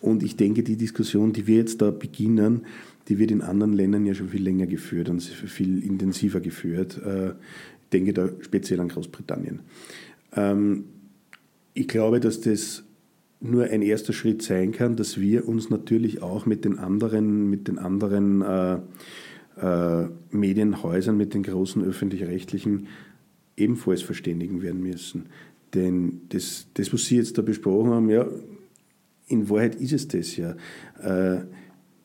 Und 0.00 0.22
ich 0.22 0.36
denke, 0.36 0.62
die 0.62 0.76
Diskussion, 0.76 1.32
die 1.32 1.46
wir 1.46 1.58
jetzt 1.58 1.82
da 1.82 1.90
beginnen, 1.90 2.62
die 3.08 3.18
wird 3.18 3.30
in 3.30 3.42
anderen 3.42 3.72
Ländern 3.72 4.06
ja 4.06 4.14
schon 4.14 4.28
viel 4.28 4.42
länger 4.42 4.66
geführt 4.66 5.08
und 5.08 5.22
viel 5.22 5.82
intensiver 5.82 6.40
geführt. 6.40 7.00
Äh, 7.04 7.28
ich 7.28 7.90
denke 7.92 8.12
da 8.12 8.28
speziell 8.40 8.80
an 8.80 8.88
Großbritannien. 8.88 9.60
Ähm, 10.34 10.84
ich 11.74 11.88
glaube, 11.88 12.20
dass 12.20 12.40
das 12.40 12.84
nur 13.40 13.64
ein 13.64 13.82
erster 13.82 14.12
Schritt 14.12 14.42
sein 14.42 14.72
kann, 14.72 14.96
dass 14.96 15.20
wir 15.20 15.46
uns 15.46 15.70
natürlich 15.70 16.22
auch 16.22 16.46
mit 16.46 16.64
den 16.64 16.78
anderen, 16.78 17.50
mit 17.50 17.68
den 17.68 17.78
anderen 17.78 18.42
äh, 18.42 18.78
äh, 19.60 20.08
Medienhäusern, 20.30 21.16
mit 21.16 21.34
den 21.34 21.42
großen 21.42 21.82
öffentlich-rechtlichen 21.84 22.88
ebenfalls 23.56 24.02
verständigen 24.02 24.62
werden 24.62 24.82
müssen. 24.82 25.26
Denn 25.74 26.22
das, 26.30 26.66
das, 26.74 26.92
was 26.92 27.04
Sie 27.06 27.16
jetzt 27.16 27.38
da 27.38 27.42
besprochen 27.42 27.90
haben, 27.90 28.10
ja, 28.10 28.26
in 29.28 29.48
Wahrheit 29.50 29.74
ist 29.76 29.92
es 29.92 30.08
das 30.08 30.36
ja. 30.36 30.56
Äh, 31.02 31.44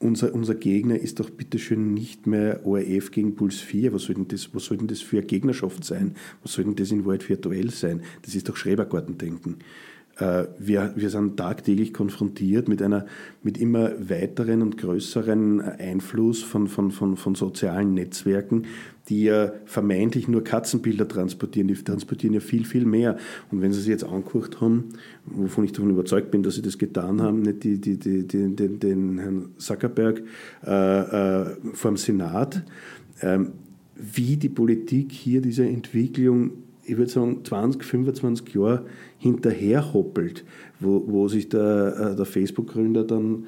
unser, 0.02 0.34
unser 0.34 0.56
Gegner 0.56 0.98
ist 0.98 1.20
doch 1.20 1.30
bitteschön 1.30 1.94
nicht 1.94 2.28
mehr 2.28 2.66
ORF 2.66 3.12
gegen 3.12 3.36
Puls 3.36 3.60
4. 3.60 3.94
Was 3.94 4.04
soll, 4.04 4.16
denn 4.16 4.28
das, 4.28 4.54
was 4.54 4.66
soll 4.66 4.78
denn 4.78 4.88
das 4.88 5.02
für 5.02 5.18
eine 5.18 5.28
Gegnerschaft 5.28 5.84
sein? 5.84 6.16
Was 6.44 6.54
soll 6.54 6.66
denn 6.66 6.76
das 6.76 6.92
in 6.92 7.06
Wahrheit 7.06 7.28
virtuell 7.30 7.70
sein? 7.70 8.02
Das 8.24 8.36
ist 8.36 8.50
doch 8.50 8.56
Schrebergartendenken. 8.56 9.58
Äh, 10.18 10.46
wir, 10.60 10.94
wir 10.96 11.10
sind 11.10 11.38
tagtäglich 11.38 11.94
konfrontiert 11.94 12.68
mit, 12.68 12.82
einer, 12.82 13.06
mit 13.44 13.58
immer 13.58 13.92
weiteren 14.10 14.62
und 14.62 14.78
größeren 14.78 15.62
Einfluss 15.62 16.44
von, 16.44 16.68
von, 16.68 16.92
von, 16.92 17.18
von 17.18 17.36
sozialen 17.36 17.94
Netzwerken, 17.94 18.66
die 19.10 19.24
ja 19.24 19.52
vermeintlich 19.66 20.28
nur 20.28 20.44
Katzenbilder 20.44 21.08
transportieren. 21.08 21.68
Die 21.68 21.76
transportieren 21.76 22.34
ja 22.34 22.40
viel, 22.40 22.66
viel 22.66 22.86
mehr. 22.86 23.18
Und 23.52 23.62
wenn 23.62 23.74
Sie 23.74 23.80
sich 23.80 23.90
jetzt 23.90 24.04
angeguckt 24.04 24.62
haben, 24.62 24.90
wovon 25.26 25.66
ich 25.66 25.72
davon 25.72 25.90
überzeugt 25.90 26.32
bin, 26.32 26.44
dass 26.44 26.56
Sie 26.56 26.62
das 26.62 26.78
getan 26.78 27.22
haben, 27.22 27.42
nicht 27.42 27.64
die, 27.64 27.80
die, 27.80 27.98
die, 27.98 28.28
die 28.28 28.56
den, 28.56 28.80
den 28.80 29.18
Herrn 29.18 29.50
Zuckerberg 29.58 30.24
äh, 30.66 31.42
äh, 31.42 31.46
vom 31.74 31.98
Senat, 31.98 32.64
äh, 33.20 33.40
wie 33.96 34.38
die 34.38 34.50
Politik 34.50 35.12
hier 35.12 35.42
diese 35.42 35.66
Entwicklung 35.66 36.52
ich 36.84 36.98
würde 36.98 37.12
sagen, 37.12 37.46
20, 37.46 37.84
25 37.84 38.56
Jahre 38.56 38.86
hinterherhoppelt, 39.18 40.44
wo, 40.80 41.04
wo 41.08 41.28
sich 41.28 41.48
der, 41.48 42.12
äh, 42.12 42.16
der 42.16 42.26
Facebook-Gründer 42.26 43.04
dann 43.04 43.46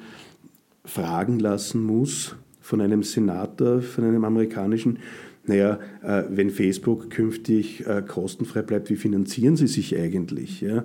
fragen 0.84 1.38
lassen 1.38 1.82
muss 1.82 2.36
von 2.60 2.80
einem 2.80 3.02
Senator, 3.02 3.82
von 3.82 4.04
einem 4.04 4.24
amerikanischen, 4.24 4.98
naja, 5.46 5.78
äh, 6.02 6.24
wenn 6.30 6.50
Facebook 6.50 7.10
künftig 7.10 7.86
äh, 7.86 8.02
kostenfrei 8.02 8.62
bleibt, 8.62 8.90
wie 8.90 8.96
finanzieren 8.96 9.56
sie 9.56 9.66
sich 9.66 9.96
eigentlich? 9.96 10.60
Ja? 10.60 10.84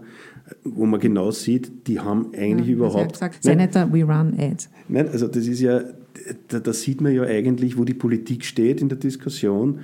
Wo 0.64 0.86
man 0.86 1.00
genau 1.00 1.32
sieht, 1.32 1.88
die 1.88 2.00
haben 2.00 2.32
eigentlich 2.34 2.68
ja, 2.68 2.76
überhaupt. 2.76 3.14
Gesagt, 3.14 3.44
Senator, 3.44 3.92
we 3.94 4.04
run 4.04 4.36
ads. 4.38 4.70
Nein, 4.88 5.08
also 5.08 5.28
das 5.28 5.48
ist 5.48 5.62
ja, 5.62 5.82
da, 6.50 6.60
da 6.60 6.74
sieht 6.74 7.00
man 7.02 7.14
ja 7.14 7.24
eigentlich, 7.24 7.78
wo 7.78 7.86
die 7.86 7.94
Politik 7.94 8.44
steht 8.44 8.82
in 8.82 8.90
der 8.90 8.98
Diskussion 8.98 9.80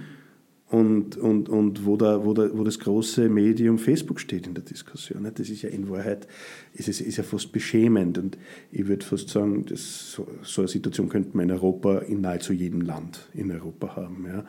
und, 0.67 1.15
und, 1.17 1.47
und 1.47 1.85
wo, 1.85 1.95
da, 1.95 2.25
wo, 2.25 2.33
da, 2.33 2.49
wo 2.51 2.63
das 2.63 2.79
große 2.79 3.29
Medium 3.29 3.77
Facebook 3.77 4.19
steht 4.19 4.47
in 4.47 4.55
der 4.55 4.63
Diskussion. 4.63 5.29
Das 5.31 5.47
ist 5.47 5.61
ja 5.61 5.69
in 5.69 5.89
Wahrheit 5.89 6.27
ist 6.73 6.89
es, 6.89 7.01
ist 7.01 7.17
ja 7.17 7.23
fast 7.23 7.51
beschämend. 7.51 8.17
Und 8.17 8.37
ich 8.71 8.87
würde 8.87 9.05
fast 9.05 9.29
sagen, 9.29 9.65
das, 9.65 10.11
so, 10.11 10.27
so, 10.41 10.61
eine 10.61 10.67
Situation 10.67 11.07
könnte 11.07 11.37
man 11.37 11.49
in 11.49 11.51
Europa, 11.51 11.99
in 11.99 12.21
nahezu 12.21 12.51
jedem 12.51 12.81
Land 12.81 13.29
in 13.35 13.51
Europa 13.51 13.95
haben. 13.95 14.25
Ja. 14.27 14.43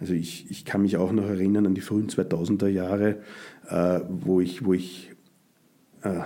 Also 0.00 0.14
ich, 0.14 0.50
ich 0.50 0.64
kann 0.64 0.82
mich 0.82 0.96
auch 0.96 1.12
noch 1.12 1.26
erinnern 1.26 1.66
an 1.66 1.74
die 1.74 1.82
frühen 1.82 2.08
2000er 2.08 2.68
Jahre, 2.68 3.18
äh, 3.68 4.00
wo 4.08 4.40
ich, 4.40 4.64
wo 4.64 4.72
ich 4.72 5.10
äh, 6.02 6.20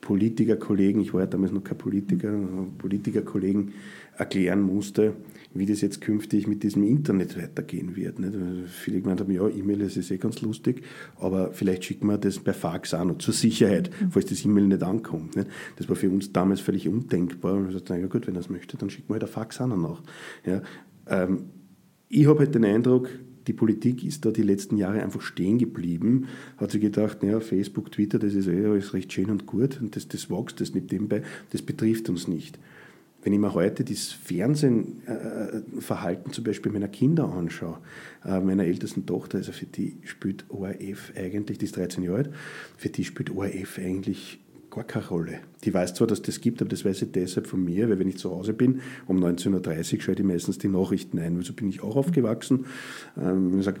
Politikerkollegen, 0.00 1.02
ich 1.02 1.12
war 1.12 1.20
ja 1.20 1.26
damals 1.26 1.52
noch 1.52 1.62
kein 1.62 1.76
Politiker, 1.76 2.32
Politikerkollegen 2.78 3.74
erklären 4.16 4.62
musste, 4.62 5.14
wie 5.52 5.66
das 5.66 5.80
jetzt 5.80 6.00
künftig 6.00 6.46
mit 6.46 6.62
diesem 6.62 6.84
Internet 6.84 7.36
weitergehen 7.36 7.96
wird. 7.96 8.18
Nicht? 8.18 8.34
Viele 8.68 9.00
gemeint 9.00 9.20
haben, 9.20 9.32
ja, 9.32 9.48
E-Mail 9.48 9.80
ist 9.80 10.10
eh 10.10 10.16
ganz 10.16 10.40
lustig, 10.42 10.82
aber 11.16 11.52
vielleicht 11.52 11.84
schicken 11.84 12.06
wir 12.06 12.18
das 12.18 12.38
per 12.38 12.54
Fax 12.54 12.94
auch 12.94 13.04
noch 13.04 13.18
zur 13.18 13.34
Sicherheit, 13.34 13.90
mhm. 14.00 14.12
falls 14.12 14.26
das 14.26 14.44
E-Mail 14.44 14.68
nicht 14.68 14.82
ankommt. 14.82 15.36
Nicht? 15.36 15.48
Das 15.76 15.88
war 15.88 15.96
für 15.96 16.10
uns 16.10 16.32
damals 16.32 16.60
völlig 16.60 16.88
undenkbar. 16.88 17.54
Und 17.54 17.66
wir 17.66 17.72
sagten, 17.72 18.00
ja 18.00 18.06
gut, 18.06 18.26
wenn 18.26 18.36
er 18.36 18.40
es 18.40 18.50
möchte, 18.50 18.76
dann 18.76 18.90
schicken 18.90 19.08
wir 19.08 19.14
halt 19.14 19.24
ein 19.24 19.28
Fax 19.28 19.60
auch 19.60 19.66
noch. 19.66 20.02
Ja? 20.46 20.62
Ähm, 21.08 21.46
ich 22.08 22.26
habe 22.26 22.40
halt 22.40 22.54
den 22.54 22.64
Eindruck, 22.64 23.08
die 23.46 23.52
Politik 23.52 24.04
ist 24.04 24.24
da 24.24 24.30
die 24.30 24.42
letzten 24.42 24.76
Jahre 24.76 25.02
einfach 25.02 25.22
stehen 25.22 25.58
geblieben, 25.58 26.26
hat 26.58 26.70
sich 26.70 26.80
gedacht, 26.80 27.22
naja, 27.22 27.40
Facebook, 27.40 27.90
Twitter, 27.90 28.18
das 28.18 28.34
ist 28.34 28.46
eh 28.46 28.64
alles 28.66 28.94
recht 28.94 29.12
schön 29.12 29.30
und 29.30 29.46
gut 29.46 29.80
und 29.80 29.96
das, 29.96 30.06
das 30.06 30.30
wächst, 30.30 30.60
das 30.60 30.74
nimmt 30.74 30.92
nebenbei, 30.92 31.22
das 31.50 31.62
betrifft 31.62 32.08
uns 32.08 32.28
nicht. 32.28 32.58
Wenn 33.22 33.34
ich 33.34 33.38
mir 33.38 33.52
heute 33.52 33.84
das 33.84 34.12
Fernsehverhalten 34.12 36.32
zum 36.32 36.44
Beispiel 36.44 36.72
meiner 36.72 36.88
Kinder 36.88 37.30
anschaue, 37.30 37.76
äh, 38.24 38.40
meiner 38.40 38.64
ältesten 38.64 39.04
Tochter, 39.06 39.38
also 39.38 39.52
für 39.52 39.66
die 39.66 39.98
spielt 40.04 40.46
ORF 40.48 41.12
eigentlich, 41.16 41.58
die 41.58 41.66
ist 41.66 41.76
13 41.76 42.02
Jahre 42.02 42.16
alt, 42.18 42.30
für 42.76 42.88
die 42.88 43.04
spielt 43.04 43.30
ORF 43.30 43.78
eigentlich 43.78 44.40
gar 44.70 44.84
keine 44.84 45.06
Rolle. 45.08 45.40
Die 45.64 45.74
weiß 45.74 45.94
zwar, 45.94 46.06
dass 46.06 46.22
das 46.22 46.40
gibt, 46.40 46.62
aber 46.62 46.70
das 46.70 46.84
weiß 46.84 47.02
ich 47.02 47.12
deshalb 47.12 47.46
von 47.46 47.64
mir, 47.64 47.90
weil 47.90 47.98
wenn 47.98 48.08
ich 48.08 48.18
zu 48.18 48.30
Hause 48.30 48.54
bin, 48.54 48.80
um 49.06 49.22
19.30 49.22 49.96
Uhr 49.96 50.00
schalte 50.00 50.22
ich 50.22 50.28
meistens 50.28 50.58
die 50.58 50.68
Nachrichten 50.68 51.18
ein. 51.18 51.36
Also 51.36 51.52
bin 51.52 51.68
ich 51.68 51.82
auch 51.82 51.96
aufgewachsen. 51.96 52.66
Ähm, 53.20 53.58
ich 53.58 53.64
sage, 53.64 53.80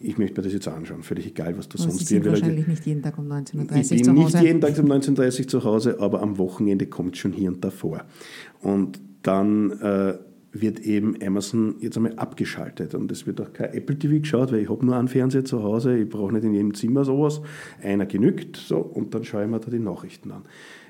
ich 0.00 0.18
möchte 0.18 0.40
mir 0.40 0.44
das 0.44 0.52
jetzt 0.52 0.68
anschauen, 0.68 1.02
völlig 1.02 1.26
egal, 1.26 1.56
was 1.58 1.68
da 1.68 1.78
sonst 1.78 1.98
Sie 1.98 2.04
sind 2.04 2.26
wahrscheinlich 2.26 2.66
nicht 2.66 2.86
jeden 2.86 3.02
Tag 3.02 3.18
um 3.18 3.30
19.30 3.30 3.56
Uhr 3.58 3.68
zu 3.68 3.68
Hause. 3.68 3.94
Ich 3.94 4.02
bin 4.02 4.14
nicht 4.14 4.42
jeden 4.42 4.60
Tag 4.60 4.78
um 4.78 4.86
19.30 4.86 5.40
Uhr 5.40 5.48
zu 5.48 5.64
Hause, 5.64 6.00
aber 6.00 6.22
am 6.22 6.38
Wochenende 6.38 6.86
kommt 6.86 7.14
es 7.14 7.20
schon 7.20 7.32
hier 7.32 7.50
und 7.50 7.64
da 7.64 7.70
vor. 7.70 8.04
Und 8.60 9.00
dann 9.22 9.72
äh, 9.80 10.14
wird 10.52 10.80
eben 10.80 11.16
Amazon 11.22 11.76
jetzt 11.80 11.96
einmal 11.96 12.14
abgeschaltet 12.14 12.94
und 12.94 13.10
es 13.12 13.26
wird 13.26 13.40
auch 13.40 13.52
kein 13.52 13.72
Apple 13.74 13.98
TV 13.98 14.20
geschaut, 14.20 14.52
weil 14.52 14.60
ich 14.60 14.70
habe 14.70 14.84
nur 14.84 14.96
einen 14.96 15.08
Fernseher 15.08 15.44
zu 15.44 15.62
Hause, 15.62 15.98
ich 15.98 16.08
brauche 16.08 16.32
nicht 16.32 16.44
in 16.44 16.54
jedem 16.54 16.74
Zimmer 16.74 17.04
sowas. 17.04 17.40
Einer 17.82 18.06
genügt, 18.06 18.56
so, 18.56 18.78
und 18.78 19.14
dann 19.14 19.24
schaue 19.24 19.44
ich 19.44 19.50
mir 19.50 19.60
da 19.60 19.70
die 19.70 19.78
Nachrichten 19.78 20.30
an. 20.30 20.42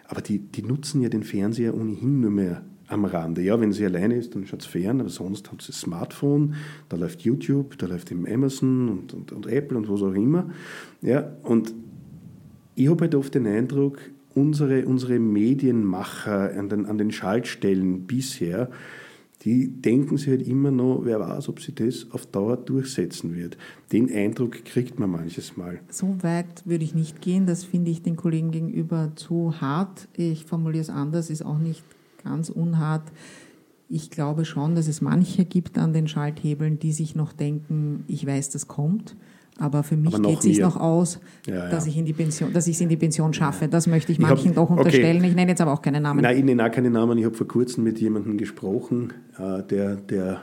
Aber 0.04 0.20
die, 0.20 0.38
die 0.38 0.62
nutzen 0.62 1.00
ja 1.02 1.09
den 1.09 1.22
Fernseher 1.22 1.74
ohnehin 1.74 2.20
nur 2.20 2.30
mehr 2.30 2.62
am 2.89 3.05
Rande. 3.05 3.43
Ja, 3.43 3.61
wenn 3.61 3.72
sie 3.72 3.84
alleine 3.84 4.16
ist, 4.16 4.34
dann 4.34 4.47
schaut 4.47 4.62
es 4.62 4.66
fern, 4.66 5.01
aber 5.01 5.11
sonst 5.11 5.51
hat 5.53 5.62
sie 5.62 5.68
das 5.68 5.80
Smartphone, 5.80 6.55
da 6.89 6.97
läuft 6.97 7.22
YouTube, 7.22 7.78
da 7.78 7.86
läuft 7.86 8.11
eben 8.11 8.26
Amazon 8.26 8.89
und, 8.89 9.14
und, 9.14 9.32
und 9.32 9.47
Apple 9.47 9.76
und 9.76 9.89
was 9.89 10.03
auch 10.03 10.14
immer. 10.14 10.51
Ja, 11.03 11.36
und 11.43 11.74
ich 12.74 12.89
habe 12.89 13.03
halt 13.03 13.14
oft 13.14 13.34
den 13.34 13.47
Eindruck, 13.47 13.99
unsere, 14.34 14.86
unsere 14.86 15.18
Medienmacher 15.18 16.57
an 16.57 16.68
den, 16.68 16.86
an 16.86 16.99
den 16.99 17.11
Schaltstellen 17.11 18.07
bisher, 18.07 18.70
die 19.43 19.68
denken 19.68 20.16
sich 20.16 20.28
halt 20.28 20.47
immer 20.47 20.70
noch, 20.72 21.03
wer 21.05 21.20
weiß, 21.20 21.49
ob 21.49 21.61
sie 21.61 21.72
das 21.72 22.09
auf 22.11 22.26
Dauer 22.26 22.57
durchsetzen 22.57 23.36
wird. 23.36 23.57
Den 23.93 24.12
Eindruck 24.12 24.64
kriegt 24.64 24.99
man 24.99 25.11
manches 25.11 25.57
Mal. 25.57 25.78
So 25.91 26.16
weit 26.22 26.66
würde 26.66 26.84
ich 26.84 26.95
nicht 26.95 27.20
gehen. 27.20 27.47
Das 27.47 27.62
finde 27.62 27.93
ich 27.93 28.03
den 28.03 28.16
Kollegen 28.16 28.51
gegenüber 28.51 29.12
zu 29.14 29.61
hart. 29.61 30.09
Ich 30.16 30.45
formuliere 30.45 30.82
es 30.82 30.91
anders, 30.91 31.30
ist 31.30 31.45
auch 31.45 31.59
nicht 31.59 31.84
ganz 32.22 32.50
unhart. 32.50 33.10
Ich 33.88 34.10
glaube 34.10 34.44
schon, 34.44 34.74
dass 34.74 34.86
es 34.86 35.00
manche 35.00 35.44
gibt 35.44 35.78
an 35.78 35.92
den 35.92 36.08
Schalthebeln, 36.08 36.78
die 36.78 36.92
sich 36.92 37.14
noch 37.14 37.32
denken, 37.32 38.04
ich 38.06 38.26
weiß, 38.26 38.50
das 38.50 38.68
kommt. 38.68 39.16
Aber 39.60 39.82
für 39.82 39.96
mich 39.96 40.14
geht 40.22 40.38
es 40.38 40.42
sich 40.42 40.60
noch 40.60 40.76
aus, 40.76 41.18
ja, 41.46 41.68
dass 41.68 41.86
ja. 41.86 41.90
ich 41.90 41.98
in 41.98 42.04
die 42.04 42.12
Pension, 42.12 42.52
dass 42.52 42.68
ich 42.68 42.76
es 42.76 42.80
in 42.80 42.88
die 42.88 42.96
Pension 42.96 43.34
schaffe. 43.34 43.66
Das 43.66 43.88
möchte 43.88 44.12
ich 44.12 44.20
manchen 44.20 44.52
ich 44.52 44.56
hab, 44.56 44.68
doch 44.68 44.70
unterstellen. 44.70 45.16
Okay. 45.16 45.28
Ich 45.30 45.34
nenne 45.34 45.50
jetzt 45.50 45.60
aber 45.60 45.72
auch 45.72 45.82
keine 45.82 46.00
Namen. 46.00 46.20
Nein, 46.20 46.38
ich 46.38 46.44
nenne 46.44 46.64
auch 46.64 46.70
keine 46.70 46.90
Namen. 46.90 47.18
Ich 47.18 47.24
habe 47.24 47.34
vor 47.34 47.48
kurzem 47.48 47.82
mit 47.82 48.00
jemandem 48.00 48.38
gesprochen, 48.38 49.14
äh, 49.36 49.64
der, 49.64 49.96
der 49.96 50.42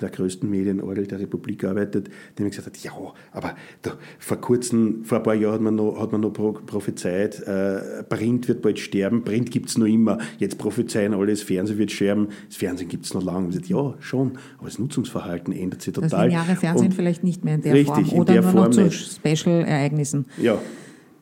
der 0.00 0.10
größten 0.10 0.48
Medienorgel 0.48 1.06
der 1.06 1.20
Republik 1.20 1.64
arbeitet, 1.64 2.08
der 2.36 2.44
mir 2.44 2.50
gesagt 2.50 2.66
hat, 2.66 2.78
ja, 2.78 2.92
aber 3.32 3.54
da, 3.82 3.92
vor 4.18 4.38
kurzem, 4.38 5.04
vor 5.04 5.18
ein 5.18 5.24
paar 5.24 5.34
Jahren 5.34 5.54
hat 5.54 5.60
man 5.60 5.74
noch, 5.76 6.00
hat 6.00 6.12
man 6.12 6.20
noch 6.20 6.32
prophezeit, 6.32 7.40
äh, 7.40 8.02
Print 8.04 8.48
wird 8.48 8.62
bald 8.62 8.78
sterben, 8.78 9.24
Print 9.24 9.50
gibt 9.50 9.68
es 9.68 9.78
noch 9.78 9.86
immer, 9.86 10.18
jetzt 10.38 10.58
prophezeien 10.58 11.14
alle, 11.14 11.32
das 11.32 11.42
Fernsehen 11.42 11.78
wird 11.78 11.90
sterben, 11.90 12.28
das 12.48 12.56
Fernsehen 12.56 12.88
gibt 12.88 13.04
es 13.04 13.14
noch 13.14 13.22
lange. 13.22 13.46
Und 13.46 13.54
ich 13.54 13.62
gesagt, 13.62 13.70
ja, 13.70 13.94
schon, 14.00 14.38
aber 14.58 14.66
das 14.66 14.78
Nutzungsverhalten 14.78 15.52
ändert 15.52 15.82
sich 15.82 15.94
total. 15.94 16.10
Das 16.10 16.22
lineare 16.24 16.56
Fernsehen 16.56 16.88
Und 16.88 16.94
vielleicht 16.94 17.24
nicht 17.24 17.44
mehr 17.44 17.54
in 17.54 17.62
der 17.62 17.74
richtig, 17.74 18.08
Form 18.08 18.20
oder 18.20 18.32
der 18.32 18.42
nur 18.42 18.52
Form 18.52 18.70
noch 18.70 18.88
zu 18.88 18.90
Special-Ereignissen. 18.90 20.26
Ja, 20.40 20.58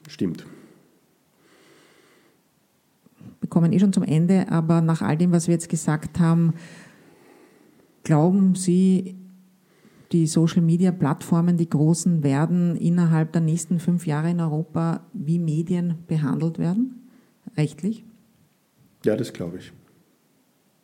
stimmt. 0.08 0.46
Wir 3.40 3.48
kommen 3.48 3.72
eh 3.72 3.78
schon 3.78 3.92
zum 3.92 4.02
Ende, 4.02 4.50
aber 4.50 4.80
nach 4.80 5.02
all 5.02 5.16
dem, 5.16 5.30
was 5.30 5.46
wir 5.46 5.54
jetzt 5.54 5.68
gesagt 5.68 6.18
haben, 6.18 6.54
Glauben 8.06 8.54
Sie, 8.54 9.16
die 10.12 10.28
Social-Media-Plattformen, 10.28 11.56
die 11.56 11.68
großen, 11.68 12.22
werden 12.22 12.76
innerhalb 12.76 13.32
der 13.32 13.40
nächsten 13.40 13.80
fünf 13.80 14.06
Jahre 14.06 14.30
in 14.30 14.38
Europa 14.38 15.04
wie 15.12 15.40
Medien 15.40 16.04
behandelt 16.06 16.60
werden, 16.60 17.08
rechtlich? 17.56 18.04
Ja, 19.04 19.16
das 19.16 19.32
glaube 19.32 19.58
ich. 19.58 19.72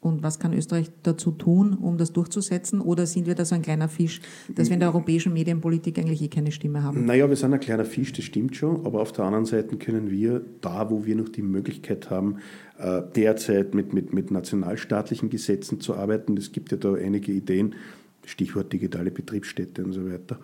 Und 0.03 0.25
was 0.25 0.41
kann 0.41 0.53
Österreich 0.53 0.91
dazu 1.05 1.31
tun, 1.31 1.75
um 1.75 1.97
das 1.97 2.13
durchzusetzen? 2.13 2.81
Oder 2.81 3.07
sind 3.07 3.29
wir 3.29 3.37
da 3.37 3.45
so 3.45 3.55
ein 3.55 3.63
kleiner 3.63 3.89
Fisch, 3.89 4.21
dass 4.53 4.69
wir 4.69 4.75
in 4.75 4.81
der 4.81 4.89
europäischen 4.89 5.33
Medienpolitik 5.33 5.97
eigentlich 5.97 6.21
eh 6.23 6.29
keine 6.29 6.51
Stimme 6.51 6.83
haben? 6.83 7.07
Naja, 7.07 7.29
wir 7.29 7.37
sind 7.37 7.55
ein 7.55 7.61
kleiner 7.61 7.85
Fisch, 7.85 8.13
das 8.13 8.25
stimmt 8.25 8.57
schon. 8.57 8.85
Aber 8.85 9.01
auf 9.01 9.13
der 9.13 9.27
anderen 9.27 9.45
Seite 9.45 9.77
können 9.77 10.11
wir 10.11 10.43
da, 10.61 10.91
wo 10.91 11.07
wir 11.07 11.15
noch 11.15 11.29
die 11.29 11.43
Möglichkeit 11.43 12.11
haben, 12.11 12.39
äh, 12.79 13.01
derzeit 13.15 13.77
mit, 13.77 13.95
mit, 13.95 14.13
mit 14.13 14.33
nationalstaatlichen 14.33 15.31
Gesetzen 15.31 15.79
zu 15.79 15.95
arbeiten, 15.95 16.37
es 16.37 16.51
gibt 16.51 16.73
ja 16.73 16.79
da 16.79 16.95
einige 16.95 17.31
Ideen, 17.31 17.77
Stichwort 18.25 18.73
digitale 18.73 19.13
Betriebsstätte 19.13 19.85
und 19.85 19.93
so 19.93 20.05
weiter, 20.05 20.41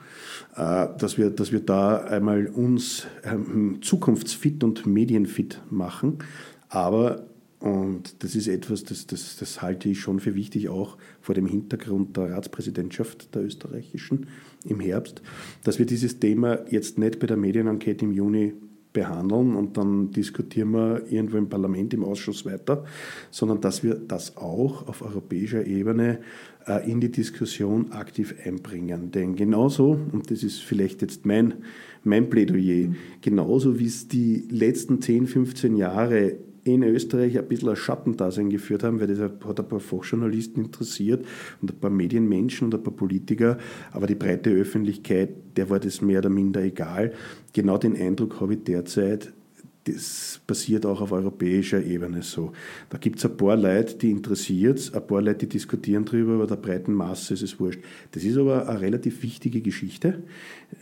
äh, 0.54 0.96
dass 1.00 1.18
wir, 1.18 1.30
dass 1.30 1.50
wir 1.50 1.60
da 1.60 1.96
einmal 1.96 2.46
uns 2.46 3.08
ähm, 3.24 3.78
zukunftsfit 3.82 4.62
und 4.62 4.86
medienfit 4.86 5.60
machen. 5.68 6.18
Aber 6.68 7.26
und 7.60 8.22
das 8.22 8.36
ist 8.36 8.46
etwas, 8.46 8.84
das, 8.84 9.06
das, 9.06 9.36
das 9.36 9.62
halte 9.62 9.88
ich 9.88 10.00
schon 10.00 10.20
für 10.20 10.34
wichtig, 10.34 10.68
auch 10.68 10.96
vor 11.20 11.34
dem 11.34 11.46
Hintergrund 11.46 12.16
der 12.16 12.30
Ratspräsidentschaft 12.32 13.34
der 13.34 13.44
österreichischen 13.44 14.28
im 14.64 14.78
Herbst, 14.80 15.22
dass 15.64 15.78
wir 15.78 15.86
dieses 15.86 16.20
Thema 16.20 16.60
jetzt 16.70 16.98
nicht 16.98 17.18
bei 17.18 17.26
der 17.26 17.36
Medienenquete 17.36 18.04
im 18.04 18.12
Juni 18.12 18.54
behandeln 18.92 19.54
und 19.54 19.76
dann 19.76 20.10
diskutieren 20.12 20.70
wir 20.70 21.02
irgendwo 21.10 21.36
im 21.36 21.48
Parlament, 21.48 21.92
im 21.94 22.04
Ausschuss 22.04 22.46
weiter, 22.46 22.84
sondern 23.30 23.60
dass 23.60 23.82
wir 23.82 23.94
das 23.94 24.36
auch 24.36 24.88
auf 24.88 25.02
europäischer 25.02 25.66
Ebene 25.66 26.20
äh, 26.66 26.90
in 26.90 27.00
die 27.00 27.10
Diskussion 27.10 27.92
aktiv 27.92 28.34
einbringen. 28.44 29.10
Denn 29.10 29.34
genauso, 29.34 29.98
und 30.12 30.30
das 30.30 30.42
ist 30.42 30.60
vielleicht 30.60 31.02
jetzt 31.02 31.26
mein, 31.26 31.54
mein 32.02 32.30
Plädoyer, 32.30 32.88
mhm. 32.88 32.96
genauso 33.20 33.78
wie 33.78 33.86
es 33.86 34.08
die 34.08 34.46
letzten 34.50 35.02
10, 35.02 35.26
15 35.26 35.76
Jahre 35.76 36.36
in 36.64 36.82
Österreich 36.82 37.38
ein 37.38 37.48
bisschen 37.48 37.68
ein 37.68 37.76
Schattendasein 37.76 38.50
geführt 38.50 38.82
haben, 38.82 39.00
weil 39.00 39.06
das 39.06 39.18
hat 39.18 39.60
ein 39.60 39.68
paar 39.68 39.80
Fachjournalisten 39.80 40.64
interessiert 40.64 41.24
und 41.60 41.72
ein 41.72 41.78
paar 41.78 41.90
Medienmenschen 41.90 42.66
und 42.66 42.74
ein 42.74 42.82
paar 42.82 42.94
Politiker, 42.94 43.58
aber 43.92 44.06
die 44.06 44.14
breite 44.14 44.50
Öffentlichkeit, 44.50 45.30
der 45.56 45.70
war 45.70 45.80
das 45.80 46.00
mehr 46.00 46.18
oder 46.18 46.30
minder 46.30 46.62
egal. 46.62 47.12
Genau 47.52 47.78
den 47.78 47.96
Eindruck 47.96 48.40
habe 48.40 48.54
ich 48.54 48.64
derzeit, 48.64 49.32
das 49.84 50.40
passiert 50.46 50.84
auch 50.84 51.00
auf 51.00 51.12
europäischer 51.12 51.82
Ebene 51.82 52.22
so. 52.22 52.52
Da 52.90 52.98
gibt 52.98 53.18
es 53.18 53.24
ein 53.24 53.36
paar 53.36 53.56
Leute, 53.56 53.96
die 53.96 54.10
interessiert 54.10 54.92
ein 54.94 55.06
paar 55.06 55.22
Leute, 55.22 55.46
die 55.46 55.48
diskutieren 55.48 56.04
darüber, 56.04 56.34
aber 56.34 56.46
der 56.46 56.56
breiten 56.56 56.92
Masse 56.92 57.34
ist 57.34 57.42
es 57.42 57.58
wurscht. 57.58 57.80
Das 58.12 58.24
ist 58.24 58.36
aber 58.36 58.68
eine 58.68 58.80
relativ 58.80 59.22
wichtige 59.22 59.60
Geschichte, 59.60 60.22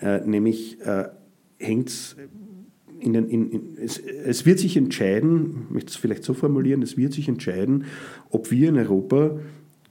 äh, 0.01 0.21
nämlich 0.27 0.81
äh, 0.81 1.09
hängt 1.59 1.89
es 1.89 2.17
in 3.01 3.13
den, 3.13 3.29
in, 3.29 3.51
in, 3.51 3.79
es, 3.83 3.99
es, 3.99 4.47
wird 4.47 4.59
sich 4.59 4.77
entscheiden, 4.77 5.67
ich 5.69 5.71
möchte 5.71 5.91
es 5.91 5.97
vielleicht 5.97 6.25
so 6.25 6.35
formulieren, 6.35 6.83
es 6.83 6.97
wird 6.97 7.13
sich 7.13 7.29
entscheiden, 7.29 7.85
ob 8.31 8.51
wir 8.51 8.69
in 8.69 8.79
Europa 8.79 9.39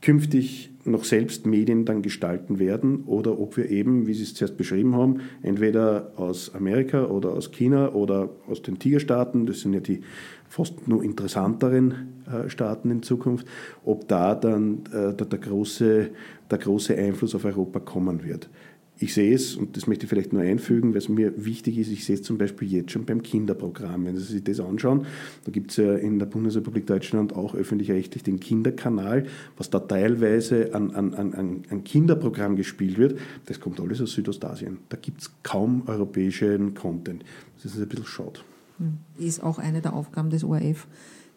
künftig 0.01 0.71
noch 0.85 1.03
selbst 1.03 1.47
Medien 1.47 1.85
dann 1.85 2.03
gestalten 2.03 2.59
werden 2.59 3.03
oder 3.05 3.39
ob 3.39 3.57
wir 3.57 3.69
eben, 3.71 4.05
wie 4.05 4.13
Sie 4.13 4.23
es 4.23 4.35
zuerst 4.35 4.55
beschrieben 4.55 4.95
haben, 4.95 5.21
entweder 5.41 6.11
aus 6.15 6.53
Amerika 6.53 7.05
oder 7.05 7.31
aus 7.31 7.51
China 7.51 7.93
oder 7.93 8.29
aus 8.47 8.61
den 8.61 8.77
Tigerstaaten, 8.77 9.47
das 9.47 9.61
sind 9.61 9.73
ja 9.73 9.79
die 9.79 10.01
fast 10.47 10.87
nur 10.87 11.03
interessanteren 11.03 12.13
äh, 12.27 12.49
Staaten 12.49 12.91
in 12.91 13.01
Zukunft, 13.01 13.47
ob 13.83 14.07
da 14.07 14.35
dann 14.35 14.83
äh, 14.93 15.13
der, 15.15 15.39
große, 15.39 16.11
der 16.51 16.57
große 16.57 16.95
Einfluss 16.95 17.33
auf 17.33 17.45
Europa 17.45 17.79
kommen 17.79 18.23
wird 18.23 18.49
ich 18.97 19.13
sehe 19.13 19.33
es, 19.33 19.55
und 19.55 19.75
das 19.75 19.87
möchte 19.87 20.05
ich 20.05 20.09
vielleicht 20.09 20.31
nur 20.31 20.41
einfügen, 20.41 20.91
weil 20.91 20.99
es 20.99 21.09
mir 21.09 21.33
wichtig 21.43 21.77
ist, 21.77 21.89
ich 21.89 22.05
sehe 22.05 22.15
es 22.15 22.23
zum 22.23 22.37
Beispiel 22.37 22.71
jetzt 22.71 22.91
schon 22.91 23.05
beim 23.05 23.21
Kinderprogramm. 23.21 24.05
Wenn 24.05 24.15
Sie 24.15 24.23
sich 24.23 24.43
das 24.43 24.59
anschauen, 24.59 25.05
da 25.43 25.51
gibt 25.51 25.71
es 25.71 25.77
ja 25.77 25.95
in 25.95 26.17
der 26.17 26.27
Bundesrepublik 26.27 26.87
Deutschland 26.87 27.33
auch 27.33 27.55
öffentlich-rechtlich 27.55 28.23
den 28.23 28.39
Kinderkanal, 28.39 29.25
was 29.57 29.69
da 29.69 29.79
teilweise 29.79 30.73
an, 30.73 30.91
an, 30.91 31.13
an, 31.13 31.63
an 31.69 31.83
Kinderprogramm 31.83 32.55
gespielt 32.55 32.97
wird, 32.97 33.19
das 33.47 33.59
kommt 33.59 33.81
alles 33.81 34.01
aus 34.01 34.13
Südostasien. 34.13 34.77
Da 34.87 34.97
gibt 34.97 35.21
es 35.21 35.31
kaum 35.43 35.83
europäischen 35.87 36.73
Content. 36.73 37.25
Das 37.61 37.73
ist 37.73 37.81
ein 37.81 37.89
bisschen 37.89 38.05
schade. 38.05 38.39
Hm. 38.77 38.97
Ist 39.17 39.43
auch 39.43 39.59
eine 39.59 39.81
der 39.81 39.93
Aufgaben 39.93 40.29
des 40.29 40.43
ORF, 40.45 40.87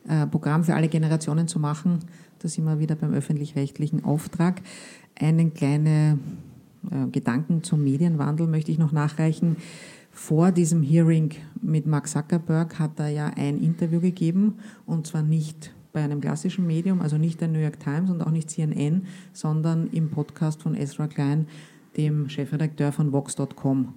äh, 0.09 0.27
Programm 0.27 0.63
für 0.63 0.75
alle 0.75 0.89
Generationen 0.89 1.49
zu 1.49 1.59
machen. 1.59 2.01
Da 2.39 2.49
sind 2.49 2.65
wir 2.65 2.79
wieder 2.79 2.95
beim 2.95 3.13
öffentlich-rechtlichen 3.13 4.05
Auftrag. 4.05 4.63
Eine 5.17 5.51
kleine 5.51 6.19
Gedanken 7.12 7.62
zum 7.62 7.84
Medienwandel 7.84 8.47
möchte 8.47 8.72
ich 8.72 8.78
noch 8.78 8.93
nachreichen. 8.93 9.57
Vor 10.11 10.51
diesem 10.51 10.82
Hearing 10.82 11.32
mit 11.61 11.86
Mark 11.86 12.09
Zuckerberg 12.09 12.78
hat 12.78 12.99
er 12.99 13.09
ja 13.09 13.26
ein 13.36 13.59
Interview 13.59 14.01
gegeben 14.01 14.55
und 14.84 15.07
zwar 15.07 15.22
nicht 15.22 15.72
bei 15.93 16.03
einem 16.03 16.20
klassischen 16.20 16.66
Medium, 16.66 17.01
also 17.01 17.18
nicht 17.18 17.41
der 17.41 17.49
New 17.49 17.59
York 17.59 17.80
Times 17.80 18.11
und 18.11 18.22
auch 18.22 18.30
nicht 18.30 18.51
CNN, 18.51 19.07
sondern 19.32 19.89
im 19.89 20.11
Podcast 20.11 20.62
von 20.62 20.74
Ezra 20.74 21.07
Klein, 21.07 21.47
dem 21.97 22.28
Chefredakteur 22.28 22.93
von 22.93 23.12
Vox.com. 23.12 23.95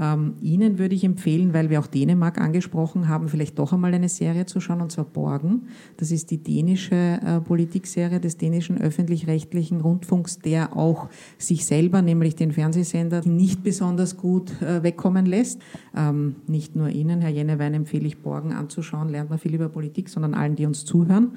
Ähm, 0.00 0.34
Ihnen 0.40 0.78
würde 0.78 0.94
ich 0.94 1.04
empfehlen, 1.04 1.54
weil 1.54 1.70
wir 1.70 1.78
auch 1.78 1.86
Dänemark 1.86 2.40
angesprochen 2.40 3.08
haben, 3.08 3.28
vielleicht 3.28 3.58
doch 3.58 3.72
einmal 3.72 3.94
eine 3.94 4.08
Serie 4.08 4.46
zu 4.46 4.60
schauen, 4.60 4.80
und 4.80 4.90
zwar 4.90 5.04
Borgen. 5.04 5.68
Das 5.96 6.10
ist 6.10 6.30
die 6.30 6.42
dänische 6.42 6.94
äh, 6.94 7.40
Politikserie 7.40 8.20
des 8.20 8.36
dänischen 8.36 8.80
öffentlich-rechtlichen 8.80 9.80
Rundfunks, 9.80 10.40
der 10.40 10.76
auch 10.76 11.08
sich 11.38 11.64
selber, 11.64 12.02
nämlich 12.02 12.34
den 12.34 12.52
Fernsehsender, 12.52 13.22
nicht 13.24 13.62
besonders 13.62 14.16
gut 14.16 14.60
äh, 14.62 14.82
wegkommen 14.82 15.26
lässt. 15.26 15.60
Ähm, 15.96 16.36
nicht 16.48 16.74
nur 16.74 16.88
Ihnen, 16.88 17.20
Herr 17.20 17.30
Jennewein, 17.30 17.74
empfehle 17.74 18.06
ich 18.06 18.18
Borgen 18.18 18.52
anzuschauen, 18.52 19.08
lernt 19.08 19.30
man 19.30 19.38
viel 19.38 19.54
über 19.54 19.68
Politik, 19.68 20.08
sondern 20.08 20.34
allen, 20.34 20.56
die 20.56 20.66
uns 20.66 20.84
zuhören. 20.84 21.32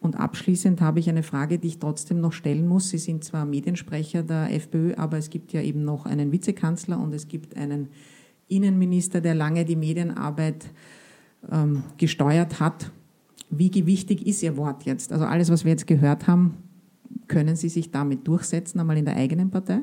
Und 0.00 0.18
abschließend 0.18 0.80
habe 0.80 0.98
ich 0.98 1.08
eine 1.08 1.22
Frage, 1.22 1.58
die 1.58 1.68
ich 1.68 1.78
trotzdem 1.78 2.20
noch 2.20 2.32
stellen 2.32 2.66
muss. 2.66 2.88
Sie 2.88 2.98
sind 2.98 3.22
zwar 3.22 3.44
Mediensprecher 3.44 4.22
der 4.22 4.52
FPÖ, 4.54 4.94
aber 4.94 5.18
es 5.18 5.28
gibt 5.28 5.52
ja 5.52 5.60
eben 5.60 5.84
noch 5.84 6.06
einen 6.06 6.32
Vizekanzler 6.32 6.98
und 6.98 7.12
es 7.14 7.28
gibt 7.28 7.56
einen 7.56 7.88
Innenminister, 8.48 9.20
der 9.20 9.34
lange 9.34 9.64
die 9.64 9.76
Medienarbeit 9.76 10.70
ähm, 11.52 11.84
gesteuert 11.98 12.60
hat. 12.60 12.90
Wie 13.50 13.70
gewichtig 13.70 14.26
ist 14.26 14.42
Ihr 14.42 14.56
Wort 14.56 14.84
jetzt? 14.84 15.12
Also 15.12 15.26
alles, 15.26 15.50
was 15.50 15.64
wir 15.64 15.72
jetzt 15.72 15.86
gehört 15.86 16.26
haben, 16.26 16.56
können 17.28 17.56
Sie 17.56 17.68
sich 17.68 17.90
damit 17.90 18.26
durchsetzen, 18.26 18.80
einmal 18.80 18.96
in 18.96 19.04
der 19.04 19.16
eigenen 19.16 19.50
Partei? 19.50 19.80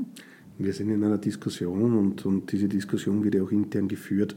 Wir 0.60 0.74
sind 0.74 0.90
in 0.90 1.04
einer 1.04 1.18
Diskussion 1.18 1.98
und, 1.98 2.26
und 2.26 2.52
diese 2.52 2.68
Diskussion 2.68 3.24
wird 3.24 3.36
ja 3.36 3.44
auch 3.44 3.52
intern 3.52 3.88
geführt. 3.88 4.36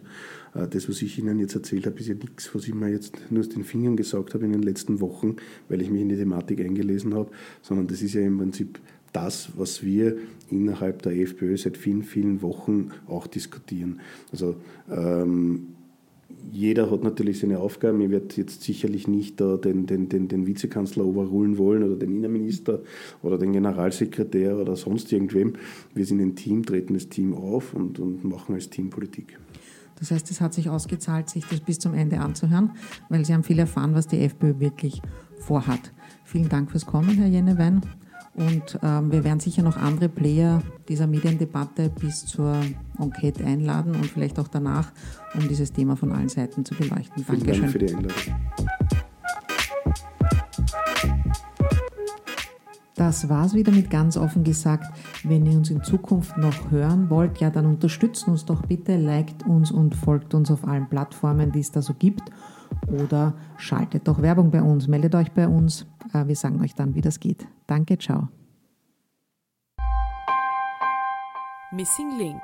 Äh, 0.55 0.68
das, 0.68 0.89
was 0.89 1.03
ich 1.03 1.18
Ihnen 1.18 1.39
jetzt 1.39 1.55
erzählt 1.55 1.87
habe, 1.87 1.99
ist 1.99 2.09
ja 2.09 2.14
nichts, 2.14 2.55
was 2.55 2.66
ich 2.66 2.75
mir 2.75 2.89
jetzt 2.89 3.18
nur 3.31 3.41
aus 3.41 3.49
den 3.49 3.64
Fingern 3.64 3.97
gesagt 3.97 4.35
habe 4.35 4.45
in 4.45 4.53
den 4.53 4.62
letzten 4.62 5.01
Wochen, 5.01 5.37
weil 5.68 5.81
ich 5.83 5.91
mich 5.91 6.03
in 6.03 6.09
die 6.09 6.16
Thematik 6.16 6.61
eingelesen 6.61 7.14
habe, 7.14 7.31
sondern 7.62 7.87
das 7.87 8.03
ist 8.03 8.14
ja 8.14 8.21
im 8.21 8.39
Prinzip 8.39 8.79
das, 9.12 9.51
was 9.57 9.83
wir 9.83 10.18
innerhalb 10.51 11.03
der 11.03 11.12
FPÖ 11.18 11.57
seit 11.57 11.77
vielen, 11.77 12.03
vielen 12.03 12.43
Wochen 12.43 12.91
auch 13.07 13.27
diskutieren. 13.27 14.01
Also 14.33 14.57
ähm, 14.89 15.68
jeder 16.51 16.91
hat 16.91 17.03
natürlich 17.03 17.41
seine 17.41 17.59
Aufgaben. 17.59 18.01
Ich 18.01 18.11
werde 18.11 18.34
jetzt 18.36 18.62
sicherlich 18.62 19.09
nicht 19.09 19.41
da 19.41 19.57
den, 19.57 19.86
den, 19.86 20.09
den, 20.09 20.28
den 20.28 20.47
Vizekanzler 20.47 21.05
überholen 21.05 21.59
wollen 21.59 21.82
oder 21.82 21.97
den 21.97 22.16
Innenminister 22.16 22.80
oder 23.22 23.38
den 23.38 23.53
Generalsekretär 23.53 24.57
oder 24.57 24.76
sonst 24.76 25.12
irgendwem. 25.12 25.55
Wir 25.95 26.05
sind 26.07 26.20
ein 26.20 26.36
Team, 26.36 26.64
treten 26.64 26.95
das 26.95 27.09
Team 27.09 27.34
auf 27.34 27.74
und, 27.74 27.99
und 27.99 28.24
machen 28.24 28.55
als 28.55 28.70
Team 28.70 28.91
Politik. 28.91 29.38
Das 29.99 30.11
heißt, 30.11 30.30
es 30.30 30.41
hat 30.41 30.55
sich 30.55 30.70
ausgezahlt, 30.70 31.28
sich 31.28 31.45
das 31.45 31.61
bis 31.61 31.78
zum 31.78 31.95
Ende 31.95 32.20
anzuhören, 32.20 32.70
weil 33.11 33.24
Sie 33.24 33.34
haben 33.34 33.43
viel 33.43 33.59
erfahren, 33.59 33.95
was 33.95 34.07
die 34.07 34.18
FPÖ 34.18 34.59
wirklich 34.59 35.03
vorhat. 35.38 35.93
Vielen 36.24 36.49
Dank 36.49 36.70
fürs 36.70 36.86
Kommen, 36.86 37.11
Herr 37.11 37.28
Jennewein. 37.28 37.82
Und 38.35 38.78
ähm, 38.83 39.11
wir 39.11 39.24
werden 39.24 39.41
sicher 39.41 39.62
noch 39.62 39.76
andere 39.76 40.09
Player 40.09 40.62
dieser 40.89 41.07
Mediendebatte 41.07 41.91
bis 41.91 42.24
zur 42.26 42.61
Enquete 42.99 43.45
einladen 43.45 43.95
und 43.95 44.07
vielleicht 44.07 44.39
auch 44.39 44.49
danach, 44.49 44.93
um 45.35 45.49
dieses 45.49 45.72
Thema 45.72 45.97
von 45.97 46.12
allen 46.12 46.28
Seiten 46.28 46.64
zu 46.64 46.74
beleuchten. 46.74 47.24
Vielen 47.24 47.41
Dankeschön. 47.41 47.62
Dank 47.62 47.72
für 47.72 47.78
die 47.78 47.95
Einladung. 47.95 48.12
Das 53.01 53.31
war's 53.31 53.55
wieder 53.55 53.72
mit 53.72 53.89
ganz 53.89 54.18
offen 54.18 54.45
gesagt. 54.45 54.93
Wenn 55.24 55.47
ihr 55.47 55.57
uns 55.57 55.70
in 55.70 55.83
Zukunft 55.83 56.37
noch 56.37 56.70
hören 56.70 57.09
wollt, 57.09 57.39
ja, 57.39 57.49
dann 57.49 57.64
unterstützt 57.64 58.28
uns 58.28 58.45
doch 58.45 58.66
bitte, 58.66 58.99
liked 58.99 59.43
uns 59.47 59.70
und 59.70 59.95
folgt 59.95 60.35
uns 60.35 60.51
auf 60.51 60.68
allen 60.68 60.87
Plattformen, 60.87 61.51
die 61.51 61.61
es 61.61 61.72
da 61.72 61.81
so 61.81 61.95
gibt. 61.95 62.31
Oder 62.87 63.35
schaltet 63.57 64.09
doch 64.09 64.20
Werbung 64.22 64.51
bei 64.51 64.62
uns, 64.62 64.89
meldet 64.89 65.14
euch 65.14 65.33
bei 65.33 65.47
uns. 65.47 65.87
Äh, 66.12 66.26
wir 66.26 66.37
sagen 66.37 66.61
euch 66.61 66.74
dann, 66.74 66.95
wie 66.95 67.01
das 67.01 67.20
geht. 67.20 67.47
Danke, 67.66 67.99
ciao. 67.99 68.28
Missing 71.72 72.18
Link 72.18 72.43